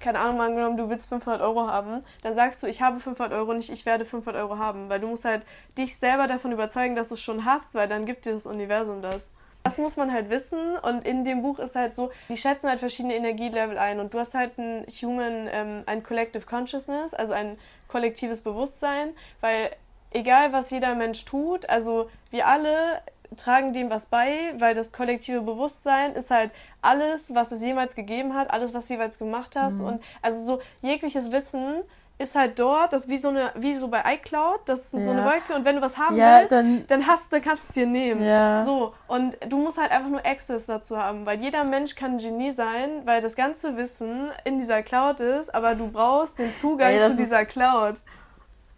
keine 0.00 0.18
Ahnung, 0.20 0.36
mal 0.36 0.48
angenommen, 0.48 0.76
du 0.76 0.88
willst 0.88 1.08
500 1.08 1.40
Euro 1.40 1.66
haben, 1.66 2.02
dann 2.22 2.34
sagst 2.34 2.62
du, 2.62 2.66
ich 2.66 2.82
habe 2.82 3.00
500 3.00 3.32
Euro, 3.32 3.54
nicht 3.54 3.70
ich 3.70 3.86
werde 3.86 4.04
500 4.04 4.40
Euro 4.40 4.58
haben. 4.58 4.88
Weil 4.88 5.00
du 5.00 5.08
musst 5.08 5.24
halt 5.24 5.42
dich 5.76 5.98
selber 5.98 6.26
davon 6.26 6.52
überzeugen, 6.52 6.96
dass 6.96 7.08
du 7.08 7.14
es 7.14 7.22
schon 7.22 7.44
hast, 7.44 7.74
weil 7.74 7.88
dann 7.88 8.06
gibt 8.06 8.26
dir 8.26 8.32
das 8.32 8.46
Universum 8.46 9.02
das. 9.02 9.30
Das 9.66 9.78
muss 9.78 9.96
man 9.96 10.12
halt 10.12 10.30
wissen. 10.30 10.78
Und 10.78 11.06
in 11.06 11.24
dem 11.24 11.42
Buch 11.42 11.58
ist 11.58 11.76
halt 11.76 11.94
so, 11.94 12.10
die 12.28 12.36
schätzen 12.36 12.68
halt 12.68 12.80
verschiedene 12.80 13.14
Energielevel 13.14 13.78
ein. 13.78 14.00
Und 14.00 14.14
du 14.14 14.18
hast 14.18 14.34
halt 14.34 14.58
ein 14.58 14.86
Human, 15.02 15.48
ähm, 15.52 15.82
ein 15.86 16.02
Collective 16.02 16.46
Consciousness, 16.46 17.14
also 17.14 17.32
ein 17.32 17.58
kollektives 17.88 18.40
Bewusstsein, 18.42 19.10
weil 19.40 19.70
egal 20.10 20.52
was 20.52 20.70
jeder 20.70 20.94
Mensch 20.94 21.24
tut, 21.24 21.68
also 21.68 22.08
wir 22.30 22.46
alle 22.46 23.00
tragen 23.36 23.72
dem 23.72 23.90
was 23.90 24.06
bei, 24.06 24.54
weil 24.58 24.74
das 24.74 24.92
kollektive 24.92 25.40
Bewusstsein 25.40 26.14
ist 26.14 26.30
halt 26.30 26.52
alles, 26.80 27.34
was 27.34 27.52
es 27.52 27.62
jemals 27.62 27.94
gegeben 27.94 28.34
hat, 28.34 28.50
alles, 28.50 28.72
was 28.72 28.86
du 28.86 28.94
jeweils 28.94 29.18
gemacht 29.18 29.56
hast. 29.56 29.78
Mhm. 29.78 29.86
und 29.86 30.02
also 30.22 30.44
so 30.44 30.60
jegliches 30.82 31.32
Wissen 31.32 31.82
ist 32.18 32.34
halt 32.34 32.58
dort, 32.58 32.92
das 32.92 33.02
ist 33.02 33.08
wie 33.08 33.18
so 33.18 33.28
eine, 33.28 33.52
wie 33.56 33.76
so 33.76 33.88
bei 33.88 34.02
iCloud, 34.14 34.60
das 34.64 34.86
ist 34.86 34.94
ja. 34.94 35.04
so 35.04 35.10
eine 35.10 35.24
Wolke 35.24 35.54
und 35.54 35.64
wenn 35.66 35.76
du 35.76 35.82
was 35.82 35.98
haben 35.98 36.16
ja, 36.16 36.38
willst, 36.38 36.52
dann, 36.52 36.86
dann 36.86 37.06
hast 37.06 37.32
dann 37.32 37.42
kannst 37.42 37.64
du 37.64 37.68
es 37.68 37.74
dir 37.74 37.86
nehmen. 37.86 38.24
Ja. 38.24 38.64
So. 38.64 38.94
Und 39.06 39.36
du 39.46 39.58
musst 39.58 39.78
halt 39.78 39.90
einfach 39.90 40.08
nur 40.08 40.24
Access 40.24 40.66
dazu 40.66 40.96
haben, 40.96 41.26
weil 41.26 41.40
jeder 41.42 41.64
Mensch 41.64 41.94
kann 41.94 42.12
ein 42.12 42.18
Genie 42.18 42.52
sein, 42.52 43.02
weil 43.04 43.20
das 43.20 43.36
ganze 43.36 43.76
Wissen 43.76 44.30
in 44.44 44.58
dieser 44.58 44.82
Cloud 44.82 45.20
ist, 45.20 45.54
aber 45.54 45.74
du 45.74 45.90
brauchst 45.92 46.38
den 46.38 46.54
Zugang 46.54 46.92
Ey, 46.92 47.10
zu 47.10 47.16
dieser 47.16 47.44
Cloud. 47.44 47.96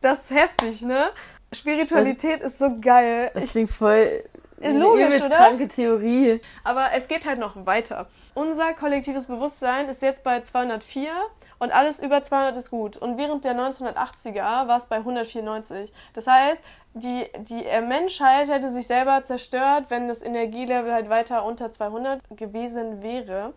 Das 0.01 0.25
ist 0.25 0.31
heftig, 0.31 0.83
ne? 0.83 1.11
Spiritualität 1.53 2.43
das, 2.43 2.53
ist 2.53 2.59
so 2.59 2.77
geil. 2.81 3.31
Das 3.35 3.51
klingt 3.51 3.71
voll 3.71 4.25
Logisch, 4.61 5.23
oder? 5.23 5.37
kranke 5.37 5.69
Theorie. 5.69 6.41
Aber 6.65 6.89
es 6.95 7.09
geht 7.09 7.25
halt 7.27 7.39
noch 7.39 7.55
weiter. 7.67 8.07
Unser 8.35 8.75
kollektives 8.75 9.27
Bewusstsein 9.27 9.89
ist 9.89 10.03
jetzt 10.03 10.25
bei 10.25 10.41
204 10.41 11.11
und 11.59 11.73
alles 11.73 12.01
über 12.01 12.23
200 12.23 12.57
ist 12.57 12.71
gut. 12.71 12.97
Und 12.97 13.19
während 13.19 13.45
der 13.45 13.55
1980er 13.55 14.69
war 14.69 14.77
es 14.77 14.87
bei 14.87 14.97
194. 14.97 15.93
Das 16.13 16.27
heißt, 16.27 16.61
die, 16.95 17.27
die 17.41 17.65
Menschheit 17.87 18.49
hätte 18.49 18.71
sich 18.71 18.87
selber 18.87 19.25
zerstört, 19.25 19.87
wenn 19.89 20.09
das 20.09 20.23
Energielevel 20.23 20.93
halt 20.93 21.09
weiter 21.09 21.45
unter 21.45 21.71
200 21.71 22.21
gewesen 22.37 23.03
wäre. 23.03 23.53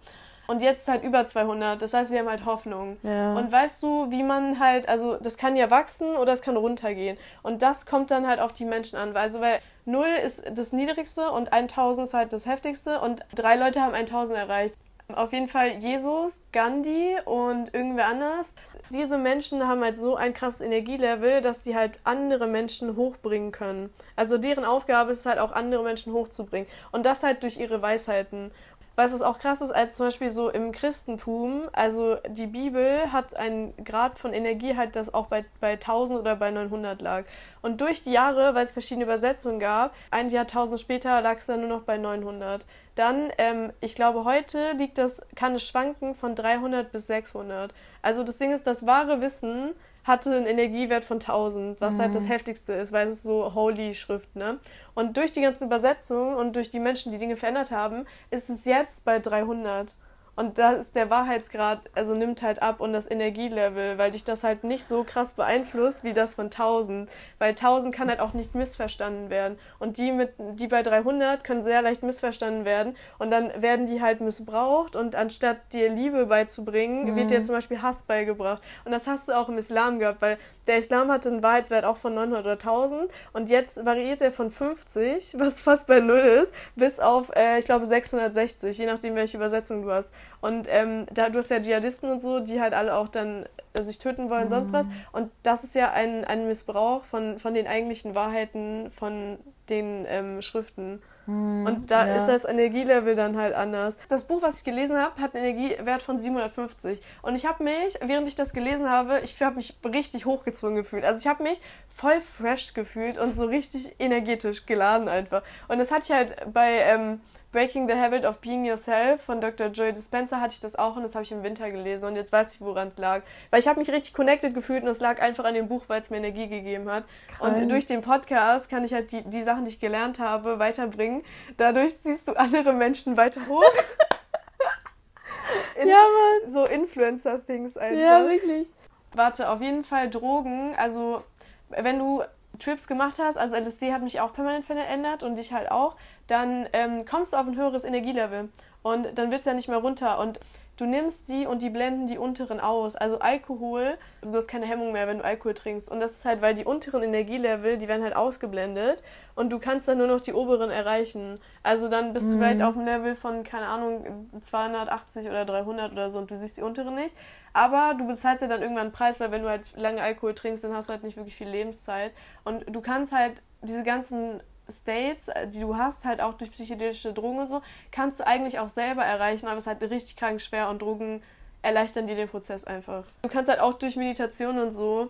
Und 0.47 0.61
jetzt 0.61 0.87
halt 0.89 1.03
über 1.03 1.25
200. 1.25 1.81
Das 1.81 1.93
heißt, 1.93 2.11
wir 2.11 2.19
haben 2.19 2.29
halt 2.29 2.45
Hoffnung. 2.45 2.97
Ja. 3.03 3.35
Und 3.35 3.51
weißt 3.51 3.81
du, 3.83 4.11
wie 4.11 4.23
man 4.23 4.59
halt, 4.59 4.89
also 4.89 5.15
das 5.15 5.37
kann 5.37 5.55
ja 5.55 5.71
wachsen 5.71 6.17
oder 6.17 6.33
es 6.33 6.41
kann 6.41 6.57
runtergehen. 6.57 7.17
Und 7.41 7.61
das 7.61 7.85
kommt 7.85 8.11
dann 8.11 8.27
halt 8.27 8.41
auf 8.41 8.51
die 8.51 8.65
Menschen 8.65 8.97
an. 8.97 9.15
Also, 9.15 9.39
weil 9.39 9.59
0 9.85 10.05
ist 10.25 10.43
das 10.51 10.73
niedrigste 10.73 11.31
und 11.31 11.53
1000 11.53 12.07
ist 12.07 12.13
halt 12.13 12.33
das 12.33 12.45
heftigste 12.45 12.99
und 12.99 13.23
drei 13.33 13.55
Leute 13.55 13.81
haben 13.81 13.93
1000 13.93 14.39
erreicht. 14.39 14.75
Auf 15.15 15.33
jeden 15.33 15.47
Fall 15.47 15.77
Jesus, 15.79 16.43
Gandhi 16.51 17.15
und 17.25 17.73
irgendwer 17.73 18.07
anders. 18.07 18.55
Diese 18.89 19.17
Menschen 19.17 19.67
haben 19.67 19.83
halt 19.83 19.97
so 19.97 20.15
ein 20.15 20.33
krasses 20.33 20.61
Energielevel, 20.61 21.41
dass 21.41 21.63
sie 21.63 21.75
halt 21.75 21.99
andere 22.03 22.47
Menschen 22.47 22.95
hochbringen 22.95 23.51
können. 23.51 23.89
Also 24.15 24.37
deren 24.37 24.65
Aufgabe 24.65 25.11
ist 25.11 25.19
es 25.19 25.25
halt 25.25 25.39
auch 25.39 25.51
andere 25.51 25.83
Menschen 25.83 26.13
hochzubringen. 26.13 26.67
Und 26.91 27.05
das 27.05 27.23
halt 27.23 27.43
durch 27.43 27.57
ihre 27.57 27.81
Weisheiten. 27.81 28.51
Weißt 28.95 29.13
du, 29.13 29.15
was 29.15 29.21
auch 29.25 29.39
krass 29.39 29.61
ist, 29.61 29.71
als 29.71 29.95
zum 29.95 30.07
Beispiel 30.07 30.29
so 30.29 30.49
im 30.49 30.73
Christentum, 30.73 31.63
also 31.71 32.17
die 32.27 32.47
Bibel 32.47 33.11
hat 33.13 33.35
einen 33.35 33.73
Grad 33.85 34.19
von 34.19 34.33
Energie 34.33 34.75
halt, 34.75 34.97
das 34.97 35.13
auch 35.13 35.27
bei, 35.27 35.45
bei 35.61 35.73
1000 35.73 36.19
oder 36.19 36.35
bei 36.35 36.51
900 36.51 37.01
lag. 37.01 37.23
Und 37.61 37.79
durch 37.79 38.03
die 38.03 38.11
Jahre, 38.11 38.53
weil 38.53 38.65
es 38.65 38.73
verschiedene 38.73 39.05
Übersetzungen 39.05 39.59
gab, 39.59 39.95
ein 40.11 40.29
Jahrtausend 40.29 40.79
später 40.79 41.21
lag 41.21 41.37
es 41.37 41.45
dann 41.45 41.61
nur 41.61 41.69
noch 41.69 41.83
bei 41.83 41.97
900. 41.97 42.65
Dann, 42.95 43.31
ähm, 43.37 43.71
ich 43.79 43.95
glaube, 43.95 44.25
heute 44.25 44.73
liegt 44.73 44.97
das, 44.97 45.25
kann 45.35 45.55
es 45.55 45.65
schwanken 45.65 46.13
von 46.13 46.35
300 46.35 46.91
bis 46.91 47.07
600. 47.07 47.73
Also 48.01 48.23
das 48.23 48.39
Ding 48.39 48.51
ist, 48.51 48.67
das 48.67 48.85
wahre 48.85 49.21
Wissen 49.21 49.73
hatte 50.03 50.35
einen 50.35 50.45
Energiewert 50.45 51.05
von 51.05 51.17
1000, 51.17 51.79
was 51.79 51.95
mhm. 51.95 52.01
halt 52.01 52.15
das 52.15 52.23
mhm. 52.23 52.29
heftigste 52.29 52.73
ist, 52.73 52.91
weil 52.91 53.07
es 53.07 53.17
ist 53.17 53.23
so 53.23 53.53
holy 53.53 53.93
Schrift, 53.93 54.35
ne? 54.35 54.59
Und 54.93 55.17
durch 55.17 55.31
die 55.31 55.41
ganzen 55.41 55.65
Übersetzungen 55.65 56.35
und 56.35 56.55
durch 56.55 56.71
die 56.71 56.79
Menschen, 56.79 57.11
die 57.11 57.17
Dinge 57.17 57.37
verändert 57.37 57.71
haben, 57.71 58.05
ist 58.29 58.49
es 58.49 58.65
jetzt 58.65 59.05
bei 59.05 59.19
300. 59.19 59.95
Und 60.35 60.57
da 60.57 60.71
ist 60.71 60.95
der 60.95 61.09
Wahrheitsgrad, 61.09 61.89
also 61.93 62.15
nimmt 62.15 62.41
halt 62.41 62.61
ab 62.61 62.79
und 62.79 62.93
das 62.93 63.09
Energielevel, 63.09 63.97
weil 63.97 64.11
dich 64.11 64.23
das 64.23 64.43
halt 64.43 64.63
nicht 64.63 64.85
so 64.85 65.03
krass 65.03 65.33
beeinflusst 65.33 66.05
wie 66.05 66.13
das 66.13 66.35
von 66.35 66.45
1000. 66.45 67.09
Weil 67.37 67.49
1000 67.49 67.93
kann 67.93 68.07
halt 68.07 68.21
auch 68.21 68.33
nicht 68.33 68.55
missverstanden 68.55 69.29
werden. 69.29 69.59
Und 69.77 69.97
die, 69.97 70.11
mit, 70.13 70.33
die 70.37 70.67
bei 70.67 70.83
300 70.83 71.43
können 71.43 71.63
sehr 71.63 71.81
leicht 71.81 72.01
missverstanden 72.01 72.63
werden. 72.63 72.95
Und 73.19 73.29
dann 73.29 73.51
werden 73.61 73.87
die 73.87 74.01
halt 74.01 74.21
missbraucht 74.21 74.95
und 74.95 75.15
anstatt 75.15 75.57
dir 75.73 75.89
Liebe 75.89 76.25
beizubringen, 76.27 77.11
mhm. 77.11 77.15
wird 77.17 77.29
dir 77.29 77.43
zum 77.43 77.55
Beispiel 77.55 77.81
Hass 77.81 78.03
beigebracht. 78.03 78.61
Und 78.85 78.93
das 78.93 79.07
hast 79.07 79.27
du 79.27 79.33
auch 79.33 79.49
im 79.49 79.57
Islam 79.57 79.99
gehabt, 79.99 80.21
weil 80.21 80.37
der 80.71 80.79
Islam 80.79 81.11
hatte 81.11 81.27
einen 81.27 81.43
Wahrheitswert 81.43 81.83
auch 81.83 81.97
von 81.97 82.13
900 82.13 82.45
oder 82.45 82.51
1000 82.53 83.11
und 83.33 83.49
jetzt 83.49 83.85
variiert 83.85 84.21
er 84.21 84.31
von 84.31 84.49
50, 84.49 85.35
was 85.37 85.59
fast 85.59 85.85
bei 85.85 85.99
Null 85.99 86.19
ist, 86.19 86.53
bis 86.77 86.97
auf, 87.01 87.29
äh, 87.35 87.59
ich 87.59 87.65
glaube, 87.65 87.85
660, 87.85 88.77
je 88.77 88.85
nachdem, 88.85 89.15
welche 89.15 89.35
Übersetzung 89.35 89.81
du 89.81 89.91
hast. 89.91 90.13
Und 90.39 90.67
ähm, 90.69 91.07
da, 91.11 91.29
du 91.29 91.39
hast 91.39 91.51
ja 91.51 91.59
Dschihadisten 91.59 92.09
und 92.09 92.21
so, 92.21 92.39
die 92.39 92.61
halt 92.61 92.73
alle 92.73 92.95
auch 92.95 93.09
dann 93.09 93.45
äh, 93.73 93.81
sich 93.81 93.99
töten 93.99 94.29
wollen, 94.29 94.45
mhm. 94.45 94.49
sonst 94.49 94.71
was. 94.71 94.87
Und 95.11 95.29
das 95.43 95.65
ist 95.65 95.75
ja 95.75 95.91
ein, 95.91 96.23
ein 96.23 96.47
Missbrauch 96.47 97.03
von, 97.03 97.37
von 97.37 97.53
den 97.53 97.67
eigentlichen 97.67 98.15
Wahrheiten 98.15 98.89
von 98.91 99.39
den 99.67 100.05
ähm, 100.07 100.41
Schriften. 100.41 101.01
Hm, 101.25 101.65
und 101.65 101.91
da 101.91 102.05
ja. 102.05 102.15
ist 102.15 102.27
das 102.27 102.45
Energielevel 102.45 103.15
dann 103.15 103.37
halt 103.37 103.53
anders. 103.53 103.95
Das 104.09 104.25
Buch, 104.25 104.41
was 104.41 104.59
ich 104.59 104.63
gelesen 104.63 104.97
habe, 104.97 105.21
hat 105.21 105.35
einen 105.35 105.45
Energiewert 105.45 106.01
von 106.01 106.17
750. 106.17 107.01
Und 107.21 107.35
ich 107.35 107.45
habe 107.45 107.63
mich, 107.63 107.97
während 108.01 108.27
ich 108.27 108.35
das 108.35 108.53
gelesen 108.53 108.89
habe, 108.89 109.19
ich 109.23 109.41
habe 109.41 109.55
mich 109.55 109.77
richtig 109.85 110.25
hochgezwungen 110.25 110.77
gefühlt. 110.77 111.03
Also 111.03 111.19
ich 111.19 111.27
habe 111.27 111.43
mich 111.43 111.61
voll 111.89 112.21
fresh 112.21 112.73
gefühlt 112.73 113.17
und 113.17 113.33
so 113.33 113.45
richtig 113.45 113.95
energetisch 113.99 114.65
geladen 114.65 115.07
einfach. 115.07 115.43
Und 115.67 115.77
das 115.79 115.91
hatte 115.91 116.05
ich 116.05 116.11
halt 116.11 116.53
bei 116.53 116.79
ähm, 116.79 117.21
Breaking 117.51 117.89
the 117.89 117.95
Habit 117.95 118.23
of 118.23 118.39
Being 118.39 118.63
Yourself 118.63 119.23
von 119.23 119.41
Dr. 119.41 119.67
Joy 119.67 119.91
Dispenza 119.91 120.39
hatte 120.39 120.53
ich 120.53 120.61
das 120.61 120.77
auch 120.77 120.95
und 120.95 121.03
das 121.03 121.15
habe 121.15 121.25
ich 121.25 121.33
im 121.33 121.43
Winter 121.43 121.69
gelesen 121.69 122.05
und 122.05 122.15
jetzt 122.15 122.31
weiß 122.31 122.55
ich, 122.55 122.61
woran 122.61 122.87
es 122.87 122.97
lag. 122.97 123.23
Weil 123.49 123.59
ich 123.59 123.67
habe 123.67 123.77
mich 123.77 123.91
richtig 123.91 124.13
connected 124.13 124.53
gefühlt 124.53 124.83
und 124.83 124.89
es 124.89 125.01
lag 125.01 125.21
einfach 125.21 125.43
an 125.43 125.53
dem 125.53 125.67
Buch, 125.67 125.83
weil 125.87 126.01
es 126.01 126.09
mir 126.09 126.17
Energie 126.17 126.47
gegeben 126.47 126.89
hat. 126.89 127.03
Krank. 127.27 127.59
Und 127.59 127.69
durch 127.69 127.85
den 127.85 128.01
Podcast 128.01 128.69
kann 128.69 128.85
ich 128.85 128.93
halt 128.93 129.11
die, 129.11 129.23
die 129.23 129.43
Sachen, 129.43 129.65
die 129.65 129.71
ich 129.71 129.81
gelernt 129.81 130.19
habe, 130.19 130.59
weiterbringen. 130.59 131.23
Dadurch 131.57 131.99
ziehst 131.99 132.29
du 132.29 132.33
andere 132.33 132.71
Menschen 132.71 133.17
weiter 133.17 133.41
hoch. 133.47 133.63
In, 135.81 135.89
ja, 135.89 135.95
Mann. 135.95 136.53
So 136.53 136.65
Influencer-Things 136.65 137.75
einfach. 137.75 137.99
Ja, 137.99 138.27
wirklich. 138.27 138.67
Warte, 139.13 139.49
auf 139.49 139.61
jeden 139.61 139.83
Fall 139.83 140.09
Drogen. 140.09 140.73
Also, 140.77 141.23
wenn 141.69 141.99
du 141.99 142.23
Trips 142.59 142.87
gemacht 142.87 143.15
hast, 143.19 143.37
also 143.37 143.55
LSD 143.55 143.93
hat 143.93 144.03
mich 144.03 144.19
auch 144.19 144.33
permanent 144.33 144.65
verändert 144.65 145.23
und 145.23 145.35
dich 145.35 145.53
halt 145.53 145.71
auch, 145.71 145.95
dann 146.27 146.67
ähm, 146.73 147.05
kommst 147.05 147.33
du 147.33 147.37
auf 147.37 147.47
ein 147.47 147.55
höheres 147.55 147.83
Energielevel 147.83 148.49
und 148.83 149.17
dann 149.17 149.31
wird 149.31 149.39
es 149.39 149.45
ja 149.45 149.53
nicht 149.53 149.67
mehr 149.67 149.77
runter 149.77 150.19
und 150.19 150.39
du 150.81 150.87
nimmst 150.87 151.29
die 151.29 151.45
und 151.45 151.61
die 151.61 151.69
blenden 151.69 152.07
die 152.07 152.17
unteren 152.17 152.59
aus. 152.59 152.95
Also 152.95 153.19
Alkohol, 153.19 153.99
also 154.21 154.33
du 154.33 154.37
hast 154.39 154.47
keine 154.47 154.65
Hemmung 154.65 154.91
mehr, 154.91 155.07
wenn 155.07 155.19
du 155.19 155.23
Alkohol 155.23 155.53
trinkst. 155.53 155.89
Und 155.91 155.99
das 155.99 156.13
ist 156.13 156.25
halt, 156.25 156.41
weil 156.41 156.55
die 156.55 156.65
unteren 156.65 157.03
Energielevel, 157.03 157.77
die 157.77 157.87
werden 157.87 158.03
halt 158.03 158.15
ausgeblendet 158.15 159.03
und 159.35 159.51
du 159.51 159.59
kannst 159.59 159.87
dann 159.87 159.99
nur 159.99 160.07
noch 160.07 160.21
die 160.21 160.33
oberen 160.33 160.71
erreichen. 160.71 161.39
Also 161.61 161.87
dann 161.87 162.13
bist 162.13 162.25
mhm. 162.27 162.31
du 162.31 162.37
vielleicht 162.39 162.63
auf 162.63 162.75
einem 162.75 162.87
Level 162.87 163.15
von, 163.15 163.43
keine 163.43 163.67
Ahnung, 163.67 164.29
280 164.41 165.27
oder 165.27 165.45
300 165.45 165.91
oder 165.91 166.09
so 166.09 166.17
und 166.17 166.31
du 166.31 166.35
siehst 166.35 166.57
die 166.57 166.63
unteren 166.63 166.95
nicht. 166.95 167.15
Aber 167.53 167.93
du 167.95 168.07
bezahlst 168.07 168.41
ja 168.41 168.47
dann 168.47 168.63
irgendwann 168.63 168.85
einen 168.85 168.91
Preis, 168.91 169.19
weil 169.19 169.31
wenn 169.31 169.43
du 169.43 169.49
halt 169.49 169.77
lange 169.77 170.01
Alkohol 170.01 170.33
trinkst, 170.33 170.63
dann 170.63 170.73
hast 170.73 170.89
du 170.89 170.93
halt 170.93 171.03
nicht 171.03 171.15
wirklich 171.15 171.35
viel 171.35 171.49
Lebenszeit. 171.49 172.11
Und 172.43 172.65
du 172.73 172.81
kannst 172.81 173.13
halt 173.13 173.43
diese 173.61 173.83
ganzen 173.83 174.41
States, 174.71 175.27
äh, 175.27 175.47
die 175.47 175.59
du 175.59 175.77
hast, 175.77 176.05
halt 176.05 176.21
auch 176.21 176.33
durch 176.33 176.51
psychedelische 176.51 177.13
Drogen 177.13 177.39
und 177.39 177.49
so, 177.49 177.61
kannst 177.91 178.19
du 178.19 178.27
eigentlich 178.27 178.59
auch 178.59 178.69
selber 178.69 179.03
erreichen, 179.03 179.47
aber 179.47 179.57
es 179.57 179.63
ist 179.63 179.67
halt 179.67 179.81
richtig 179.89 180.15
krank 180.15 180.41
schwer 180.41 180.69
und 180.69 180.81
Drogen 180.81 181.21
erleichtern 181.61 182.07
dir 182.07 182.15
den 182.15 182.27
Prozess 182.27 182.63
einfach. 182.63 183.03
Du 183.21 183.29
kannst 183.29 183.49
halt 183.49 183.59
auch 183.59 183.73
durch 183.73 183.95
Meditation 183.95 184.59
und 184.59 184.71
so, 184.71 185.09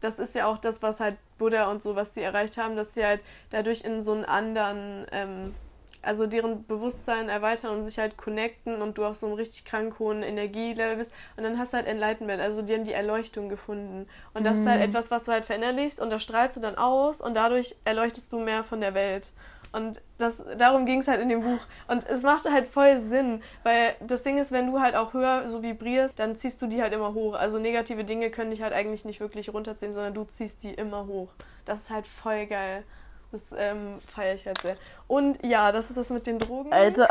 das 0.00 0.18
ist 0.18 0.34
ja 0.34 0.46
auch 0.46 0.58
das, 0.58 0.82
was 0.82 1.00
halt 1.00 1.16
Buddha 1.38 1.70
und 1.70 1.82
so, 1.82 1.96
was 1.96 2.14
sie 2.14 2.22
erreicht 2.22 2.56
haben, 2.58 2.76
dass 2.76 2.94
sie 2.94 3.04
halt 3.04 3.20
dadurch 3.50 3.84
in 3.84 4.02
so 4.02 4.12
einen 4.12 4.24
anderen 4.24 5.06
ähm, 5.12 5.54
also 6.02 6.26
deren 6.26 6.66
Bewusstsein 6.66 7.28
erweitern 7.28 7.76
und 7.76 7.84
sich 7.84 7.98
halt 7.98 8.16
connecten 8.16 8.82
und 8.82 8.98
du 8.98 9.04
auf 9.04 9.16
so 9.16 9.26
einem 9.26 9.36
richtig 9.36 9.64
krank 9.64 9.98
hohen 9.98 10.22
Energielevel 10.22 10.96
bist 10.96 11.12
und 11.36 11.44
dann 11.44 11.58
hast 11.58 11.72
du 11.72 11.78
halt 11.78 11.86
Enlightenment, 11.86 12.40
also 12.40 12.62
die 12.62 12.74
haben 12.74 12.84
die 12.84 12.92
Erleuchtung 12.92 13.48
gefunden 13.48 14.06
und 14.34 14.44
das 14.44 14.56
mhm. 14.56 14.62
ist 14.62 14.68
halt 14.68 14.80
mhm. 14.80 14.88
etwas, 14.88 15.10
was 15.10 15.24
du 15.24 15.32
halt 15.32 15.44
verinnerlichst 15.44 16.00
und 16.00 16.10
das 16.10 16.22
strahlst 16.22 16.56
du 16.56 16.60
dann 16.60 16.76
aus 16.76 17.20
und 17.20 17.34
dadurch 17.34 17.76
erleuchtest 17.84 18.32
du 18.32 18.40
mehr 18.40 18.64
von 18.64 18.80
der 18.80 18.94
Welt. 18.94 19.32
Und 19.72 20.02
das, 20.18 20.44
darum 20.58 20.84
ging 20.84 21.00
es 21.00 21.08
halt 21.08 21.20
in 21.20 21.30
dem 21.30 21.40
Buch. 21.40 21.60
Und 21.88 22.06
es 22.06 22.22
macht 22.22 22.44
halt 22.44 22.66
voll 22.66 23.00
Sinn, 23.00 23.42
weil 23.62 23.94
das 24.00 24.22
Ding 24.22 24.36
ist, 24.36 24.52
wenn 24.52 24.70
du 24.70 24.80
halt 24.80 24.94
auch 24.94 25.14
höher 25.14 25.48
so 25.48 25.62
vibrierst, 25.62 26.18
dann 26.18 26.36
ziehst 26.36 26.60
du 26.60 26.66
die 26.66 26.82
halt 26.82 26.92
immer 26.92 27.14
hoch. 27.14 27.34
Also 27.34 27.58
negative 27.58 28.04
Dinge 28.04 28.30
können 28.30 28.50
dich 28.50 28.60
halt 28.60 28.74
eigentlich 28.74 29.06
nicht 29.06 29.20
wirklich 29.20 29.52
runterziehen, 29.52 29.94
sondern 29.94 30.12
du 30.12 30.24
ziehst 30.24 30.62
die 30.62 30.74
immer 30.74 31.06
hoch. 31.06 31.30
Das 31.64 31.84
ist 31.84 31.90
halt 31.90 32.06
voll 32.06 32.46
geil. 32.46 32.84
Das 33.32 33.42
ähm, 33.56 33.98
feiere 34.14 34.34
ich 34.34 34.46
halt 34.46 34.60
sehr. 34.60 34.76
Und 35.08 35.44
ja, 35.44 35.72
das 35.72 35.88
ist 35.88 35.96
das 35.96 36.10
mit 36.10 36.26
den 36.26 36.38
Drogen. 36.38 36.72
Alter, 36.72 37.08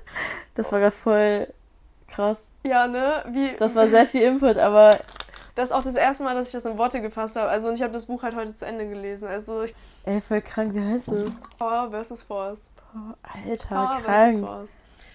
das 0.54 0.72
war 0.72 0.80
gerade 0.80 0.90
voll 0.90 1.46
krass. 2.08 2.52
Ja, 2.64 2.88
ne? 2.88 3.24
Wie, 3.28 3.54
das 3.56 3.76
war 3.76 3.88
sehr 3.88 4.06
viel 4.06 4.22
Input, 4.22 4.58
aber. 4.58 4.98
Das 5.54 5.70
ist 5.70 5.72
auch 5.72 5.82
das 5.82 5.94
erste 5.94 6.24
Mal, 6.24 6.34
dass 6.34 6.48
ich 6.48 6.52
das 6.52 6.64
in 6.64 6.78
Worte 6.78 7.00
gefasst 7.00 7.36
habe. 7.36 7.48
Also, 7.48 7.68
und 7.68 7.74
ich 7.74 7.82
habe 7.82 7.92
das 7.92 8.06
Buch 8.06 8.22
halt 8.22 8.34
heute 8.34 8.54
zu 8.54 8.66
Ende 8.66 8.88
gelesen. 8.88 9.28
Also, 9.28 9.62
ich 9.62 9.74
Ey, 10.04 10.20
voll 10.20 10.40
krank, 10.40 10.74
wie 10.74 10.80
heißt 10.80 11.08
es? 11.08 11.40
Power 11.58 11.90
versus 11.90 12.22
Force. 12.22 12.62
Power, 12.92 13.16
Alter, 13.22 13.68
Power 13.68 14.00
krank. 14.02 14.04
Versus 14.04 14.40
Force. 14.40 14.70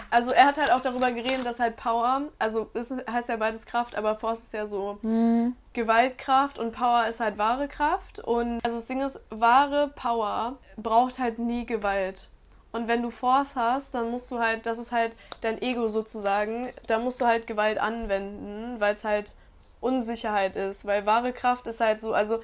Also 0.10 0.32
er 0.32 0.46
hat 0.46 0.58
halt 0.58 0.72
auch 0.72 0.82
darüber 0.82 1.12
geredet, 1.12 1.46
dass 1.46 1.60
halt 1.60 1.76
Power, 1.78 2.24
also 2.40 2.70
es 2.74 2.92
heißt 3.10 3.30
ja 3.30 3.38
beides 3.38 3.66
Kraft, 3.66 3.96
aber 3.96 4.16
Force 4.16 4.44
ist 4.44 4.54
ja 4.54 4.66
so 4.66 5.00
mhm. 5.02 5.56
Gewaltkraft 5.74 6.60
und 6.60 6.72
Power 6.72 7.08
ist 7.08 7.20
halt 7.20 7.38
wahre 7.38 7.68
Kraft. 7.68 8.20
Und 8.20 8.60
also 8.64 8.78
das 8.78 8.88
Ding 8.88 9.02
ist, 9.02 9.20
wahre 9.30 9.90
Power 9.96 10.58
braucht 10.78 11.20
halt 11.20 11.40
nie 11.40 11.66
Gewalt. 11.66 12.30
Und 12.72 12.90
wenn 12.90 13.02
du 13.02 13.10
Force 13.10 13.56
hast, 13.56 13.94
dann 13.94 14.12
musst 14.12 14.30
du 14.32 14.40
halt, 14.40 14.66
das 14.66 14.78
ist 14.78 14.92
halt 14.92 15.16
dein 15.40 15.62
Ego 15.62 15.88
sozusagen, 15.88 16.68
da 16.88 17.00
musst 17.00 17.22
du 17.22 17.26
halt 17.26 17.48
Gewalt 17.48 17.78
anwenden, 17.78 18.80
weil 18.80 18.96
es 18.96 19.06
halt 19.06 19.34
Unsicherheit 19.80 20.58
ist. 20.58 20.86
Weil 20.86 21.06
wahre 21.06 21.32
Kraft 21.32 21.68
ist 21.68 21.80
halt 21.80 22.02
so, 22.02 22.14
also 22.14 22.42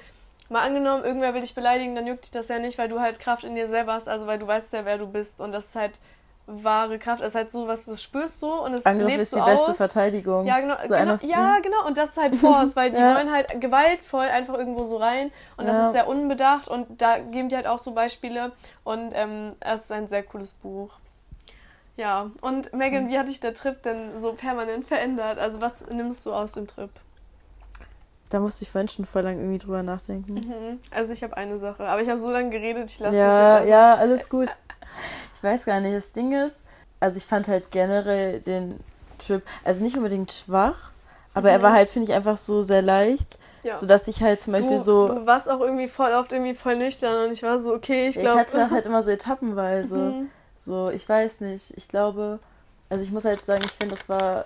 mal 0.48 0.62
angenommen, 0.62 1.04
irgendwer 1.04 1.34
will 1.34 1.42
dich 1.42 1.54
beleidigen, 1.54 1.94
dann 1.94 2.06
juckt 2.06 2.24
dich 2.24 2.30
das 2.30 2.48
ja 2.48 2.58
nicht, 2.58 2.78
weil 2.78 2.88
du 2.88 3.00
halt 3.00 3.20
Kraft 3.20 3.44
in 3.44 3.54
dir 3.54 3.68
selber 3.68 3.92
hast, 3.92 4.08
also 4.08 4.26
weil 4.26 4.38
du 4.38 4.46
weißt 4.46 4.72
ja, 4.72 4.86
wer 4.86 4.96
du 4.96 5.06
bist. 5.06 5.40
Und 5.40 5.52
das 5.52 5.66
ist 5.66 5.76
halt 5.76 6.00
wahre 6.46 6.98
Kraft. 6.98 7.22
Es 7.22 7.28
ist 7.28 7.34
halt 7.34 7.50
so, 7.50 7.68
was 7.68 7.84
das 7.84 8.02
spürst 8.02 8.42
du 8.42 8.52
und 8.52 8.74
es 8.74 8.84
Angriff 8.84 9.16
ist 9.16 9.34
die 9.34 9.40
aus. 9.40 9.50
beste 9.50 9.74
Verteidigung. 9.74 10.46
Ja, 10.46 10.60
genau, 10.60 10.74
so 10.82 10.94
genau 10.94 11.16
ja, 11.22 11.58
genau. 11.60 11.86
Und 11.86 11.96
das 11.96 12.10
ist 12.10 12.16
halt 12.18 12.34
Force, 12.34 12.76
weil 12.76 12.90
die 12.90 12.98
ja. 12.98 13.14
wollen 13.14 13.32
halt 13.32 13.60
gewaltvoll 13.60 14.26
einfach 14.26 14.54
irgendwo 14.54 14.84
so 14.84 14.96
rein 14.96 15.30
und 15.56 15.66
das 15.66 15.76
ja. 15.76 15.86
ist 15.86 15.92
sehr 15.92 16.08
unbedacht 16.08 16.68
und 16.68 17.00
da 17.00 17.18
geben 17.18 17.48
die 17.48 17.56
halt 17.56 17.66
auch 17.66 17.78
so 17.78 17.92
Beispiele 17.92 18.52
und 18.84 19.12
ähm, 19.14 19.54
es 19.60 19.82
ist 19.82 19.92
ein 19.92 20.08
sehr 20.08 20.22
cooles 20.22 20.52
Buch. 20.54 20.90
Ja, 21.96 22.30
und 22.40 22.72
Megan, 22.72 23.08
wie 23.08 23.18
hat 23.18 23.28
dich 23.28 23.40
der 23.40 23.54
Trip 23.54 23.82
denn 23.82 24.18
so 24.18 24.32
permanent 24.32 24.86
verändert? 24.86 25.38
Also 25.38 25.60
was 25.60 25.86
nimmst 25.88 26.24
du 26.26 26.32
aus 26.32 26.52
dem 26.52 26.66
Trip? 26.66 26.90
Da 28.30 28.40
musste 28.40 28.64
ich 28.64 28.70
vorhin 28.70 28.88
schon 28.88 29.04
voll 29.04 29.22
lang 29.22 29.38
irgendwie 29.38 29.58
drüber 29.58 29.82
nachdenken. 29.82 30.34
Mhm. 30.34 30.80
Also 30.90 31.12
ich 31.12 31.22
habe 31.22 31.36
eine 31.36 31.58
Sache, 31.58 31.86
aber 31.86 32.00
ich 32.00 32.08
habe 32.08 32.18
so 32.18 32.30
lange 32.30 32.48
geredet, 32.48 32.88
ich 32.88 32.98
lasse 32.98 33.14
ja, 33.14 33.58
dich 33.58 33.60
jetzt. 33.64 33.70
Ja, 33.70 33.94
alles 33.96 34.30
gut. 34.30 34.48
Ich 35.34 35.42
weiß 35.42 35.64
gar 35.64 35.80
nicht, 35.80 35.96
das 35.96 36.12
Ding 36.12 36.32
ist, 36.32 36.62
also 37.00 37.16
ich 37.16 37.26
fand 37.26 37.48
halt 37.48 37.72
generell 37.72 38.38
den 38.38 38.78
Trip, 39.18 39.42
also 39.64 39.82
nicht 39.82 39.96
unbedingt 39.96 40.30
schwach, 40.30 40.92
aber 41.34 41.48
mhm. 41.48 41.54
er 41.54 41.62
war 41.62 41.72
halt, 41.72 41.88
finde 41.88 42.10
ich, 42.10 42.16
einfach 42.16 42.36
so 42.36 42.62
sehr 42.62 42.82
leicht. 42.82 43.38
Ja. 43.62 43.76
Sodass 43.76 44.08
ich 44.08 44.22
halt 44.22 44.42
zum 44.42 44.52
Beispiel 44.52 44.76
du, 44.76 44.82
so. 44.82 45.06
Du 45.08 45.26
warst 45.26 45.48
auch 45.50 45.60
irgendwie 45.60 45.88
voll 45.88 46.12
oft 46.12 46.32
irgendwie 46.32 46.54
voll 46.54 46.76
nüchtern 46.76 47.26
und 47.26 47.32
ich 47.32 47.42
war 47.42 47.58
so, 47.58 47.74
okay, 47.74 48.08
ich 48.08 48.18
glaube. 48.18 48.40
Ich 48.40 48.46
hatte 48.46 48.56
das 48.56 48.70
halt 48.70 48.86
immer 48.86 49.02
so 49.02 49.10
etappenweise. 49.10 49.96
Mhm. 49.96 50.30
So, 50.56 50.90
ich 50.90 51.08
weiß 51.08 51.40
nicht. 51.40 51.72
Ich 51.76 51.88
glaube, 51.88 52.38
also 52.88 53.04
ich 53.04 53.12
muss 53.12 53.24
halt 53.24 53.44
sagen, 53.44 53.64
ich 53.64 53.72
finde, 53.72 53.94
das 53.94 54.08
war 54.08 54.44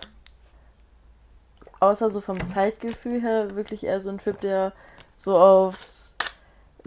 außer 1.81 2.11
so 2.11 2.21
vom 2.21 2.45
Zeitgefühl 2.45 3.21
her 3.21 3.55
wirklich 3.57 3.85
eher 3.85 4.01
so 4.01 4.11
ein 4.11 4.19
Trip, 4.19 4.41
der 4.41 4.73
so 5.15 5.39
aufs 5.39 6.16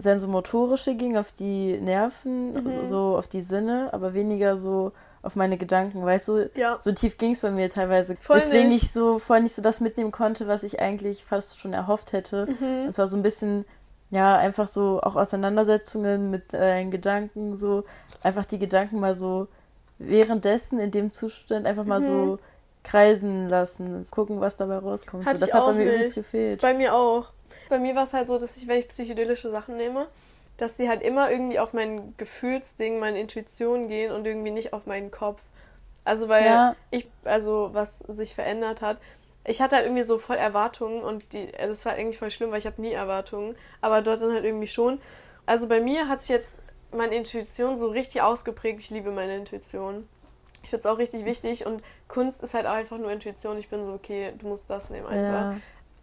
sensomotorische 0.00 0.94
ging, 0.94 1.16
auf 1.16 1.32
die 1.32 1.78
Nerven, 1.80 2.64
mhm. 2.64 2.86
so 2.86 3.16
auf 3.16 3.28
die 3.28 3.40
Sinne, 3.42 3.90
aber 3.92 4.14
weniger 4.14 4.56
so 4.56 4.92
auf 5.22 5.36
meine 5.36 5.58
Gedanken, 5.58 6.04
weißt 6.04 6.28
du? 6.28 6.50
Ja. 6.54 6.78
So 6.80 6.92
tief 6.92 7.18
ging 7.18 7.32
es 7.32 7.40
bei 7.40 7.50
mir 7.50 7.68
teilweise. 7.68 8.16
Voll 8.20 8.38
Deswegen 8.38 8.68
nicht. 8.68 8.84
ich 8.84 8.92
so 8.92 9.18
voll 9.18 9.42
nicht 9.42 9.54
so 9.54 9.62
das 9.62 9.80
mitnehmen 9.80 10.12
konnte, 10.12 10.48
was 10.48 10.62
ich 10.62 10.80
eigentlich 10.80 11.24
fast 11.24 11.60
schon 11.60 11.74
erhofft 11.74 12.12
hätte. 12.12 12.46
Mhm. 12.46 12.86
Und 12.86 12.94
zwar 12.94 13.06
so 13.06 13.16
ein 13.16 13.22
bisschen, 13.22 13.66
ja, 14.10 14.36
einfach 14.36 14.66
so 14.66 15.00
auch 15.02 15.16
Auseinandersetzungen 15.16 16.30
mit 16.30 16.54
äh, 16.54 16.84
Gedanken, 16.86 17.54
so 17.54 17.84
einfach 18.22 18.46
die 18.46 18.58
Gedanken 18.58 18.98
mal 18.98 19.14
so 19.14 19.48
währenddessen 19.98 20.78
in 20.78 20.90
dem 20.90 21.10
Zustand 21.10 21.66
einfach 21.66 21.84
mal 21.84 22.00
mhm. 22.00 22.04
so 22.04 22.38
kreisen 22.82 23.48
lassen, 23.50 24.06
gucken, 24.10 24.40
was 24.40 24.56
dabei 24.56 24.78
rauskommt. 24.78 25.28
So, 25.28 25.34
das 25.34 25.52
hat 25.52 25.66
bei 25.66 25.74
mir 25.74 25.94
übelst 25.94 26.14
gefehlt. 26.14 26.62
Bei 26.62 26.72
mir 26.72 26.94
auch. 26.94 27.28
Bei 27.70 27.78
mir 27.78 27.94
war 27.94 28.02
es 28.02 28.12
halt 28.12 28.26
so, 28.26 28.36
dass 28.36 28.56
ich, 28.56 28.66
wenn 28.68 28.80
ich 28.80 28.88
psychedelische 28.88 29.48
Sachen 29.48 29.76
nehme, 29.76 30.08
dass 30.56 30.76
sie 30.76 30.88
halt 30.88 31.02
immer 31.02 31.30
irgendwie 31.30 31.58
auf 31.58 31.72
mein 31.72 32.14
Gefühlsding, 32.18 32.98
meine 32.98 33.18
Intuition 33.18 33.88
gehen 33.88 34.12
und 34.12 34.26
irgendwie 34.26 34.50
nicht 34.50 34.72
auf 34.74 34.86
meinen 34.86 35.10
Kopf. 35.10 35.40
Also 36.04 36.28
weil 36.28 36.44
ja. 36.44 36.76
ich, 36.90 37.08
also 37.24 37.70
was 37.72 38.00
sich 38.00 38.34
verändert 38.34 38.82
hat, 38.82 38.98
ich 39.44 39.62
hatte 39.62 39.76
halt 39.76 39.86
irgendwie 39.86 40.02
so 40.02 40.18
voll 40.18 40.36
Erwartungen 40.36 41.02
und 41.02 41.32
die, 41.32 41.48
das 41.52 41.86
war 41.86 41.94
eigentlich 41.94 42.18
voll 42.18 42.30
schlimm, 42.30 42.50
weil 42.50 42.58
ich 42.58 42.66
habe 42.66 42.80
nie 42.82 42.92
Erwartungen, 42.92 43.56
aber 43.80 44.02
dort 44.02 44.20
dann 44.20 44.32
halt 44.32 44.44
irgendwie 44.44 44.66
schon. 44.66 45.00
Also 45.46 45.68
bei 45.68 45.80
mir 45.80 46.08
hat 46.08 46.20
sich 46.20 46.30
jetzt 46.30 46.58
meine 46.92 47.14
Intuition 47.14 47.76
so 47.76 47.88
richtig 47.88 48.20
ausgeprägt. 48.20 48.80
Ich 48.80 48.90
liebe 48.90 49.12
meine 49.12 49.36
Intuition. 49.36 50.08
Ich 50.62 50.70
finde 50.70 50.80
es 50.80 50.86
auch 50.86 50.98
richtig 50.98 51.24
wichtig 51.24 51.64
und 51.64 51.82
Kunst 52.08 52.42
ist 52.42 52.52
halt 52.52 52.66
auch 52.66 52.72
einfach 52.72 52.98
nur 52.98 53.12
Intuition. 53.12 53.56
Ich 53.58 53.68
bin 53.68 53.86
so, 53.86 53.92
okay, 53.92 54.32
du 54.38 54.48
musst 54.48 54.68
das 54.68 54.90
nehmen 54.90 55.06
einfach. 55.06 55.52
Ja 55.52 55.56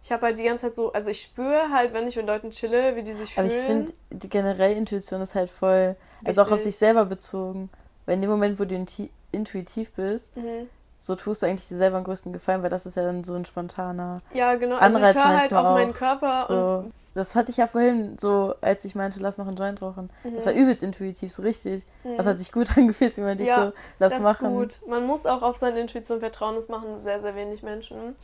ich 0.08 0.12
habe 0.12 0.24
halt 0.24 0.38
die 0.38 0.44
ganze 0.44 0.62
Zeit 0.62 0.74
so, 0.74 0.90
also 0.90 1.10
ich 1.10 1.20
spüre 1.20 1.68
halt, 1.70 1.92
wenn 1.92 2.08
ich 2.08 2.16
mit 2.16 2.26
Leuten 2.26 2.50
chille, 2.50 2.96
wie 2.96 3.02
die 3.02 3.12
sich 3.12 3.34
fühlen. 3.34 3.46
Aber 3.46 3.54
ich 3.54 3.60
finde, 3.60 3.92
die 4.08 4.30
generelle 4.30 4.72
Intuition 4.72 5.20
ist 5.20 5.34
halt 5.34 5.50
voll, 5.50 5.96
also 6.24 6.40
auch 6.40 6.50
auf 6.50 6.60
sich 6.60 6.76
selber 6.76 7.04
bezogen. 7.04 7.68
Weil 8.06 8.14
in 8.14 8.22
dem 8.22 8.30
Moment, 8.30 8.58
wo 8.58 8.64
du 8.64 8.86
intuitiv 9.32 9.92
bist, 9.92 10.38
mhm. 10.38 10.70
so 10.96 11.14
tust 11.14 11.42
du 11.42 11.46
eigentlich 11.46 11.68
dir 11.68 11.76
selber 11.76 11.96
einen 11.96 12.06
größten 12.06 12.32
Gefallen, 12.32 12.62
weil 12.62 12.70
das 12.70 12.86
ist 12.86 12.96
ja 12.96 13.02
dann 13.02 13.22
so 13.22 13.34
ein 13.34 13.44
spontaner 13.44 14.22
ja, 14.32 14.54
genau. 14.54 14.76
Also 14.76 14.96
Anreiz 14.96 15.16
ich 15.16 15.22
höre 15.22 15.40
halt 15.40 15.52
auf 15.52 15.66
auch. 15.66 15.74
meinen 15.74 15.92
Körper. 15.92 16.44
So. 16.48 16.90
das 17.12 17.36
hatte 17.36 17.50
ich 17.50 17.58
ja 17.58 17.66
vorhin 17.66 18.16
so, 18.18 18.54
als 18.62 18.86
ich 18.86 18.94
meinte, 18.94 19.20
lass 19.20 19.36
noch 19.36 19.46
einen 19.46 19.58
Joint 19.58 19.82
rauchen. 19.82 20.08
Mhm. 20.24 20.36
Das 20.36 20.46
war 20.46 20.54
übelst 20.54 20.82
intuitiv, 20.82 21.30
so 21.30 21.42
richtig. 21.42 21.84
Mhm. 22.02 22.16
Das 22.16 22.24
hat 22.24 22.38
sich 22.38 22.50
gut 22.50 22.70
angefühlt, 22.78 23.14
wie 23.18 23.20
man 23.20 23.36
dich 23.36 23.48
ja, 23.48 23.66
so, 23.66 23.72
lass 23.98 24.14
das 24.14 24.22
machen. 24.22 24.46
Ist 24.46 24.80
gut. 24.80 24.88
Man 24.88 25.06
muss 25.06 25.26
auch 25.26 25.42
auf 25.42 25.58
seine 25.58 25.78
Intuition 25.80 26.20
vertrauen, 26.20 26.54
das 26.54 26.68
machen 26.68 26.98
sehr, 27.02 27.20
sehr 27.20 27.34
wenig 27.36 27.62
Menschen. 27.62 28.16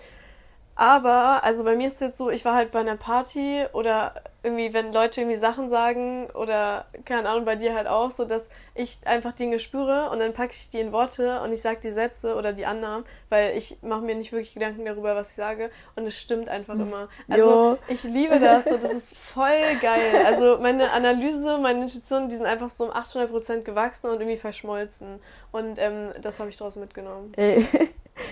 Aber, 0.77 1.45
also 1.45 1.63
bei 1.63 1.77
mir 1.77 1.87
ist 1.87 1.95
es 1.95 2.01
jetzt 2.01 2.19
so, 2.19 2.31
ich 2.31 2.45
war 2.45 2.55
halt 2.55 2.73
bei 2.73 2.81
einer 2.81 2.97
Party 2.97 3.65
oder 3.73 4.15
irgendwie, 4.43 4.75
wenn 4.75 4.93
Leute 4.93 5.23
irgendwie 5.23 5.39
Sachen 5.39 5.71
sagen 5.71 6.29
oder, 6.35 6.85
keine 7.05 7.29
Ahnung, 7.29 7.45
bei 7.45 7.57
dir 7.57 7.75
halt 7.75 7.87
auch, 7.87 8.11
so 8.11 8.25
dass 8.25 8.49
ich 8.75 8.99
einfach 9.07 9.33
Dinge 9.33 9.59
spüre 9.59 10.11
und 10.11 10.19
dann 10.19 10.33
packe 10.33 10.53
ich 10.53 10.71
die 10.71 10.81
in 10.81 10.93
Worte 10.93 11.41
und 11.41 11.53
ich 11.53 11.63
sage 11.63 11.79
die 11.83 11.91
Sätze 11.91 12.35
oder 12.35 12.53
die 12.53 12.67
Annahmen, 12.67 13.05
weil 13.31 13.57
ich 13.57 13.79
mache 13.83 14.03
mir 14.03 14.17
nicht 14.17 14.33
wirklich 14.33 14.53
Gedanken 14.53 14.85
darüber, 14.85 15.15
was 15.15 15.31
ich 15.31 15.37
sage 15.37 15.71
und 15.97 16.07
es 16.07 16.21
stimmt 16.21 16.49
einfach 16.49 16.75
immer. 16.75 17.09
Also 17.29 17.51
jo. 17.51 17.79
ich 17.89 18.03
liebe 18.03 18.39
das, 18.39 18.65
so, 18.65 18.77
das 18.77 18.93
ist 18.93 19.17
voll 19.17 19.63
geil. 19.81 20.27
Also 20.27 20.59
meine 20.61 20.91
Analyse, 20.91 21.57
meine 21.59 21.83
Intuition, 21.83 22.29
die 22.29 22.37
sind 22.37 22.47
einfach 22.47 22.69
so 22.69 22.85
um 22.85 22.91
800% 22.91 23.63
gewachsen 23.63 24.11
und 24.11 24.21
irgendwie 24.21 24.37
verschmolzen 24.37 25.21
und 25.53 25.79
ähm, 25.79 26.11
das 26.21 26.41
habe 26.41 26.51
ich 26.51 26.57
daraus 26.57 26.77
mitgenommen. 26.77 27.33
Ey. 27.37 27.67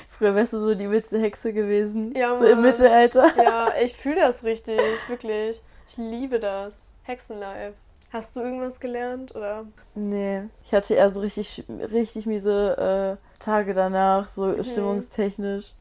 Früher 0.08 0.34
wärst 0.34 0.52
du 0.52 0.58
so 0.58 0.74
die 0.74 0.90
Witze-Hexe 0.90 1.52
gewesen. 1.52 2.14
Ja, 2.14 2.36
so 2.36 2.44
im 2.44 2.62
Mittelalter. 2.62 3.30
Ja, 3.36 3.74
ich 3.82 3.96
fühle 3.96 4.20
das 4.20 4.44
richtig, 4.44 4.80
wirklich. 5.08 5.62
Ich 5.88 5.96
liebe 5.96 6.38
das. 6.38 6.74
Hexenlife. 7.02 7.74
Hast 8.12 8.36
du 8.36 8.40
irgendwas 8.40 8.78
gelernt 8.78 9.34
oder? 9.34 9.66
Nee, 9.94 10.42
ich 10.64 10.74
hatte 10.74 10.94
eher 10.94 11.10
so 11.10 11.20
richtig, 11.20 11.64
richtig 11.68 12.26
miese 12.26 13.18
äh, 13.18 13.42
Tage 13.42 13.72
danach, 13.72 14.26
so 14.26 14.46
mhm. 14.46 14.62
stimmungstechnisch. 14.62 15.72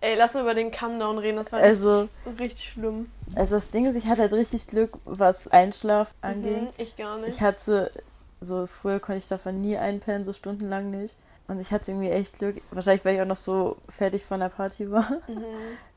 Ey, 0.00 0.16
lass 0.16 0.34
mal 0.34 0.42
über 0.42 0.54
den 0.54 0.72
Come-Down 0.72 1.18
reden, 1.18 1.36
das 1.36 1.52
war 1.52 1.60
Also, 1.60 2.08
richtig, 2.26 2.40
richtig 2.40 2.68
schlimm. 2.70 3.10
also 3.36 3.54
das 3.56 3.70
Ding 3.70 3.84
ist, 3.84 3.96
ich 3.96 4.06
hatte 4.06 4.22
halt 4.22 4.32
richtig 4.32 4.66
Glück, 4.66 4.98
was 5.04 5.46
Einschlaf 5.48 6.14
anging. 6.22 6.62
Mhm, 6.62 6.70
ich 6.78 6.96
gar 6.96 7.18
nicht. 7.18 7.28
Ich 7.28 7.40
hatte, 7.40 7.92
so 8.40 8.66
früher 8.66 8.98
konnte 8.98 9.18
ich 9.18 9.28
davon 9.28 9.60
nie 9.60 9.76
einpennen, 9.76 10.24
so 10.24 10.32
stundenlang 10.32 10.90
nicht. 10.90 11.18
Und 11.50 11.58
ich 11.60 11.72
hatte 11.72 11.90
irgendwie 11.90 12.10
echt 12.10 12.38
Glück, 12.38 12.56
wahrscheinlich 12.70 13.04
weil 13.04 13.16
ich 13.16 13.20
auch 13.22 13.26
noch 13.26 13.34
so 13.36 13.76
fertig 13.88 14.24
von 14.24 14.38
der 14.40 14.48
Party 14.50 14.88
war, 14.90 15.10
mhm. 15.28 15.42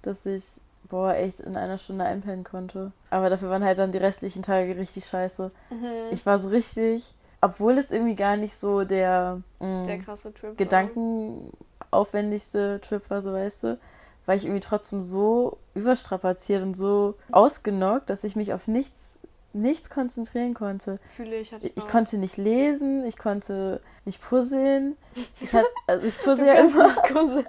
dass 0.02 0.26
ich, 0.26 0.44
boah, 0.90 1.14
echt 1.14 1.40
in 1.42 1.56
einer 1.56 1.78
Stunde 1.78 2.06
einpennen 2.06 2.44
konnte. 2.44 2.92
Aber 3.12 3.30
dafür 3.30 3.50
waren 3.52 3.64
halt 3.64 3.78
dann 3.78 3.92
die 3.92 4.00
restlichen 4.00 4.42
Tage 4.42 4.76
richtig 4.76 5.06
scheiße. 5.06 5.52
Mhm. 5.70 5.86
Ich 6.12 6.26
war 6.26 6.40
so 6.40 6.50
richtig, 6.50 7.14
obwohl 7.42 7.78
es 7.78 7.92
irgendwie 7.92 8.16
gar 8.16 8.36
nicht 8.36 8.56
so 8.56 8.84
der, 8.84 9.42
mh, 9.60 9.86
Der 9.86 10.00
krasse 10.00 10.34
Trip. 10.34 10.58
gedankenaufwendigste 10.58 12.80
Trip 12.82 13.08
war, 13.10 13.22
so 13.22 13.34
weißt 13.34 13.64
du, 13.64 13.80
war 14.26 14.36
ich 14.36 14.46
irgendwie 14.46 14.62
trotzdem 14.62 15.02
so 15.02 15.58
überstrapaziert 15.76 16.64
und 16.64 16.76
so 16.76 17.16
ausgenockt, 17.32 18.10
dass 18.10 18.24
ich 18.24 18.36
mich 18.36 18.54
auf 18.54 18.68
nichts, 18.68 19.20
nichts 19.54 19.90
konzentrieren 19.90 20.54
konnte. 20.54 21.00
Fühle 21.16 21.38
ich, 21.38 21.54
hatte 21.54 21.68
Ich, 21.68 21.78
ich 21.78 21.88
konnte 21.88 22.18
nicht 22.18 22.38
lesen, 22.38 23.06
ich 23.06 23.18
konnte 23.18 23.82
nicht 24.06 24.22
puzzeln. 24.22 24.98
Ich, 25.40 25.54
also 25.88 26.06
ich 26.06 26.20
puzzle 26.20 26.48
ja 26.48 26.54
immer 26.56 26.88
Nicht 26.88 27.14
Puzzle, 27.14 27.46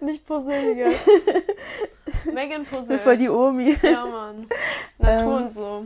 nicht 0.00 0.26
Puzzle, 0.26 0.74
Digga. 0.74 0.90
Megan 2.32 2.64
Puzzle. 2.64 2.98
voll 2.98 3.16
die 3.16 3.28
Omi. 3.28 3.76
Ja, 3.82 4.06
Mann. 4.06 4.46
Natur 4.98 5.38
Ähm, 5.38 5.44
und 5.44 5.52
so. 5.52 5.84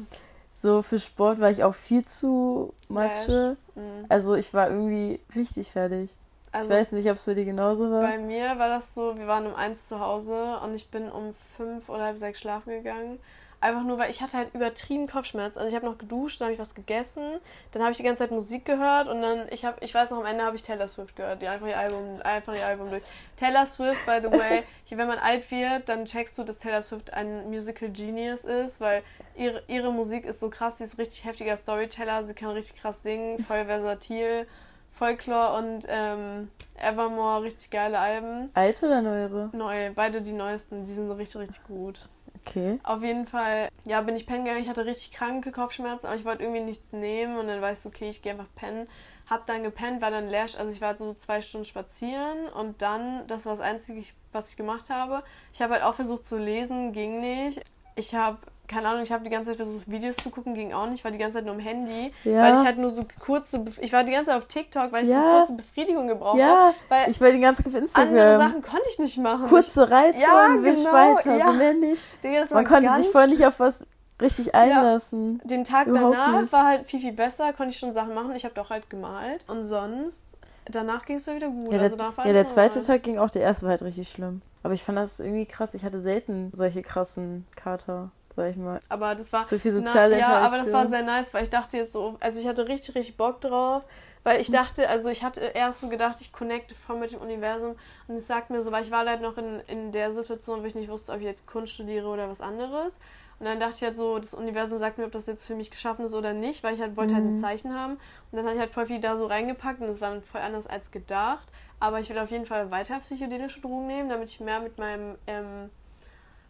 So 0.50 0.82
für 0.82 0.98
Sport 0.98 1.40
war 1.40 1.50
ich 1.50 1.64
auch 1.64 1.74
viel 1.74 2.04
zu 2.04 2.72
matsche. 2.88 3.56
Mhm. 3.74 4.06
Also 4.08 4.34
ich 4.34 4.54
war 4.54 4.70
irgendwie 4.70 5.20
richtig 5.34 5.72
fertig. 5.72 6.10
Also, 6.52 6.68
ich 6.68 6.76
weiß 6.76 6.92
nicht, 6.92 7.08
ob 7.08 7.16
es 7.16 7.24
bei 7.24 7.32
dir 7.32 7.46
genauso 7.46 7.90
war. 7.90 8.02
Bei 8.02 8.18
mir 8.18 8.58
war 8.58 8.68
das 8.68 8.92
so, 8.92 9.16
wir 9.16 9.26
waren 9.26 9.46
um 9.46 9.54
eins 9.54 9.88
zu 9.88 9.98
Hause 9.98 10.60
und 10.62 10.74
ich 10.74 10.90
bin 10.90 11.10
um 11.10 11.32
fünf 11.56 11.88
oder 11.88 12.04
halb 12.04 12.18
sechs 12.18 12.40
schlafen 12.40 12.70
gegangen. 12.70 13.18
Einfach 13.62 13.84
nur, 13.84 13.96
weil 13.96 14.10
ich 14.10 14.20
hatte 14.20 14.38
halt 14.38 14.52
übertrieben 14.54 15.06
Kopfschmerz. 15.06 15.56
Also 15.56 15.68
ich 15.68 15.76
habe 15.76 15.86
noch 15.86 15.96
geduscht, 15.96 16.40
dann 16.40 16.46
habe 16.46 16.54
ich 16.54 16.58
was 16.58 16.74
gegessen, 16.74 17.38
dann 17.70 17.82
habe 17.82 17.92
ich 17.92 17.96
die 17.96 18.02
ganze 18.02 18.24
Zeit 18.24 18.32
Musik 18.32 18.64
gehört 18.64 19.06
und 19.06 19.22
dann, 19.22 19.46
ich 19.52 19.64
habe, 19.64 19.76
ich 19.84 19.94
weiß 19.94 20.10
noch, 20.10 20.18
am 20.18 20.26
Ende 20.26 20.42
habe 20.42 20.56
ich 20.56 20.64
Taylor 20.64 20.88
Swift 20.88 21.14
gehört, 21.14 21.42
die 21.42 21.46
einfach 21.46 21.68
ihr 21.68 21.78
Album, 21.78 22.20
einfach 22.24 22.56
ihr 22.56 22.66
Album 22.66 22.90
durch. 22.90 23.04
Taylor 23.38 23.64
Swift, 23.64 24.04
by 24.04 24.18
the 24.20 24.32
way, 24.32 24.64
hier, 24.84 24.98
wenn 24.98 25.06
man 25.06 25.18
alt 25.18 25.48
wird, 25.52 25.88
dann 25.88 26.06
checkst 26.06 26.36
du, 26.38 26.42
dass 26.42 26.58
Taylor 26.58 26.82
Swift 26.82 27.12
ein 27.12 27.48
Musical 27.50 27.88
Genius 27.90 28.44
ist, 28.44 28.80
weil 28.80 29.04
ihre, 29.36 29.62
ihre 29.68 29.92
Musik 29.92 30.24
ist 30.24 30.40
so 30.40 30.50
krass, 30.50 30.78
sie 30.78 30.84
ist 30.84 30.98
richtig 30.98 31.24
heftiger 31.24 31.56
Storyteller, 31.56 32.24
sie 32.24 32.34
kann 32.34 32.50
richtig 32.50 32.82
krass 32.82 33.04
singen, 33.04 33.38
voll 33.44 33.64
versatil. 33.64 34.48
Folklore 34.90 35.56
und 35.56 35.86
ähm, 35.88 36.50
Evermore, 36.74 37.44
richtig 37.44 37.70
geile 37.70 37.98
Alben. 37.98 38.50
Alte 38.54 38.86
oder 38.86 39.00
neuere? 39.00 39.50
Neu, 39.52 39.90
beide 39.94 40.20
die 40.20 40.32
neuesten, 40.32 40.84
die 40.84 40.92
sind 40.92 41.06
so 41.06 41.14
richtig, 41.14 41.40
richtig 41.40 41.64
gut. 41.64 42.08
Okay. 42.46 42.80
Auf 42.82 43.02
jeden 43.02 43.26
Fall, 43.26 43.68
ja, 43.84 44.00
bin 44.00 44.16
ich 44.16 44.26
pennen 44.26 44.44
gegangen. 44.44 44.62
Ich 44.62 44.68
hatte 44.68 44.86
richtig 44.86 45.12
kranke 45.12 45.52
Kopfschmerzen, 45.52 46.06
aber 46.06 46.16
ich 46.16 46.24
wollte 46.24 46.42
irgendwie 46.42 46.62
nichts 46.62 46.92
nehmen 46.92 47.38
und 47.38 47.46
dann 47.46 47.60
war 47.60 47.72
ich 47.72 47.78
so, 47.78 47.88
okay, 47.88 48.10
ich 48.10 48.22
gehe 48.22 48.32
einfach 48.32 48.52
pennen. 48.56 48.88
Hab 49.30 49.46
dann 49.46 49.62
gepennt, 49.62 50.02
war 50.02 50.10
dann 50.10 50.28
leer, 50.28 50.42
also 50.42 50.68
ich 50.68 50.80
war 50.80 50.96
so 50.98 51.14
zwei 51.14 51.40
Stunden 51.40 51.64
spazieren 51.64 52.48
und 52.54 52.82
dann, 52.82 53.26
das 53.28 53.46
war 53.46 53.52
das 53.52 53.62
Einzige, 53.62 54.04
was 54.32 54.50
ich 54.50 54.56
gemacht 54.56 54.90
habe. 54.90 55.22
Ich 55.52 55.62
habe 55.62 55.74
halt 55.74 55.84
auch 55.84 55.94
versucht 55.94 56.26
zu 56.26 56.36
lesen, 56.36 56.92
ging 56.92 57.20
nicht. 57.20 57.62
Ich 57.94 58.14
habe, 58.14 58.38
keine 58.72 58.88
Ahnung, 58.88 59.02
ich 59.02 59.12
habe 59.12 59.22
die 59.22 59.30
ganze 59.30 59.50
Zeit 59.50 59.56
versucht, 59.56 59.90
Videos 59.90 60.16
zu 60.16 60.30
gucken, 60.30 60.54
ging 60.54 60.72
auch 60.72 60.86
nicht, 60.88 61.04
war 61.04 61.10
die 61.10 61.18
ganze 61.18 61.38
Zeit 61.38 61.44
nur 61.44 61.54
am 61.54 61.60
Handy, 61.60 62.12
Ja. 62.24 62.42
weil 62.42 62.54
ich 62.54 62.64
halt 62.64 62.78
nur 62.78 62.90
so 62.90 63.04
kurze, 63.20 63.58
Bef- 63.58 63.80
ich 63.80 63.92
war 63.92 64.02
die 64.04 64.12
ganze 64.12 64.30
Zeit 64.30 64.38
auf 64.38 64.46
TikTok, 64.46 64.90
weil 64.92 65.04
ich 65.04 65.10
Ja. 65.10 65.22
so 65.22 65.38
kurze 65.38 65.52
Befriedigung 65.62 66.08
gebraucht 66.08 66.38
Ja, 66.38 66.46
habe, 66.68 66.74
weil 66.88 67.10
ich 67.10 67.20
war 67.20 67.30
den 67.30 67.42
ganzen 67.42 67.64
Tag 67.64 67.74
auf 67.74 67.96
andere 67.96 68.18
Instagram. 68.32 68.40
Sachen 68.50 68.62
konnte 68.62 68.88
ich 68.90 68.98
nicht 68.98 69.18
machen. 69.18 69.46
Kurze 69.48 69.90
Reize 69.90 70.18
Ja, 70.18 70.46
und 70.46 70.62
genau, 70.64 70.92
weiter, 70.92 71.36
ja. 71.36 71.46
so 71.46 71.52
mehr 71.52 71.74
nicht. 71.74 72.06
Ich, 72.22 72.28
Digga, 72.30 72.44
Man 72.50 72.64
konnte 72.64 72.90
sich 73.02 73.12
voll 73.12 73.28
nicht 73.28 73.46
auf 73.46 73.60
was 73.60 73.86
richtig 74.20 74.54
einlassen. 74.54 75.40
Den 75.44 75.64
Tag 75.64 75.86
Überhaupt 75.88 76.14
danach 76.16 76.40
nicht. 76.42 76.52
war 76.52 76.66
halt 76.66 76.86
viel, 76.86 77.00
viel 77.00 77.12
besser, 77.12 77.52
konnte 77.52 77.70
ich 77.72 77.78
schon 77.78 77.92
Sachen 77.92 78.14
machen. 78.14 78.34
Ich 78.34 78.44
habe 78.44 78.54
doch 78.54 78.70
halt 78.70 78.88
gemalt. 78.88 79.44
Und 79.48 79.66
sonst, 79.66 80.24
danach 80.66 81.04
ging 81.06 81.16
es 81.16 81.26
mir 81.26 81.36
wieder 81.36 81.48
gut. 81.48 81.66
Ja, 81.72 81.78
der, 81.78 81.82
also 81.82 81.98
war 81.98 82.26
ja, 82.26 82.32
der 82.32 82.46
zweite 82.46 82.78
normal. 82.78 82.96
Tag 82.96 83.02
ging 83.02 83.18
auch, 83.18 83.30
der 83.30 83.42
erste 83.42 83.64
war 83.64 83.70
halt 83.70 83.82
richtig 83.82 84.08
schlimm. 84.08 84.42
Aber 84.62 84.74
ich 84.74 84.84
fand 84.84 84.96
das 84.96 85.18
irgendwie 85.18 85.46
krass. 85.46 85.74
Ich 85.74 85.84
hatte 85.84 85.98
selten 85.98 86.52
solche 86.54 86.82
krassen 86.82 87.46
Kater, 87.56 88.10
sag 88.34 88.50
ich 88.50 88.56
mal. 88.56 88.80
Aber 88.88 89.14
das 89.14 89.32
war. 89.32 89.44
So 89.44 89.58
viel 89.58 89.72
na, 89.72 89.86
soziale 89.86 90.18
Ja, 90.18 90.38
aber 90.40 90.56
das 90.56 90.72
war 90.72 90.86
sehr 90.86 91.02
nice, 91.02 91.32
weil 91.34 91.44
ich 91.44 91.50
dachte 91.50 91.76
jetzt 91.76 91.92
so, 91.92 92.16
also 92.20 92.40
ich 92.40 92.46
hatte 92.46 92.68
richtig, 92.68 92.94
richtig 92.94 93.16
Bock 93.16 93.40
drauf. 93.40 93.86
Weil 94.24 94.40
ich 94.40 94.52
dachte, 94.52 94.88
also 94.88 95.08
ich 95.08 95.24
hatte 95.24 95.40
erst 95.40 95.80
so 95.80 95.88
gedacht, 95.88 96.18
ich 96.20 96.32
connecte 96.32 96.76
voll 96.76 96.96
mit 96.96 97.10
dem 97.10 97.20
Universum 97.20 97.74
und 98.06 98.14
es 98.14 98.28
sagt 98.28 98.50
mir 98.50 98.62
so, 98.62 98.70
weil 98.70 98.84
ich 98.84 98.92
war 98.92 99.04
halt 99.04 99.20
noch 99.20 99.36
in, 99.36 99.58
in 99.66 99.90
der 99.90 100.12
Situation, 100.12 100.62
wo 100.62 100.64
ich 100.64 100.76
nicht 100.76 100.88
wusste, 100.88 101.10
ob 101.10 101.18
ich 101.18 101.24
jetzt 101.24 101.44
Kunst 101.48 101.72
studiere 101.72 102.06
oder 102.06 102.28
was 102.28 102.40
anderes. 102.40 103.00
Und 103.40 103.46
dann 103.46 103.58
dachte 103.58 103.74
ich 103.78 103.82
halt 103.82 103.96
so, 103.96 104.20
das 104.20 104.34
Universum 104.34 104.78
sagt 104.78 104.98
mir, 104.98 105.06
ob 105.06 105.10
das 105.10 105.26
jetzt 105.26 105.44
für 105.44 105.56
mich 105.56 105.72
geschaffen 105.72 106.04
ist 106.04 106.14
oder 106.14 106.32
nicht, 106.34 106.62
weil 106.62 106.74
ich 106.76 106.80
halt 106.80 106.96
wollte 106.96 107.16
halt 107.16 107.24
ein 107.24 107.32
Mhm. 107.32 107.40
Zeichen 107.40 107.74
haben. 107.74 107.94
Und 107.94 108.36
dann 108.38 108.44
hatte 108.44 108.54
ich 108.54 108.60
halt 108.60 108.70
voll 108.70 108.86
viel 108.86 109.00
da 109.00 109.16
so 109.16 109.26
reingepackt 109.26 109.80
und 109.80 109.88
es 109.88 110.00
war 110.00 110.10
dann 110.10 110.22
voll 110.22 110.40
anders 110.40 110.68
als 110.68 110.92
gedacht. 110.92 111.48
Aber 111.80 111.98
ich 111.98 112.08
will 112.08 112.18
auf 112.20 112.30
jeden 112.30 112.46
Fall 112.46 112.70
weiter 112.70 113.00
psychedelische 113.00 113.60
Drogen 113.60 113.88
nehmen, 113.88 114.08
damit 114.08 114.28
ich 114.28 114.38
mehr 114.38 114.60
mit 114.60 114.78
meinem, 114.78 115.16
ähm, 115.26 115.68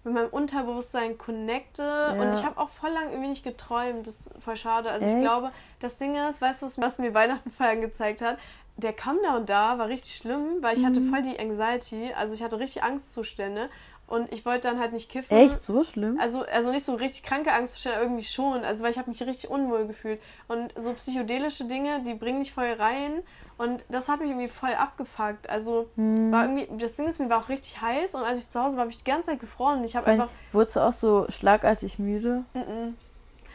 mit 0.05 0.15
meinem 0.15 0.29
Unterbewusstsein 0.31 1.17
connecte. 1.19 1.83
Ja. 1.83 2.13
Und 2.21 2.35
ich 2.35 2.45
habe 2.45 2.59
auch 2.61 2.69
voll 2.69 2.91
lang 2.91 3.11
irgendwie 3.11 3.29
nicht 3.29 3.45
geträumt. 3.45 4.07
Das 4.07 4.27
ist 4.27 4.31
voll 4.43 4.57
schade. 4.57 4.91
Also 4.91 5.07
ich 5.07 5.13
Echt? 5.13 5.23
glaube, 5.23 5.51
das 5.81 5.99
Ding 5.99 6.17
ist, 6.29 6.41
weißt 6.43 6.63
du, 6.63 6.67
was- 6.67 6.81
was 6.81 6.99
mir 6.99 7.15
Weihnachten 7.15 7.51
feiern 7.59 7.81
gezeigt 7.81 8.21
hat? 8.23 8.39
Der 8.79 8.95
Come-Down 8.95 9.45
da 9.47 9.79
war 9.79 9.89
richtig 9.89 10.17
schlimm, 10.17 10.57
weil 10.63 10.77
ich 10.79 10.85
hatte 10.85 11.01
Mhm. 11.01 11.11
voll 11.11 11.23
die 11.23 11.39
Anxiety. 11.39 12.13
Also 12.17 12.33
ich 12.35 12.43
hatte 12.43 12.59
richtig 12.59 12.83
Angstzustände. 12.83 13.69
Und 14.13 14.31
ich 14.31 14.45
wollte 14.45 14.69
dann 14.69 14.79
halt 14.79 14.93
nicht 14.93 15.11
kiffen. 15.11 15.35
Echt 15.35 15.63
so 15.63 15.83
schlimm? 15.83 16.19
Also, 16.21 16.45
also 16.45 16.71
nicht 16.71 16.85
so 16.85 16.97
richtig 16.97 17.23
kranke 17.23 17.51
Angstzustände, 17.51 17.97
aber 17.97 18.05
irgendwie 18.05 18.25
schon. 18.25 18.63
Also 18.63 18.85
weil 18.85 18.91
ich 18.91 18.99
habe 18.99 19.09
mich 19.09 19.23
richtig 19.23 19.49
unwohl 19.49 19.87
gefühlt. 19.87 20.21
Und 20.49 20.75
so 20.77 20.93
psychedelische 20.93 21.65
Dinge, 21.65 22.03
die 22.03 22.13
bringen 22.13 22.41
mich 22.41 22.53
voll 22.53 22.75
rein. 22.75 23.23
Und 23.57 23.83
das 23.89 24.11
hat 24.11 24.21
mich 24.21 24.29
irgendwie 24.29 24.49
voll 24.49 24.75
abgefuckt. 24.75 25.49
Also 25.49 25.89
Hm. 25.97 26.31
war 26.31 26.45
irgendwie, 26.45 26.69
das 26.79 26.97
Ding 26.97 27.09
ist, 27.09 27.21
mir 27.21 27.31
war 27.31 27.39
auch 27.39 27.49
richtig 27.49 27.81
heiß 27.81 28.15
und 28.15 28.23
als 28.23 28.41
ich 28.41 28.51
zu 28.51 28.63
Hause 28.63 28.77
war, 28.77 28.83
habe 28.83 28.91
ich 28.91 28.99
die 28.99 29.11
ganze 29.11 29.31
Zeit 29.31 29.41
gefroren. 29.41 29.83
Ich 29.83 29.97
habe 29.97 30.07
einfach. 30.09 30.29
wurdest 30.51 30.77
du 30.77 30.81
auch 30.81 30.93
so 30.93 31.25
schlagartig 31.31 31.99
müde? 31.99 32.45
Mm-mm. 32.55 32.93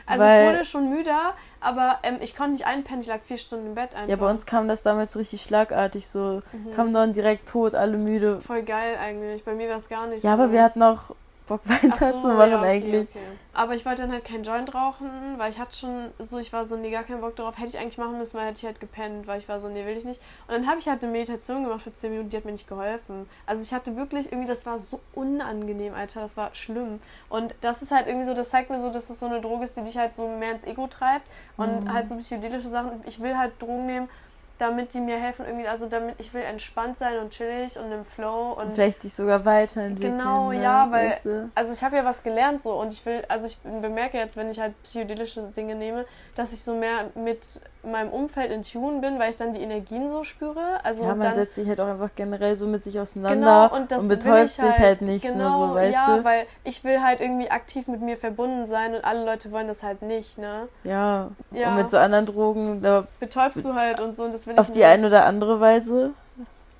Also 0.07 0.23
Weil- 0.23 0.41
ich 0.43 0.49
wurde 0.53 0.65
schon 0.65 0.89
müder, 0.89 1.33
aber 1.59 1.99
ähm, 2.03 2.17
ich 2.21 2.35
konnte 2.35 2.53
nicht 2.53 2.65
einpennen. 2.65 3.01
Ich 3.01 3.07
lag 3.07 3.19
vier 3.23 3.37
Stunden 3.37 3.67
im 3.67 3.75
Bett 3.75 3.93
einfach. 3.93 4.09
Ja, 4.09 4.15
bei 4.15 4.29
uns 4.29 4.45
kam 4.45 4.67
das 4.67 4.81
damals 4.83 5.11
so 5.13 5.19
richtig 5.19 5.41
schlagartig, 5.41 6.07
so 6.07 6.39
Mhm. 6.53 6.71
kam 6.75 6.93
dann 6.93 7.13
direkt 7.13 7.47
tot, 7.49 7.75
alle 7.75 7.97
müde. 7.97 8.39
Voll 8.41 8.63
geil 8.63 8.97
eigentlich. 9.01 9.43
Bei 9.43 9.53
mir 9.53 9.69
war 9.69 9.77
es 9.77 9.89
gar 9.89 10.07
nicht 10.07 10.23
Ja, 10.23 10.35
so. 10.37 10.41
aber 10.43 10.51
wir 10.53 10.63
hatten 10.63 10.81
auch 10.81 11.13
Bock 11.47 11.61
Ach 11.65 11.83
weiterzumachen 11.83 12.51
ja, 12.51 12.61
eigentlich. 12.61 13.09
Okay. 13.09 13.19
Aber 13.53 13.73
ich 13.73 13.85
wollte 13.85 14.03
dann 14.03 14.11
halt 14.11 14.23
keinen 14.25 14.43
Joint 14.43 14.75
rauchen, 14.75 15.09
weil 15.37 15.49
ich 15.49 15.57
hatte 15.59 15.75
schon 15.75 16.11
so, 16.19 16.37
ich 16.37 16.53
war 16.53 16.65
so, 16.65 16.75
nee, 16.77 16.91
gar 16.91 17.03
keinen 17.03 17.21
Bock 17.21 17.35
darauf. 17.35 17.57
Hätte 17.57 17.69
ich 17.69 17.79
eigentlich 17.79 17.97
machen 17.97 18.19
müssen, 18.19 18.37
weil 18.37 18.45
hätte 18.47 18.59
ich 18.59 18.65
halt 18.65 18.79
gepennt, 18.79 19.25
weil 19.25 19.39
ich 19.39 19.49
war 19.49 19.59
so, 19.59 19.67
nee, 19.67 19.83
will 19.85 19.97
ich 19.97 20.05
nicht. 20.05 20.21
Und 20.47 20.53
dann 20.53 20.67
habe 20.67 20.79
ich 20.79 20.87
halt 20.87 21.01
eine 21.01 21.11
Meditation 21.11 21.63
gemacht 21.63 21.81
für 21.81 21.93
10 21.93 22.11
Minuten, 22.11 22.29
die 22.29 22.37
hat 22.37 22.45
mir 22.45 22.51
nicht 22.51 22.67
geholfen. 22.67 23.27
Also 23.47 23.63
ich 23.63 23.73
hatte 23.73 23.95
wirklich 23.95 24.31
irgendwie, 24.31 24.47
das 24.47 24.65
war 24.67 24.77
so 24.77 24.99
unangenehm, 25.15 25.95
Alter, 25.95 26.21
das 26.21 26.37
war 26.37 26.53
schlimm. 26.53 26.99
Und 27.29 27.55
das 27.61 27.81
ist 27.81 27.91
halt 27.91 28.05
irgendwie 28.05 28.27
so, 28.27 28.35
das 28.35 28.49
zeigt 28.49 28.69
mir 28.69 28.79
so, 28.79 28.91
dass 28.91 29.09
es 29.09 29.19
so 29.19 29.25
eine 29.25 29.41
Droge 29.41 29.63
ist, 29.63 29.75
die 29.75 29.81
dich 29.83 29.97
halt 29.97 30.13
so 30.13 30.27
mehr 30.27 30.51
ins 30.51 30.63
Ego 30.63 30.85
treibt. 30.85 31.27
Und 31.57 31.85
Mhm. 31.85 31.93
halt 31.93 32.07
so 32.07 32.15
psychedelische 32.15 32.69
Sachen. 32.69 33.01
Ich 33.07 33.19
will 33.19 33.35
halt 33.37 33.59
Drogen 33.59 33.87
nehmen, 33.87 34.09
damit 34.57 34.93
die 34.93 34.99
mir 34.99 35.17
helfen 35.17 35.45
irgendwie, 35.45 35.67
also 35.67 35.87
damit 35.87 36.15
ich 36.19 36.33
will 36.33 36.41
entspannt 36.41 36.97
sein 36.97 37.17
und 37.19 37.31
chillig 37.31 37.77
und 37.77 37.91
im 37.91 38.03
Flow 38.05 38.53
und 38.53 38.65
Und 38.67 38.73
vielleicht 38.73 39.03
dich 39.03 39.13
sogar 39.13 39.45
weiterentwickeln. 39.45 40.17
Genau, 40.17 40.51
ne? 40.51 40.61
ja, 40.63 40.87
weil- 40.91 41.09
Weißt 41.11 41.25
du? 41.25 41.49
also 41.55 41.73
ich 41.73 41.83
habe 41.83 41.95
ja 41.95 42.05
was 42.05 42.23
gelernt 42.23 42.61
so 42.61 42.73
und 42.79 42.91
ich 42.91 43.05
will, 43.05 43.23
also 43.27 43.45
ich 43.47 43.57
bemerke 43.59 44.17
jetzt, 44.17 44.35
wenn 44.37 44.49
ich 44.49 44.59
halt 44.59 44.73
psychedelische 44.83 45.41
Dinge 45.55 45.75
nehme, 45.75 46.05
dass 46.35 46.53
ich 46.53 46.61
so 46.63 46.73
mehr 46.75 47.05
mit 47.15 47.61
meinem 47.87 48.11
Umfeld 48.11 48.51
in 48.51 48.61
Tune 48.61 48.99
bin, 48.99 49.19
weil 49.19 49.29
ich 49.29 49.35
dann 49.35 49.53
die 49.53 49.61
Energien 49.61 50.09
so 50.09 50.23
spüre. 50.23 50.79
Also 50.83 51.03
Ja, 51.03 51.09
man 51.09 51.21
dann, 51.21 51.35
setzt 51.35 51.55
sich 51.55 51.67
halt 51.67 51.79
auch 51.79 51.87
einfach 51.87 52.09
generell 52.15 52.55
so 52.55 52.67
mit 52.67 52.83
sich 52.83 52.99
auseinander 52.99 53.69
genau, 53.69 53.75
und, 53.75 53.91
das 53.91 54.03
will 54.03 54.17
betäubt 54.17 54.45
ich 54.45 54.55
sich 54.55 54.79
halt 54.79 55.01
nicht 55.01 55.25
genau, 55.25 55.49
nur 55.49 55.69
so, 55.69 55.75
weißt 55.75 55.93
ja, 55.93 56.17
du? 56.17 56.23
weil 56.23 56.47
ich 56.63 56.83
will 56.83 57.01
halt 57.01 57.19
irgendwie 57.21 57.49
aktiv 57.49 57.87
mit 57.87 58.01
mir 58.01 58.17
verbunden 58.17 58.65
sein 58.67 58.95
und 58.95 59.03
alle 59.03 59.25
Leute 59.25 59.51
wollen 59.51 59.67
das 59.67 59.83
halt 59.83 60.01
nicht, 60.01 60.37
ne? 60.37 60.67
Ja. 60.83 61.29
Ja, 61.51 61.69
Und 61.69 61.75
mit 61.75 61.91
so 61.91 61.97
anderen 61.97 62.25
Drogen, 62.25 62.81
da 62.81 63.07
betäubst 63.19 63.63
du 63.63 63.73
halt 63.73 63.99
und 63.99 64.15
so 64.15 64.23
und 64.23 64.33
das 64.33 64.47
will 64.47 64.57
auf 64.57 64.71
die 64.71 64.83
eine 64.83 65.07
oder 65.07 65.25
andere 65.25 65.59
Weise. 65.59 66.13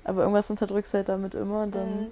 Aber 0.04 0.22
irgendwas 0.22 0.48
unterdrückst 0.50 0.94
du 0.94 0.98
halt 0.98 1.08
damit 1.08 1.34
immer 1.34 1.62
und 1.62 1.74
dann. 1.74 2.00
Mhm. 2.00 2.10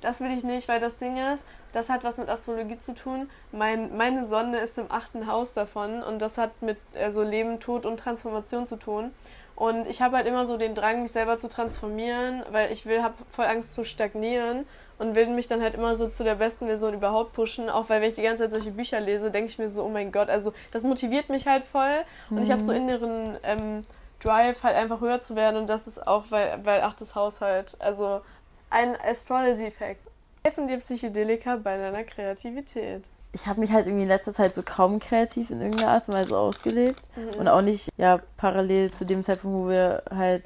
Das 0.00 0.20
will 0.20 0.30
ich 0.36 0.44
nicht, 0.44 0.68
weil 0.68 0.80
das 0.80 0.98
Ding 0.98 1.16
ist, 1.16 1.42
das 1.76 1.90
hat 1.90 2.04
was 2.04 2.16
mit 2.16 2.30
Astrologie 2.30 2.78
zu 2.78 2.94
tun. 2.94 3.28
Mein, 3.52 3.94
meine 3.96 4.24
Sonne 4.24 4.58
ist 4.58 4.78
im 4.78 4.90
achten 4.90 5.26
Haus 5.26 5.52
davon 5.52 6.02
und 6.02 6.20
das 6.20 6.38
hat 6.38 6.62
mit 6.62 6.78
also 6.94 7.22
Leben, 7.22 7.60
Tod 7.60 7.84
und 7.84 8.00
Transformation 8.00 8.66
zu 8.66 8.76
tun. 8.76 9.12
Und 9.56 9.86
ich 9.86 10.00
habe 10.00 10.16
halt 10.16 10.26
immer 10.26 10.46
so 10.46 10.56
den 10.56 10.74
Drang, 10.74 11.02
mich 11.02 11.12
selber 11.12 11.38
zu 11.38 11.48
transformieren, 11.48 12.44
weil 12.50 12.72
ich 12.72 12.86
will, 12.86 13.02
habe 13.02 13.14
voll 13.30 13.44
Angst 13.44 13.74
zu 13.74 13.84
stagnieren 13.84 14.66
und 14.98 15.14
will 15.14 15.26
mich 15.28 15.48
dann 15.48 15.60
halt 15.60 15.74
immer 15.74 15.96
so 15.96 16.08
zu 16.08 16.24
der 16.24 16.36
besten 16.36 16.66
Version 16.66 16.94
überhaupt 16.94 17.34
pushen. 17.34 17.68
Auch 17.68 17.90
weil, 17.90 18.00
wenn 18.00 18.08
ich 18.08 18.14
die 18.14 18.22
ganze 18.22 18.44
Zeit 18.44 18.54
solche 18.54 18.70
Bücher 18.70 18.98
lese, 19.00 19.30
denke 19.30 19.50
ich 19.50 19.58
mir 19.58 19.68
so, 19.68 19.84
oh 19.84 19.90
mein 19.90 20.12
Gott, 20.12 20.30
also 20.30 20.54
das 20.72 20.82
motiviert 20.82 21.28
mich 21.28 21.46
halt 21.46 21.62
voll. 21.62 22.04
Und 22.30 22.42
ich 22.42 22.50
habe 22.50 22.62
so 22.62 22.72
inneren 22.72 23.36
ähm, 23.42 23.82
Drive, 24.20 24.62
halt 24.62 24.76
einfach 24.76 25.02
höher 25.02 25.20
zu 25.20 25.36
werden. 25.36 25.56
Und 25.56 25.68
das 25.68 25.86
ist 25.86 26.06
auch, 26.06 26.24
weil, 26.30 26.58
weil 26.64 26.80
achtes 26.80 27.14
Haus 27.14 27.42
halt, 27.42 27.76
also 27.80 28.22
ein 28.70 28.96
Astrology-Fact. 28.98 30.05
Helfen 30.46 30.68
dir 30.68 30.78
Psychedelika 30.78 31.56
bei 31.56 31.76
deiner 31.76 32.04
Kreativität? 32.04 33.02
Ich 33.32 33.48
habe 33.48 33.58
mich 33.58 33.72
halt 33.72 33.86
irgendwie 33.88 34.04
in 34.04 34.08
letzter 34.08 34.30
Zeit 34.30 34.54
so 34.54 34.62
kaum 34.62 35.00
kreativ 35.00 35.50
in 35.50 35.60
irgendeiner 35.60 35.90
Art 35.90 36.08
und 36.08 36.14
Weise 36.14 36.38
ausgelebt. 36.38 37.10
Mhm. 37.16 37.40
Und 37.40 37.48
auch 37.48 37.62
nicht, 37.62 37.88
ja, 37.96 38.20
parallel 38.36 38.92
zu 38.92 39.04
dem 39.04 39.22
Zeitpunkt, 39.22 39.64
wo 39.64 39.68
wir 39.68 40.04
halt 40.08 40.44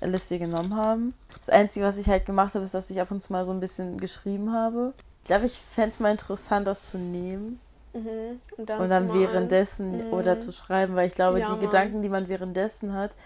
LSD 0.00 0.38
genommen 0.38 0.76
haben. 0.76 1.14
Das 1.36 1.50
Einzige, 1.50 1.84
was 1.84 1.98
ich 1.98 2.08
halt 2.08 2.26
gemacht 2.26 2.54
habe, 2.54 2.64
ist, 2.64 2.74
dass 2.74 2.90
ich 2.90 3.00
ab 3.00 3.10
und 3.10 3.20
zu 3.20 3.32
mal 3.32 3.44
so 3.44 3.50
ein 3.50 3.58
bisschen 3.58 3.98
geschrieben 3.98 4.52
habe. 4.52 4.94
Ich 5.24 5.26
glaube, 5.26 5.46
ich 5.46 5.58
fände 5.58 5.90
es 5.90 5.98
mal 5.98 6.12
interessant, 6.12 6.68
das 6.68 6.88
zu 6.88 6.96
nehmen. 6.96 7.58
Mhm. 7.94 8.38
Und 8.56 8.70
dann, 8.70 8.80
und 8.80 8.88
dann 8.88 9.12
währenddessen 9.12 10.06
mhm. 10.06 10.12
oder 10.12 10.38
zu 10.38 10.52
schreiben, 10.52 10.94
weil 10.94 11.08
ich 11.08 11.14
glaube, 11.14 11.40
ja, 11.40 11.46
die 11.46 11.50
Mann. 11.50 11.60
Gedanken, 11.60 12.02
die 12.02 12.08
man 12.08 12.28
währenddessen 12.28 12.94
hat, 12.94 13.16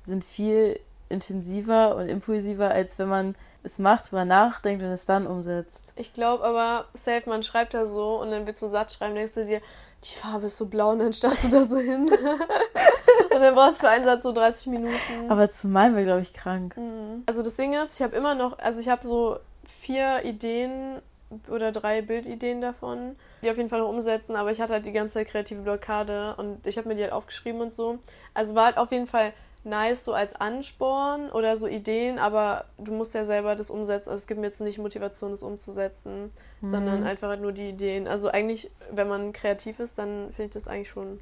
sind 0.00 0.22
viel 0.22 0.78
intensiver 1.08 1.96
und 1.96 2.10
impulsiver, 2.10 2.72
als 2.72 2.98
wenn 2.98 3.08
man 3.08 3.34
es 3.62 3.78
macht, 3.78 4.10
drüber 4.10 4.24
nachdenkt 4.24 4.82
und 4.82 4.90
es 4.90 5.06
dann 5.06 5.26
umsetzt. 5.26 5.92
Ich 5.96 6.12
glaube 6.12 6.44
aber, 6.44 6.86
safe, 6.94 7.28
man 7.28 7.42
schreibt 7.42 7.74
da 7.74 7.86
so 7.86 8.20
und 8.20 8.30
dann 8.30 8.46
willst 8.46 8.62
du 8.62 8.66
einen 8.66 8.72
Satz 8.72 8.94
schreiben, 8.94 9.14
denkst 9.14 9.34
du 9.34 9.46
dir, 9.46 9.60
die 10.04 10.14
Farbe 10.14 10.46
ist 10.46 10.56
so 10.56 10.66
blau 10.66 10.92
und 10.92 11.00
dann 11.00 11.12
starrst 11.12 11.44
du 11.44 11.48
da 11.48 11.62
so 11.64 11.76
hin. 11.76 12.10
und 13.34 13.40
dann 13.40 13.54
brauchst 13.54 13.78
du 13.78 13.86
für 13.86 13.88
einen 13.90 14.04
Satz 14.04 14.22
so 14.22 14.32
30 14.32 14.66
Minuten. 14.68 14.96
Aber 15.28 15.50
zu 15.50 15.68
meinem 15.68 15.94
wäre, 15.94 16.06
glaube 16.06 16.22
ich, 16.22 16.32
krank. 16.32 16.76
Mhm. 16.76 17.24
Also 17.26 17.42
das 17.42 17.56
Ding 17.56 17.74
ist, 17.74 17.96
ich 17.96 18.02
habe 18.02 18.16
immer 18.16 18.34
noch, 18.34 18.58
also 18.58 18.80
ich 18.80 18.88
habe 18.88 19.06
so 19.06 19.38
vier 19.64 20.24
Ideen 20.24 21.02
oder 21.48 21.70
drei 21.70 22.02
Bildideen 22.02 22.60
davon, 22.60 23.16
die 23.42 23.50
auf 23.50 23.56
jeden 23.56 23.68
Fall 23.68 23.80
noch 23.80 23.88
umsetzen, 23.88 24.36
aber 24.36 24.50
ich 24.50 24.60
hatte 24.60 24.72
halt 24.72 24.86
die 24.86 24.92
ganze 24.92 25.24
kreative 25.24 25.60
Blockade 25.60 26.34
und 26.36 26.66
ich 26.66 26.76
habe 26.76 26.88
mir 26.88 26.94
die 26.94 27.02
halt 27.02 27.12
aufgeschrieben 27.12 27.60
und 27.60 27.72
so. 27.72 27.98
Also 28.34 28.54
war 28.54 28.66
halt 28.66 28.78
auf 28.78 28.90
jeden 28.90 29.06
Fall 29.06 29.32
nice 29.64 30.04
so 30.04 30.14
als 30.14 30.34
Ansporn 30.36 31.30
oder 31.30 31.56
so 31.56 31.66
Ideen, 31.66 32.18
aber 32.18 32.64
du 32.78 32.92
musst 32.92 33.14
ja 33.14 33.24
selber 33.24 33.56
das 33.56 33.70
umsetzen. 33.70 34.08
Also 34.10 34.20
es 34.20 34.26
gibt 34.26 34.40
mir 34.40 34.46
jetzt 34.46 34.60
nicht 34.60 34.78
Motivation, 34.78 35.30
das 35.30 35.42
umzusetzen, 35.42 36.30
mhm. 36.60 36.66
sondern 36.66 37.04
einfach 37.04 37.28
halt 37.28 37.42
nur 37.42 37.52
die 37.52 37.68
Ideen. 37.68 38.08
Also 38.08 38.28
eigentlich, 38.28 38.70
wenn 38.90 39.08
man 39.08 39.32
kreativ 39.32 39.78
ist, 39.80 39.98
dann 39.98 40.30
finde 40.30 40.44
ich 40.44 40.50
das 40.50 40.68
eigentlich 40.68 40.88
schon 40.88 41.20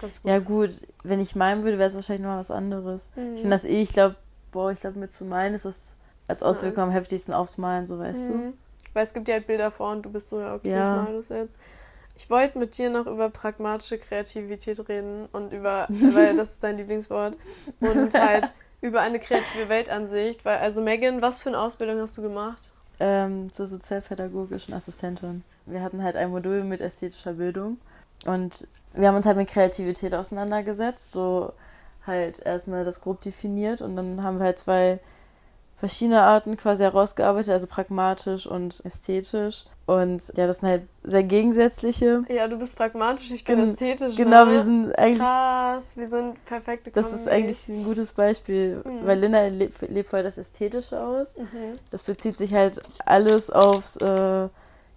ganz 0.00 0.22
gut. 0.22 0.30
Ja 0.30 0.38
gut, 0.38 0.70
wenn 1.02 1.20
ich 1.20 1.34
meinen 1.34 1.64
würde, 1.64 1.78
wäre 1.78 1.88
es 1.88 1.94
wahrscheinlich 1.94 2.26
noch 2.26 2.36
was 2.36 2.50
anderes. 2.50 3.10
Mhm. 3.16 3.34
Ich 3.34 3.40
finde 3.40 3.56
das 3.56 3.64
eh, 3.64 3.82
ich 3.82 3.92
glaube, 3.92 4.16
boah, 4.52 4.70
ich 4.70 4.80
glaube 4.80 4.98
mit 4.98 5.12
zu 5.12 5.24
meinen 5.24 5.54
ist 5.54 5.64
das 5.64 5.94
als 6.28 6.42
Auswirkung 6.44 6.84
am 6.84 6.90
heftigsten 6.90 7.34
aufs 7.34 7.58
Malen, 7.58 7.86
so 7.86 7.98
weißt 7.98 8.30
mhm. 8.30 8.32
du. 8.32 8.52
Weil 8.92 9.04
es 9.04 9.12
gibt 9.12 9.28
ja 9.28 9.34
halt 9.34 9.46
Bilder 9.46 9.70
vor 9.70 9.92
und 9.92 10.02
du 10.02 10.10
bist 10.10 10.28
so, 10.28 10.40
ja, 10.40 10.54
okay, 10.54 10.70
ja. 10.70 11.02
ich 11.02 11.08
mal 11.08 11.16
das 11.16 11.28
jetzt. 11.28 11.58
Ich 12.20 12.28
wollte 12.28 12.58
mit 12.58 12.76
dir 12.76 12.90
noch 12.90 13.06
über 13.06 13.30
pragmatische 13.30 13.96
Kreativität 13.96 14.86
reden 14.90 15.26
und 15.32 15.54
über, 15.54 15.86
weil 15.88 16.36
das 16.36 16.50
ist 16.50 16.62
dein 16.62 16.76
Lieblingswort, 16.76 17.38
und 17.80 18.12
halt 18.12 18.52
über 18.82 19.00
eine 19.00 19.18
kreative 19.18 19.70
Weltansicht. 19.70 20.44
Weil, 20.44 20.58
also 20.58 20.82
Megan, 20.82 21.22
was 21.22 21.40
für 21.40 21.48
eine 21.48 21.58
Ausbildung 21.58 21.98
hast 21.98 22.18
du 22.18 22.22
gemacht? 22.22 22.72
Ähm, 23.00 23.50
zur 23.50 23.66
sozialpädagogischen 23.66 24.74
Assistentin. 24.74 25.44
Wir 25.64 25.80
hatten 25.80 26.02
halt 26.02 26.14
ein 26.14 26.30
Modul 26.30 26.62
mit 26.62 26.82
ästhetischer 26.82 27.32
Bildung 27.32 27.78
und 28.26 28.68
wir 28.92 29.08
haben 29.08 29.16
uns 29.16 29.24
halt 29.24 29.38
mit 29.38 29.48
Kreativität 29.48 30.14
auseinandergesetzt, 30.14 31.12
so 31.12 31.54
halt 32.06 32.40
erstmal 32.40 32.84
das 32.84 33.00
grob 33.00 33.22
definiert 33.22 33.80
und 33.80 33.96
dann 33.96 34.22
haben 34.22 34.38
wir 34.38 34.44
halt 34.44 34.58
zwei 34.58 35.00
verschiedene 35.80 36.22
Arten 36.22 36.58
quasi 36.58 36.82
herausgearbeitet, 36.82 37.50
also 37.50 37.66
pragmatisch 37.66 38.46
und 38.46 38.84
ästhetisch. 38.84 39.64
Und 39.86 40.30
ja, 40.36 40.46
das 40.46 40.58
sind 40.58 40.68
halt 40.68 40.82
sehr 41.02 41.22
gegensätzliche. 41.22 42.22
Ja, 42.28 42.46
du 42.46 42.58
bist 42.58 42.76
pragmatisch, 42.76 43.30
ich 43.30 43.44
bin 43.44 43.56
Gen 43.56 43.70
ästhetisch. 43.70 44.14
Genau, 44.14 44.44
ne? 44.44 44.52
wir 44.52 44.62
sind 44.62 44.98
eigentlich. 44.98 45.18
Krass, 45.18 45.96
wir 45.96 46.06
sind 46.06 46.44
perfekte 46.44 46.90
Das 46.90 47.14
ist 47.14 47.26
eigentlich 47.26 47.66
ein 47.68 47.82
gutes 47.82 48.12
Beispiel, 48.12 48.82
mhm. 48.84 49.06
weil 49.06 49.18
Linda 49.18 49.46
lebt, 49.46 49.80
lebt 49.88 50.10
voll 50.10 50.22
das 50.22 50.36
Ästhetische 50.36 51.02
aus. 51.02 51.38
Mhm. 51.38 51.78
Das 51.90 52.02
bezieht 52.02 52.36
sich 52.36 52.52
halt 52.52 52.80
alles 53.06 53.50
aufs 53.50 53.96
äh, 53.96 54.48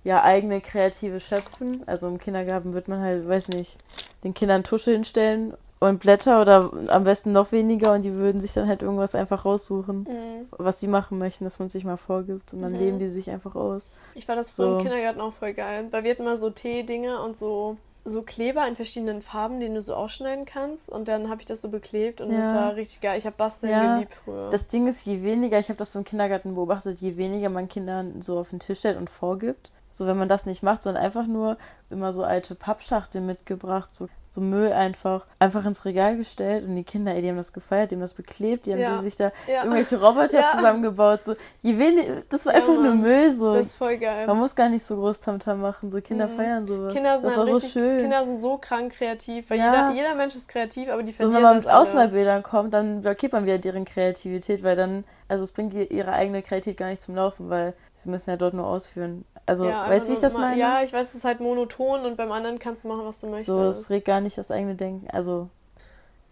ja, 0.03 0.21
eigene 0.21 0.59
kreative 0.59 1.21
Schöpfen. 1.21 1.83
Also 1.87 2.09
im 2.09 2.19
Kindergarten 2.19 2.73
wird 2.73 2.89
man 2.89 2.99
halt, 2.99 3.25
weiß 3.25 3.47
nicht, 3.47 3.77
den 4.25 4.33
Kindern 4.33 4.65
Tusche 4.65 4.91
hinstellen 4.91 5.53
und 5.89 5.99
Blätter 5.99 6.41
oder 6.41 6.71
am 6.87 7.03
besten 7.03 7.31
noch 7.31 7.51
weniger 7.51 7.93
und 7.93 8.03
die 8.03 8.13
würden 8.13 8.41
sich 8.41 8.53
dann 8.53 8.67
halt 8.67 8.81
irgendwas 8.81 9.15
einfach 9.15 9.45
raussuchen, 9.45 9.99
mhm. 9.99 10.47
was 10.51 10.79
sie 10.79 10.87
machen 10.87 11.17
möchten, 11.17 11.43
dass 11.43 11.59
man 11.59 11.69
sich 11.69 11.83
mal 11.83 11.97
vorgibt 11.97 12.53
und 12.53 12.61
dann 12.61 12.73
mhm. 12.73 12.79
leben 12.79 12.99
die 12.99 13.07
sich 13.07 13.29
einfach 13.29 13.55
aus. 13.55 13.89
Ich 14.15 14.25
fand 14.25 14.39
das 14.39 14.55
so 14.55 14.77
im 14.77 14.83
Kindergarten 14.83 15.21
auch 15.21 15.33
voll 15.33 15.53
geil, 15.53 15.87
weil 15.91 16.03
wir 16.03 16.11
hatten 16.11 16.23
mal 16.23 16.37
so 16.37 16.49
Tee-Dinge 16.49 17.21
und 17.21 17.35
so 17.35 17.77
so 18.05 18.21
Kleber 18.21 18.67
in 18.67 18.75
verschiedenen 18.75 19.21
Farben, 19.21 19.59
den 19.59 19.75
du 19.75 19.81
so 19.81 19.95
ausschneiden 19.95 20.45
kannst. 20.45 20.89
Und 20.89 21.07
dann 21.07 21.29
habe 21.29 21.39
ich 21.39 21.45
das 21.45 21.61
so 21.61 21.69
beklebt 21.69 22.19
und 22.19 22.31
ja. 22.31 22.39
das 22.39 22.53
war 22.53 22.75
richtig 22.75 23.01
geil. 23.01 23.17
Ich 23.17 23.25
habe 23.25 23.35
Basteln 23.37 23.71
ja. 23.71 23.95
geliebt 23.95 24.15
früher. 24.15 24.49
Das 24.49 24.67
Ding 24.67 24.87
ist, 24.87 25.05
je 25.05 25.23
weniger, 25.23 25.57
ich 25.57 25.69
habe 25.69 25.77
das 25.77 25.93
so 25.93 25.99
im 25.99 26.05
Kindergarten 26.05 26.53
beobachtet, 26.53 26.99
je 26.99 27.15
weniger 27.15 27.49
man 27.49 27.67
Kindern 27.69 28.21
so 28.21 28.37
auf 28.37 28.49
den 28.49 28.59
Tisch 28.59 28.79
stellt 28.79 28.97
und 28.97 29.09
vorgibt. 29.09 29.71
So, 29.89 30.07
wenn 30.07 30.17
man 30.17 30.27
das 30.27 30.45
nicht 30.45 30.63
macht, 30.63 30.81
sondern 30.81 31.03
einfach 31.03 31.27
nur 31.27 31.57
immer 31.91 32.11
so 32.13 32.23
alte 32.23 32.55
Pappschachteln 32.55 33.25
mitgebracht, 33.25 33.93
so 33.93 34.09
so 34.33 34.41
Müll 34.41 34.73
einfach, 34.73 35.27
einfach 35.37 35.63
ins 35.65 35.85
Regal 35.85 36.17
gestellt 36.17 36.65
und 36.65 36.75
die 36.75 36.83
Kinder, 36.83 37.13
ey, 37.13 37.21
die 37.21 37.29
haben 37.29 37.37
das 37.37 37.53
gefeiert, 37.53 37.91
die 37.91 37.95
haben 37.95 38.01
das 38.01 38.15
beklebt, 38.15 38.65
die 38.65 38.73
haben 38.73 38.79
ja. 38.79 38.99
sich 38.99 39.15
da 39.15 39.31
ja. 39.47 39.63
irgendwelche 39.63 40.01
Roboter 40.01 40.39
ja. 40.41 40.47
zusammengebaut. 40.47 41.23
So, 41.23 41.35
je 41.61 41.77
wenig, 41.77 42.09
das 42.29 42.47
war 42.47 42.53
einfach 42.53 42.73
nur 42.73 42.95
Müll. 42.95 43.31
So. 43.31 43.53
Das 43.53 43.67
ist 43.67 43.75
voll 43.75 43.97
geil. 43.97 44.25
Man 44.25 44.37
muss 44.39 44.55
gar 44.55 44.69
nicht 44.69 44.83
so 44.83 44.95
groß 44.95 45.21
Tamtam 45.21 45.61
machen, 45.61 45.91
so 45.91 46.01
Kinder 46.01 46.27
mhm. 46.27 46.35
feiern 46.35 46.65
sowas. 46.65 46.93
Kinder 46.93 47.15
sind 47.19 47.29
das 47.29 47.37
war 47.37 47.45
richtig, 47.45 47.73
so 47.73 47.79
schön. 47.79 47.99
Kinder 47.99 48.25
sind 48.25 48.39
so 48.39 48.57
krank 48.57 48.93
kreativ, 48.93 49.51
weil 49.51 49.57
jeder, 49.57 49.91
jeder 49.91 50.15
Mensch 50.15 50.35
ist 50.35 50.49
kreativ, 50.49 50.89
aber 50.89 51.03
die 51.03 51.11
So, 51.11 51.31
wenn 51.31 51.43
man 51.43 51.57
mit 51.57 51.67
Ausmalbildern 51.67 52.41
kommt, 52.41 52.73
dann 52.73 53.01
blockiert 53.01 53.33
man 53.33 53.45
wieder 53.45 53.59
deren 53.59 53.85
Kreativität, 53.85 54.63
weil 54.63 54.75
dann, 54.75 55.03
also 55.33 55.45
es 55.45 55.51
bringt 55.51 55.73
ihre 55.73 56.13
eigene 56.13 56.43
Kreativität 56.43 56.77
gar 56.77 56.89
nicht 56.89 57.01
zum 57.01 57.15
Laufen, 57.15 57.49
weil 57.49 57.73
sie 57.95 58.07
müssen 58.09 58.29
ja 58.29 58.37
dort 58.37 58.53
nur 58.53 58.67
ausführen. 58.67 59.25
Also, 59.47 59.65
ja, 59.65 59.89
weißt 59.89 60.05
du, 60.05 60.09
wie 60.11 60.13
ich 60.13 60.19
das 60.19 60.37
meine? 60.37 60.59
Ja, 60.59 60.83
ich 60.83 60.93
weiß, 60.93 61.09
es 61.09 61.15
ist 61.15 61.25
halt 61.25 61.39
monoton 61.39 62.05
und 62.05 62.15
beim 62.15 62.31
anderen 62.31 62.59
kannst 62.59 62.83
du 62.83 62.87
machen, 62.87 63.03
was 63.03 63.19
du 63.19 63.27
möchtest. 63.27 63.47
So, 63.47 63.63
es 63.63 63.89
regt 63.89 64.05
gar 64.05 64.21
nicht 64.21 64.37
das 64.37 64.51
eigene 64.51 64.75
Denken. 64.75 65.09
Also. 65.09 65.49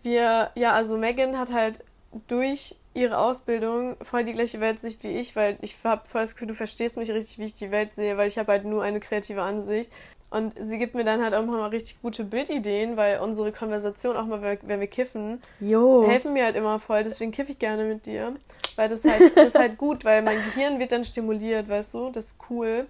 Wir, 0.03 0.51
ja, 0.53 0.73
also 0.73 0.97
Megan 0.97 1.37
hat 1.39 1.51
halt 1.51 1.83
durch 2.27 2.75
ihre 2.93 3.17
Ausbildung 3.17 3.95
voll 4.03 4.23
die 4.23 4.33
gleiche 4.33 4.59
Weltsicht 4.59 5.03
wie 5.03 5.17
ich, 5.17 5.35
weil 5.35 5.57
ich 5.61 5.77
habe 5.83 6.07
voll 6.07 6.21
das 6.21 6.35
Gefühl, 6.35 6.49
du 6.49 6.53
verstehst 6.53 6.97
mich 6.97 7.09
richtig, 7.11 7.39
wie 7.39 7.45
ich 7.45 7.55
die 7.55 7.71
Welt 7.71 7.95
sehe, 7.95 8.17
weil 8.17 8.27
ich 8.27 8.37
habe 8.37 8.51
halt 8.51 8.65
nur 8.65 8.83
eine 8.83 8.99
kreative 8.99 9.41
Ansicht. 9.41 9.91
Und 10.31 10.55
sie 10.57 10.77
gibt 10.77 10.95
mir 10.95 11.03
dann 11.03 11.21
halt 11.21 11.33
auch 11.33 11.45
mal 11.45 11.67
richtig 11.67 12.01
gute 12.01 12.23
Bildideen, 12.23 12.95
weil 12.95 13.19
unsere 13.19 13.51
Konversation 13.51 14.15
auch 14.15 14.25
mal, 14.25 14.57
wenn 14.61 14.79
wir 14.79 14.87
kiffen, 14.87 15.39
jo. 15.59 16.07
helfen 16.07 16.31
mir 16.31 16.45
halt 16.45 16.55
immer 16.55 16.79
voll. 16.79 17.03
Deswegen 17.03 17.31
kiffe 17.31 17.51
ich 17.51 17.59
gerne 17.59 17.83
mit 17.83 18.05
dir. 18.05 18.33
Weil 18.77 18.87
das 18.87 19.03
halt, 19.03 19.35
das 19.35 19.47
ist 19.47 19.59
halt 19.59 19.77
gut, 19.77 20.05
weil 20.05 20.21
mein 20.21 20.37
Gehirn 20.37 20.79
wird 20.79 20.93
dann 20.93 21.03
stimuliert, 21.03 21.67
weißt 21.67 21.93
du? 21.93 22.09
Das 22.11 22.27
ist 22.27 22.37
cool. 22.49 22.87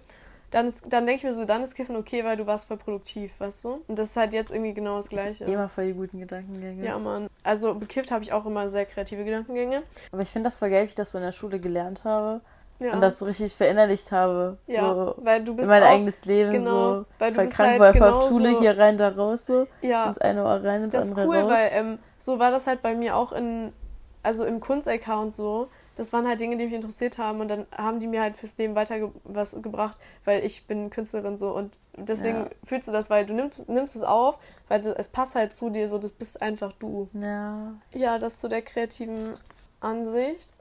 Dann, 0.52 0.72
dann 0.88 1.06
denke 1.06 1.16
ich 1.16 1.24
mir 1.24 1.32
so, 1.32 1.44
dann 1.44 1.64
ist 1.64 1.74
Kiffen 1.74 1.96
okay, 1.96 2.22
weil 2.24 2.36
du 2.36 2.46
warst 2.46 2.68
voll 2.68 2.76
produktiv, 2.76 3.32
weißt 3.38 3.64
du? 3.64 3.82
Und 3.88 3.98
das 3.98 4.10
ist 4.10 4.16
halt 4.16 4.34
jetzt 4.34 4.52
irgendwie 4.52 4.74
genau 4.74 4.96
das 4.96 5.08
Gleiche. 5.08 5.44
Immer 5.46 5.68
voll 5.68 5.86
die 5.86 5.94
guten 5.94 6.20
Gedankengänge. 6.20 6.84
Ja, 6.84 6.96
Mann. 6.98 7.28
Also 7.42 7.74
bekifft 7.74 8.12
habe 8.12 8.22
ich 8.22 8.32
auch 8.32 8.46
immer 8.46 8.68
sehr 8.68 8.84
kreative 8.84 9.24
Gedankengänge. 9.24 9.82
Aber 10.12 10.22
ich 10.22 10.28
finde 10.28 10.46
das 10.46 10.58
voll 10.58 10.70
geil, 10.70 10.82
wie 10.82 10.90
ich 10.90 10.94
das 10.94 11.10
so 11.10 11.18
in 11.18 11.24
der 11.24 11.32
Schule 11.32 11.58
gelernt 11.58 12.04
habe 12.04 12.40
ja. 12.82 12.92
und 12.92 13.00
das 13.00 13.18
so 13.18 13.26
richtig 13.26 13.54
verinnerlicht 13.54 14.12
habe. 14.12 14.58
Ja, 14.66 14.94
so 14.94 15.14
weil 15.18 15.42
du 15.44 15.54
bist 15.54 15.64
in 15.64 15.70
mein 15.70 15.82
auch, 15.82 15.88
eigenes 15.88 16.24
Leben 16.24 16.50
genau, 16.50 16.70
so 17.00 17.06
weil 17.18 17.32
du 17.32 17.40
bist 17.40 17.54
krank, 17.54 17.80
halt 17.80 17.94
genau 17.94 18.18
auf 18.18 18.28
Schule 18.28 18.58
hier 18.58 18.76
rein, 18.78 18.98
da 18.98 19.08
raus 19.08 19.46
so. 19.46 19.66
Ja. 19.80 20.06
Ins 20.06 20.18
eine 20.18 20.44
Ohr 20.44 20.62
rein, 20.62 20.84
ins 20.84 20.92
das 20.92 21.10
andere 21.10 21.26
raus. 21.26 21.34
Das 21.34 21.42
ist 21.42 21.44
cool, 21.44 21.52
weil 21.52 21.70
ähm, 21.72 21.98
so 22.18 22.38
war 22.38 22.50
das 22.50 22.66
halt 22.66 22.82
bei 22.82 22.94
mir 22.94 23.16
auch 23.16 23.32
in, 23.32 23.72
also 24.22 24.44
im 24.44 24.60
Kunst-Account 24.60 25.34
so. 25.34 25.68
Das 25.94 26.12
waren 26.14 26.26
halt 26.26 26.40
Dinge, 26.40 26.56
die 26.56 26.64
mich 26.64 26.72
interessiert 26.72 27.18
haben 27.18 27.40
und 27.40 27.48
dann 27.48 27.66
haben 27.76 28.00
die 28.00 28.06
mir 28.06 28.22
halt 28.22 28.38
fürs 28.38 28.56
Leben 28.56 28.74
weiter 28.74 29.10
was 29.24 29.60
gebracht, 29.60 29.98
weil 30.24 30.42
ich 30.42 30.66
bin 30.66 30.88
Künstlerin 30.88 31.36
so 31.36 31.54
und 31.54 31.78
deswegen 31.94 32.44
ja. 32.44 32.50
fühlst 32.64 32.88
du 32.88 32.92
das, 32.92 33.10
weil 33.10 33.26
du 33.26 33.34
nimmst, 33.34 33.68
nimmst 33.68 33.94
es 33.94 34.02
auf, 34.02 34.38
weil 34.68 34.86
es 34.86 35.08
passt 35.08 35.34
halt 35.34 35.52
zu 35.52 35.68
dir 35.68 35.90
so, 35.90 35.98
das 35.98 36.12
bist 36.12 36.40
einfach 36.40 36.72
du. 36.72 37.08
Ja. 37.12 37.74
Ja, 37.92 38.18
das 38.18 38.40
zu 38.40 38.48
der 38.48 38.62
kreativen 38.62 39.34
Ansicht. 39.80 40.54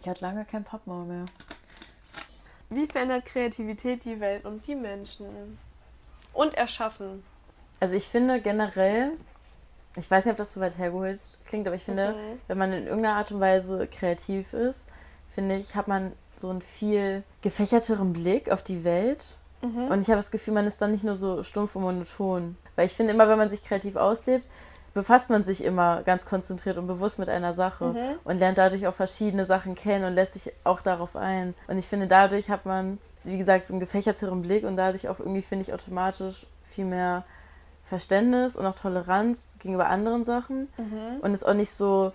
Ich 0.00 0.08
hatte 0.08 0.24
lange 0.24 0.44
kein 0.44 0.64
Pappmaul 0.64 1.04
mehr. 1.04 1.26
Wie 2.70 2.86
verändert 2.86 3.26
Kreativität 3.26 4.04
die 4.04 4.20
Welt 4.20 4.44
und 4.44 4.66
die 4.66 4.74
Menschen? 4.74 5.58
Und 6.32 6.54
erschaffen. 6.54 7.22
Also 7.80 7.96
ich 7.96 8.04
finde 8.04 8.40
generell, 8.40 9.12
ich 9.96 10.10
weiß 10.10 10.24
nicht, 10.24 10.32
ob 10.32 10.38
das 10.38 10.52
so 10.52 10.60
weit 10.60 10.78
hergeholt 10.78 11.20
klingt, 11.44 11.66
aber 11.66 11.76
ich 11.76 11.84
finde, 11.84 12.10
okay. 12.10 12.38
wenn 12.46 12.58
man 12.58 12.72
in 12.72 12.86
irgendeiner 12.86 13.16
Art 13.16 13.32
und 13.32 13.40
Weise 13.40 13.86
kreativ 13.88 14.52
ist, 14.52 14.88
finde 15.28 15.56
ich, 15.56 15.74
hat 15.74 15.88
man 15.88 16.12
so 16.36 16.48
einen 16.50 16.62
viel 16.62 17.24
gefächerteren 17.42 18.12
Blick 18.12 18.50
auf 18.50 18.62
die 18.62 18.84
Welt. 18.84 19.36
Mhm. 19.62 19.88
Und 19.88 20.00
ich 20.00 20.08
habe 20.08 20.16
das 20.16 20.30
Gefühl, 20.30 20.54
man 20.54 20.66
ist 20.66 20.80
dann 20.80 20.92
nicht 20.92 21.04
nur 21.04 21.16
so 21.16 21.42
stumpf 21.42 21.76
und 21.76 21.82
monoton. 21.82 22.56
Weil 22.76 22.86
ich 22.86 22.94
finde, 22.94 23.12
immer 23.12 23.28
wenn 23.28 23.38
man 23.38 23.50
sich 23.50 23.62
kreativ 23.62 23.96
auslebt, 23.96 24.46
befasst 24.94 25.30
man 25.30 25.44
sich 25.44 25.64
immer 25.64 26.02
ganz 26.02 26.26
konzentriert 26.26 26.76
und 26.76 26.86
bewusst 26.86 27.18
mit 27.18 27.28
einer 27.28 27.52
Sache 27.52 27.86
mhm. 27.86 28.18
und 28.24 28.38
lernt 28.38 28.58
dadurch 28.58 28.86
auch 28.86 28.94
verschiedene 28.94 29.46
Sachen 29.46 29.74
kennen 29.74 30.04
und 30.04 30.14
lässt 30.14 30.34
sich 30.34 30.52
auch 30.64 30.82
darauf 30.82 31.16
ein. 31.16 31.54
Und 31.68 31.78
ich 31.78 31.86
finde, 31.86 32.06
dadurch 32.06 32.50
hat 32.50 32.66
man, 32.66 32.98
wie 33.22 33.38
gesagt, 33.38 33.66
so 33.66 33.74
einen 33.74 33.80
gefächerteren 33.80 34.42
Blick 34.42 34.64
und 34.64 34.76
dadurch 34.76 35.08
auch 35.08 35.20
irgendwie, 35.20 35.42
finde 35.42 35.64
ich, 35.64 35.72
automatisch 35.72 36.46
viel 36.64 36.84
mehr 36.84 37.24
Verständnis 37.84 38.56
und 38.56 38.66
auch 38.66 38.74
Toleranz 38.74 39.58
gegenüber 39.60 39.86
anderen 39.86 40.24
Sachen 40.24 40.68
mhm. 40.76 41.20
und 41.20 41.34
ist 41.34 41.46
auch 41.46 41.54
nicht 41.54 41.70
so 41.70 42.12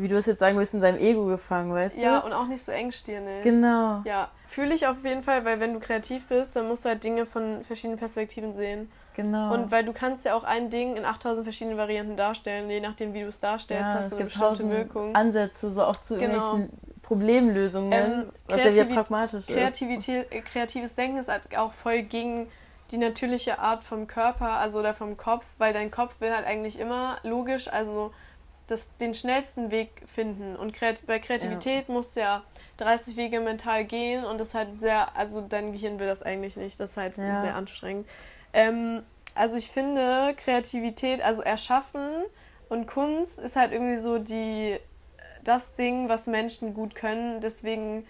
wie 0.00 0.08
du 0.08 0.16
es 0.16 0.26
jetzt 0.26 0.40
sagen 0.40 0.56
willst, 0.56 0.74
in 0.74 0.80
seinem 0.80 0.98
Ego 0.98 1.26
gefangen, 1.26 1.72
weißt 1.72 1.98
du? 1.98 2.02
Ja, 2.02 2.20
und 2.20 2.32
auch 2.32 2.46
nicht 2.46 2.62
so 2.62 2.72
engstirnig. 2.72 3.42
Genau. 3.42 4.02
Ja, 4.04 4.30
fühle 4.46 4.74
ich 4.74 4.86
auf 4.86 5.04
jeden 5.04 5.22
Fall, 5.22 5.44
weil 5.44 5.60
wenn 5.60 5.74
du 5.74 5.80
kreativ 5.80 6.26
bist, 6.28 6.56
dann 6.56 6.68
musst 6.68 6.84
du 6.84 6.90
halt 6.90 7.02
Dinge 7.04 7.26
von 7.26 7.64
verschiedenen 7.64 7.98
Perspektiven 7.98 8.54
sehen. 8.54 8.90
Genau. 9.18 9.52
Und 9.52 9.72
weil 9.72 9.84
du 9.84 9.92
kannst 9.92 10.24
ja 10.24 10.34
auch 10.36 10.44
ein 10.44 10.70
Ding 10.70 10.94
in 10.96 11.04
8000 11.04 11.44
verschiedenen 11.44 11.76
Varianten 11.76 12.16
darstellen, 12.16 12.70
je 12.70 12.78
nachdem, 12.78 13.14
wie 13.14 13.22
du 13.22 13.26
es 13.26 13.40
darstellst, 13.40 13.88
ja, 13.88 13.94
hast 13.94 14.04
es 14.04 14.10
du 14.10 14.16
eine 14.16 14.24
gibt 14.26 14.38
bestimmte 14.38 14.70
Wirkung. 14.70 15.16
Ansätze, 15.16 15.72
so 15.72 15.82
auch 15.82 15.96
zu 15.96 16.16
Genau. 16.18 16.34
irgendwelchen 16.34 16.78
Problemlösungen, 17.02 17.92
Ähm, 17.92 18.32
was 18.46 18.62
ja 18.62 18.70
wieder 18.72 18.84
pragmatisch 18.84 19.40
ist. 19.40 19.48
Kreativität, 19.48 20.30
äh, 20.30 20.40
kreatives 20.40 20.94
Denken 20.94 21.18
ist 21.18 21.28
halt 21.28 21.56
auch 21.58 21.72
voll 21.72 22.02
gegen 22.02 22.48
die 22.92 22.96
natürliche 22.96 23.58
Art 23.58 23.82
vom 23.82 24.06
Körper, 24.06 24.50
also 24.50 24.78
oder 24.78 24.94
vom 24.94 25.16
Kopf, 25.16 25.44
weil 25.58 25.72
dein 25.72 25.90
Kopf 25.90 26.14
will 26.20 26.32
halt 26.32 26.46
eigentlich 26.46 26.78
immer 26.78 27.18
logisch, 27.24 27.66
also 27.66 28.12
das, 28.68 28.96
den 28.98 29.14
schnellsten 29.14 29.72
Weg 29.72 29.90
finden. 30.06 30.54
Und 30.54 30.74
kreat 30.74 31.06
bei 31.08 31.18
Kreativität 31.18 31.88
musst 31.88 32.14
du 32.14 32.20
ja 32.20 32.44
30 32.76 33.16
Wege 33.16 33.40
mental 33.40 33.84
gehen 33.84 34.24
und 34.24 34.38
das 34.38 34.48
ist 34.48 34.54
halt 34.54 34.78
sehr, 34.78 35.16
also 35.16 35.40
dein 35.40 35.72
Gehirn 35.72 35.98
will 35.98 36.06
das 36.06 36.22
eigentlich 36.22 36.56
nicht, 36.56 36.78
das 36.78 36.90
ist 36.92 36.96
halt 36.98 37.18
Ja. 37.18 37.40
sehr 37.40 37.56
anstrengend. 37.56 38.06
Ähm, 38.52 39.02
also 39.34 39.56
ich 39.56 39.70
finde 39.70 40.34
Kreativität, 40.36 41.22
also 41.22 41.42
Erschaffen 41.42 42.24
und 42.68 42.86
Kunst 42.86 43.38
ist 43.38 43.56
halt 43.56 43.72
irgendwie 43.72 43.96
so 43.96 44.18
die 44.18 44.78
das 45.44 45.74
Ding, 45.74 46.08
was 46.08 46.26
Menschen 46.26 46.74
gut 46.74 46.94
können. 46.94 47.40
Deswegen, 47.40 48.06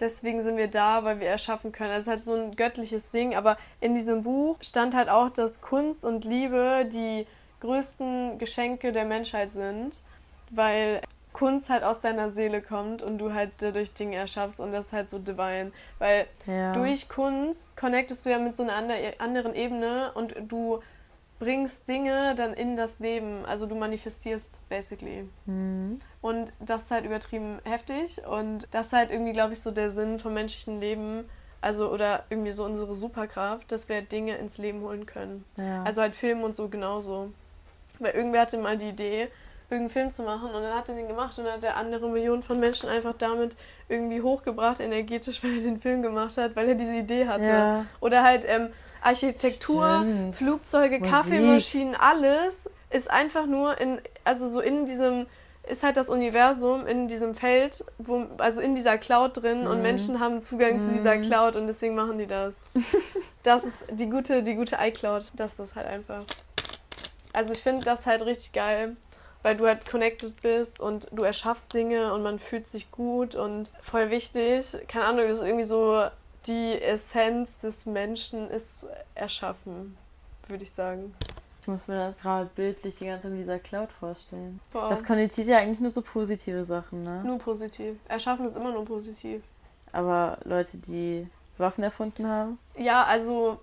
deswegen 0.00 0.42
sind 0.42 0.56
wir 0.56 0.68
da, 0.68 1.04
weil 1.04 1.20
wir 1.20 1.28
erschaffen 1.28 1.72
können. 1.72 1.90
Also 1.90 2.12
es 2.12 2.18
ist 2.18 2.26
halt 2.28 2.38
so 2.38 2.44
ein 2.44 2.56
göttliches 2.56 3.10
Ding. 3.10 3.34
Aber 3.34 3.56
in 3.80 3.94
diesem 3.94 4.22
Buch 4.22 4.58
stand 4.60 4.94
halt 4.94 5.08
auch, 5.08 5.30
dass 5.30 5.60
Kunst 5.60 6.04
und 6.04 6.24
Liebe 6.24 6.86
die 6.92 7.26
größten 7.60 8.38
Geschenke 8.38 8.92
der 8.92 9.06
Menschheit 9.06 9.52
sind, 9.52 10.02
weil 10.50 11.00
Kunst 11.34 11.68
halt 11.68 11.82
aus 11.82 12.00
deiner 12.00 12.30
Seele 12.30 12.62
kommt 12.62 13.02
und 13.02 13.18
du 13.18 13.34
halt 13.34 13.56
dadurch 13.58 13.92
Dinge 13.92 14.16
erschaffst 14.16 14.60
und 14.60 14.72
das 14.72 14.86
ist 14.86 14.92
halt 14.94 15.10
so 15.10 15.18
divine. 15.18 15.72
Weil 15.98 16.26
ja. 16.46 16.72
durch 16.72 17.08
Kunst 17.10 17.76
connectest 17.76 18.24
du 18.24 18.30
ja 18.30 18.38
mit 18.38 18.54
so 18.54 18.62
einer 18.62 18.74
ander 18.74 18.94
anderen 19.18 19.54
Ebene 19.54 20.12
und 20.14 20.34
du 20.48 20.80
bringst 21.40 21.88
Dinge 21.88 22.34
dann 22.36 22.54
in 22.54 22.76
das 22.76 23.00
Leben. 23.00 23.44
Also 23.44 23.66
du 23.66 23.74
manifestierst 23.74 24.66
basically. 24.68 25.28
Mhm. 25.46 26.00
Und 26.22 26.52
das 26.60 26.84
ist 26.84 26.90
halt 26.92 27.04
übertrieben 27.04 27.58
heftig 27.64 28.24
und 28.26 28.68
das 28.70 28.86
ist 28.86 28.92
halt 28.92 29.10
irgendwie, 29.10 29.32
glaube 29.32 29.54
ich, 29.54 29.60
so 29.60 29.72
der 29.72 29.90
Sinn 29.90 30.18
vom 30.18 30.34
menschlichen 30.34 30.80
Leben. 30.80 31.28
Also, 31.60 31.90
oder 31.90 32.24
irgendwie 32.28 32.52
so 32.52 32.62
unsere 32.64 32.94
Superkraft, 32.94 33.72
dass 33.72 33.88
wir 33.88 33.96
halt 33.96 34.12
Dinge 34.12 34.36
ins 34.36 34.58
Leben 34.58 34.82
holen 34.82 35.06
können. 35.06 35.46
Ja. 35.56 35.82
Also 35.82 36.02
halt 36.02 36.14
Film 36.14 36.42
und 36.42 36.54
so 36.54 36.68
genauso. 36.68 37.32
Weil 37.98 38.12
irgendwer 38.12 38.42
hatte 38.42 38.58
mal 38.58 38.76
die 38.76 38.90
Idee, 38.90 39.28
irgendeinen 39.74 39.90
Film 39.90 40.12
zu 40.12 40.22
machen 40.22 40.48
und 40.54 40.62
dann 40.62 40.74
hat 40.74 40.88
er 40.88 40.94
den 40.94 41.06
gemacht 41.08 41.38
und 41.38 41.44
dann 41.44 41.54
hat 41.54 41.64
er 41.64 41.76
andere 41.76 42.08
Millionen 42.08 42.42
von 42.42 42.58
Menschen 42.58 42.88
einfach 42.88 43.14
damit 43.18 43.56
irgendwie 43.88 44.22
hochgebracht, 44.22 44.80
energetisch, 44.80 45.40
weil 45.44 45.56
er 45.56 45.62
den 45.62 45.80
Film 45.80 46.02
gemacht 46.02 46.36
hat, 46.36 46.56
weil 46.56 46.68
er 46.70 46.74
diese 46.74 46.94
Idee 46.94 47.26
hatte. 47.28 47.44
Ja. 47.44 47.86
Oder 48.00 48.22
halt 48.22 48.44
ähm, 48.48 48.70
Architektur, 49.02 49.98
Stimmt. 50.00 50.36
Flugzeuge, 50.36 50.98
Musik. 50.98 51.12
Kaffeemaschinen, 51.12 51.94
alles 51.94 52.70
ist 52.90 53.10
einfach 53.10 53.46
nur 53.46 53.78
in, 53.80 54.00
also 54.24 54.48
so 54.48 54.60
in 54.60 54.86
diesem, 54.86 55.26
ist 55.68 55.82
halt 55.82 55.96
das 55.96 56.08
Universum 56.08 56.86
in 56.86 57.08
diesem 57.08 57.34
Feld, 57.34 57.84
wo, 57.98 58.26
also 58.38 58.60
in 58.60 58.74
dieser 58.74 58.98
Cloud 58.98 59.42
drin 59.42 59.66
und 59.66 59.78
Mhm. 59.78 59.82
Menschen 59.82 60.20
haben 60.20 60.40
Zugang 60.40 60.80
zu 60.82 60.92
dieser 60.92 61.16
Mhm. 61.16 61.22
Cloud 61.22 61.56
und 61.56 61.66
deswegen 61.66 61.94
machen 61.94 62.18
die 62.18 62.26
das. 62.26 62.56
das 63.42 63.64
ist 63.64 63.86
die 63.90 64.08
gute, 64.10 64.42
die 64.42 64.54
gute 64.54 64.76
iCloud. 64.80 65.24
Das 65.34 65.58
ist 65.58 65.74
halt 65.76 65.86
einfach. 65.86 66.22
Also 67.32 67.52
ich 67.52 67.62
finde 67.62 67.84
das 67.84 68.06
halt 68.06 68.24
richtig 68.24 68.52
geil, 68.52 68.96
weil 69.44 69.56
du 69.56 69.66
halt 69.66 69.86
connected 69.88 70.40
bist 70.40 70.80
und 70.80 71.06
du 71.12 71.22
erschaffst 71.22 71.74
Dinge 71.74 72.14
und 72.14 72.22
man 72.22 72.38
fühlt 72.38 72.66
sich 72.66 72.90
gut 72.90 73.34
und 73.34 73.70
voll 73.82 74.08
wichtig. 74.10 74.74
Keine 74.88 75.04
Ahnung, 75.04 75.28
das 75.28 75.38
ist 75.38 75.44
irgendwie 75.44 75.64
so 75.64 76.04
die 76.46 76.80
Essenz 76.80 77.56
des 77.58 77.84
Menschen 77.84 78.50
ist 78.50 78.86
erschaffen, 79.14 79.96
würde 80.48 80.64
ich 80.64 80.72
sagen. 80.72 81.14
Ich 81.60 81.68
muss 81.68 81.86
mir 81.86 81.96
das 81.96 82.20
gerade 82.20 82.48
bildlich 82.54 82.96
die 82.96 83.04
ganze 83.06 83.24
Zeit 83.24 83.32
in 83.32 83.38
dieser 83.38 83.58
Cloud 83.58 83.92
vorstellen. 83.92 84.60
Boah, 84.72 84.88
Das 84.88 85.04
konnotiert 85.04 85.46
ja 85.46 85.58
eigentlich 85.58 85.80
nur 85.80 85.90
so 85.90 86.00
positive 86.00 86.64
Sachen, 86.64 87.04
ne? 87.04 87.22
nur 87.24 87.38
positiv. 87.38 87.96
Erschaffen 88.08 88.46
ist 88.48 88.56
immer 88.56 88.72
nur 88.72 88.84
positiv. 88.86 89.42
Aber 89.92 90.38
Leute, 90.44 90.78
die 90.78 91.28
Waffen 91.58 91.84
erfunden 91.84 92.26
haben, 92.26 92.58
Ja, 92.76 93.04
also 93.04 93.60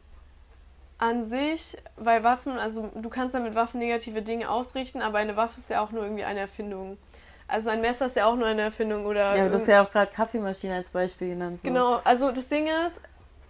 an 1.01 1.23
sich, 1.23 1.77
weil 1.97 2.23
Waffen, 2.23 2.57
also 2.57 2.91
du 2.93 3.09
kannst 3.09 3.33
ja 3.33 3.39
mit 3.39 3.55
Waffen 3.55 3.79
negative 3.79 4.21
Dinge 4.21 4.49
ausrichten, 4.49 5.01
aber 5.01 5.17
eine 5.17 5.35
Waffe 5.35 5.59
ist 5.59 5.69
ja 5.69 5.81
auch 5.81 5.91
nur 5.91 6.03
irgendwie 6.03 6.23
eine 6.23 6.41
Erfindung. 6.41 6.97
Also 7.47 7.71
ein 7.71 7.81
Messer 7.81 8.05
ist 8.05 8.15
ja 8.15 8.27
auch 8.27 8.35
nur 8.35 8.47
eine 8.47 8.61
Erfindung 8.61 9.05
oder. 9.05 9.35
ja, 9.35 9.47
du 9.47 9.55
hast 9.55 9.67
ja 9.67 9.83
auch 9.83 9.91
gerade 9.91 10.11
Kaffeemaschine 10.11 10.75
als 10.75 10.89
Beispiel 10.89 11.29
genannt. 11.29 11.59
So. 11.59 11.67
Genau, 11.67 11.99
also 12.03 12.31
das 12.31 12.47
Ding 12.49 12.67
ist, 12.85 13.01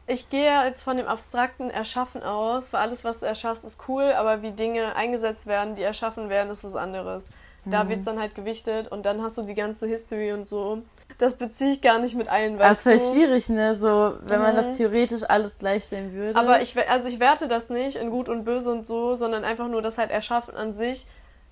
ich 0.08 0.30
gehe 0.30 0.46
ja 0.46 0.66
jetzt 0.66 0.82
von 0.82 0.96
dem 0.96 1.08
abstrakten 1.08 1.70
Erschaffen 1.70 2.24
aus, 2.24 2.72
weil 2.72 2.82
alles, 2.82 3.04
was 3.04 3.20
du 3.20 3.26
erschaffst, 3.26 3.66
ist 3.66 3.82
cool, 3.90 4.14
aber 4.14 4.42
wie 4.42 4.52
Dinge 4.52 4.96
eingesetzt 4.96 5.46
werden, 5.46 5.76
die 5.76 5.84
erschaffen 5.84 6.30
werden, 6.30 6.52
ist 6.52 6.64
was 6.64 6.76
anderes. 6.76 7.26
Da 7.66 7.84
Mhm. 7.84 7.90
wird 7.90 8.00
es 8.00 8.06
dann 8.06 8.20
halt 8.20 8.34
gewichtet 8.34 8.92
und 8.92 9.06
dann 9.06 9.22
hast 9.22 9.38
du 9.38 9.44
die 9.44 9.54
ganze 9.54 9.86
History 9.86 10.34
und 10.34 10.48
so. 10.48 10.82
Das 11.20 11.36
beziehe 11.36 11.74
ich 11.74 11.82
gar 11.82 12.00
nicht 12.00 12.16
mit 12.16 12.28
ein, 12.28 12.56
es 12.56 12.60
weißt 12.60 12.88
ist 12.88 13.04
voll 13.04 13.14
du? 13.14 13.20
schwierig, 13.20 13.50
ne? 13.50 13.76
So, 13.76 14.14
wenn 14.22 14.42
man 14.42 14.54
Mhm. 14.54 14.58
das 14.58 14.78
theoretisch 14.78 15.22
alles 15.28 15.60
gleichstellen 15.60 16.14
würde. 16.14 16.40
Aber 16.40 16.62
ich, 16.62 16.76
also 16.90 17.08
ich 17.08 17.20
werte 17.20 17.48
das 17.48 17.70
nicht 17.70 17.98
in 17.98 18.10
gut 18.10 18.30
und 18.30 18.46
böse 18.46 18.72
und 18.72 18.88
so, 18.88 19.16
sondern 19.16 19.44
einfach 19.44 19.68
nur, 19.68 19.82
dass 19.84 20.00
halt 20.00 20.10
Erschaffen 20.10 20.56
an 20.56 20.74
sich 20.74 21.06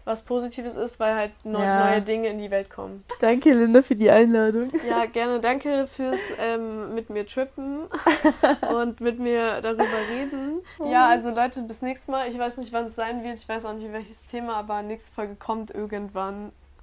was 0.05 0.21
Positives 0.23 0.75
ist, 0.75 0.99
weil 0.99 1.13
halt 1.15 1.31
neu, 1.43 1.61
Ja. 1.61 1.89
neue 1.91 2.01
Dinge 2.01 2.29
in 2.29 2.39
die 2.39 2.49
Welt 2.49 2.69
kommen. 2.69 3.03
Danke, 3.19 3.53
Linda, 3.53 3.81
für 3.81 3.95
die 3.95 4.09
Einladung. 4.09 4.71
Ja, 4.87 5.05
gerne. 5.05 5.39
Danke 5.39 5.87
fürs 5.87 6.19
ähm, 6.39 6.95
mit 6.95 7.09
mir 7.09 7.27
trippen 7.27 7.81
und 8.73 9.01
mit 9.01 9.19
mir 9.19 9.61
darüber 9.61 9.83
reden. 10.09 10.61
Ja, 10.85 11.07
also 11.07 11.29
Leute, 11.29 11.61
bis 11.63 11.81
nächstes 11.81 12.07
Mal. 12.07 12.27
Ich 12.29 12.37
weiß 12.39 12.57
nicht, 12.57 12.73
wann 12.73 12.87
es 12.87 12.95
sein 12.95 13.23
wird. 13.23 13.37
Ich 13.37 13.47
weiß 13.47 13.65
auch 13.65 13.73
nicht, 13.73 13.91
welches 13.91 14.25
Thema, 14.27 14.55
aber 14.55 14.81
nächste 14.81 15.13
Folge 15.13 15.35
kommt 15.35 15.71
irgendwann. 15.71 16.51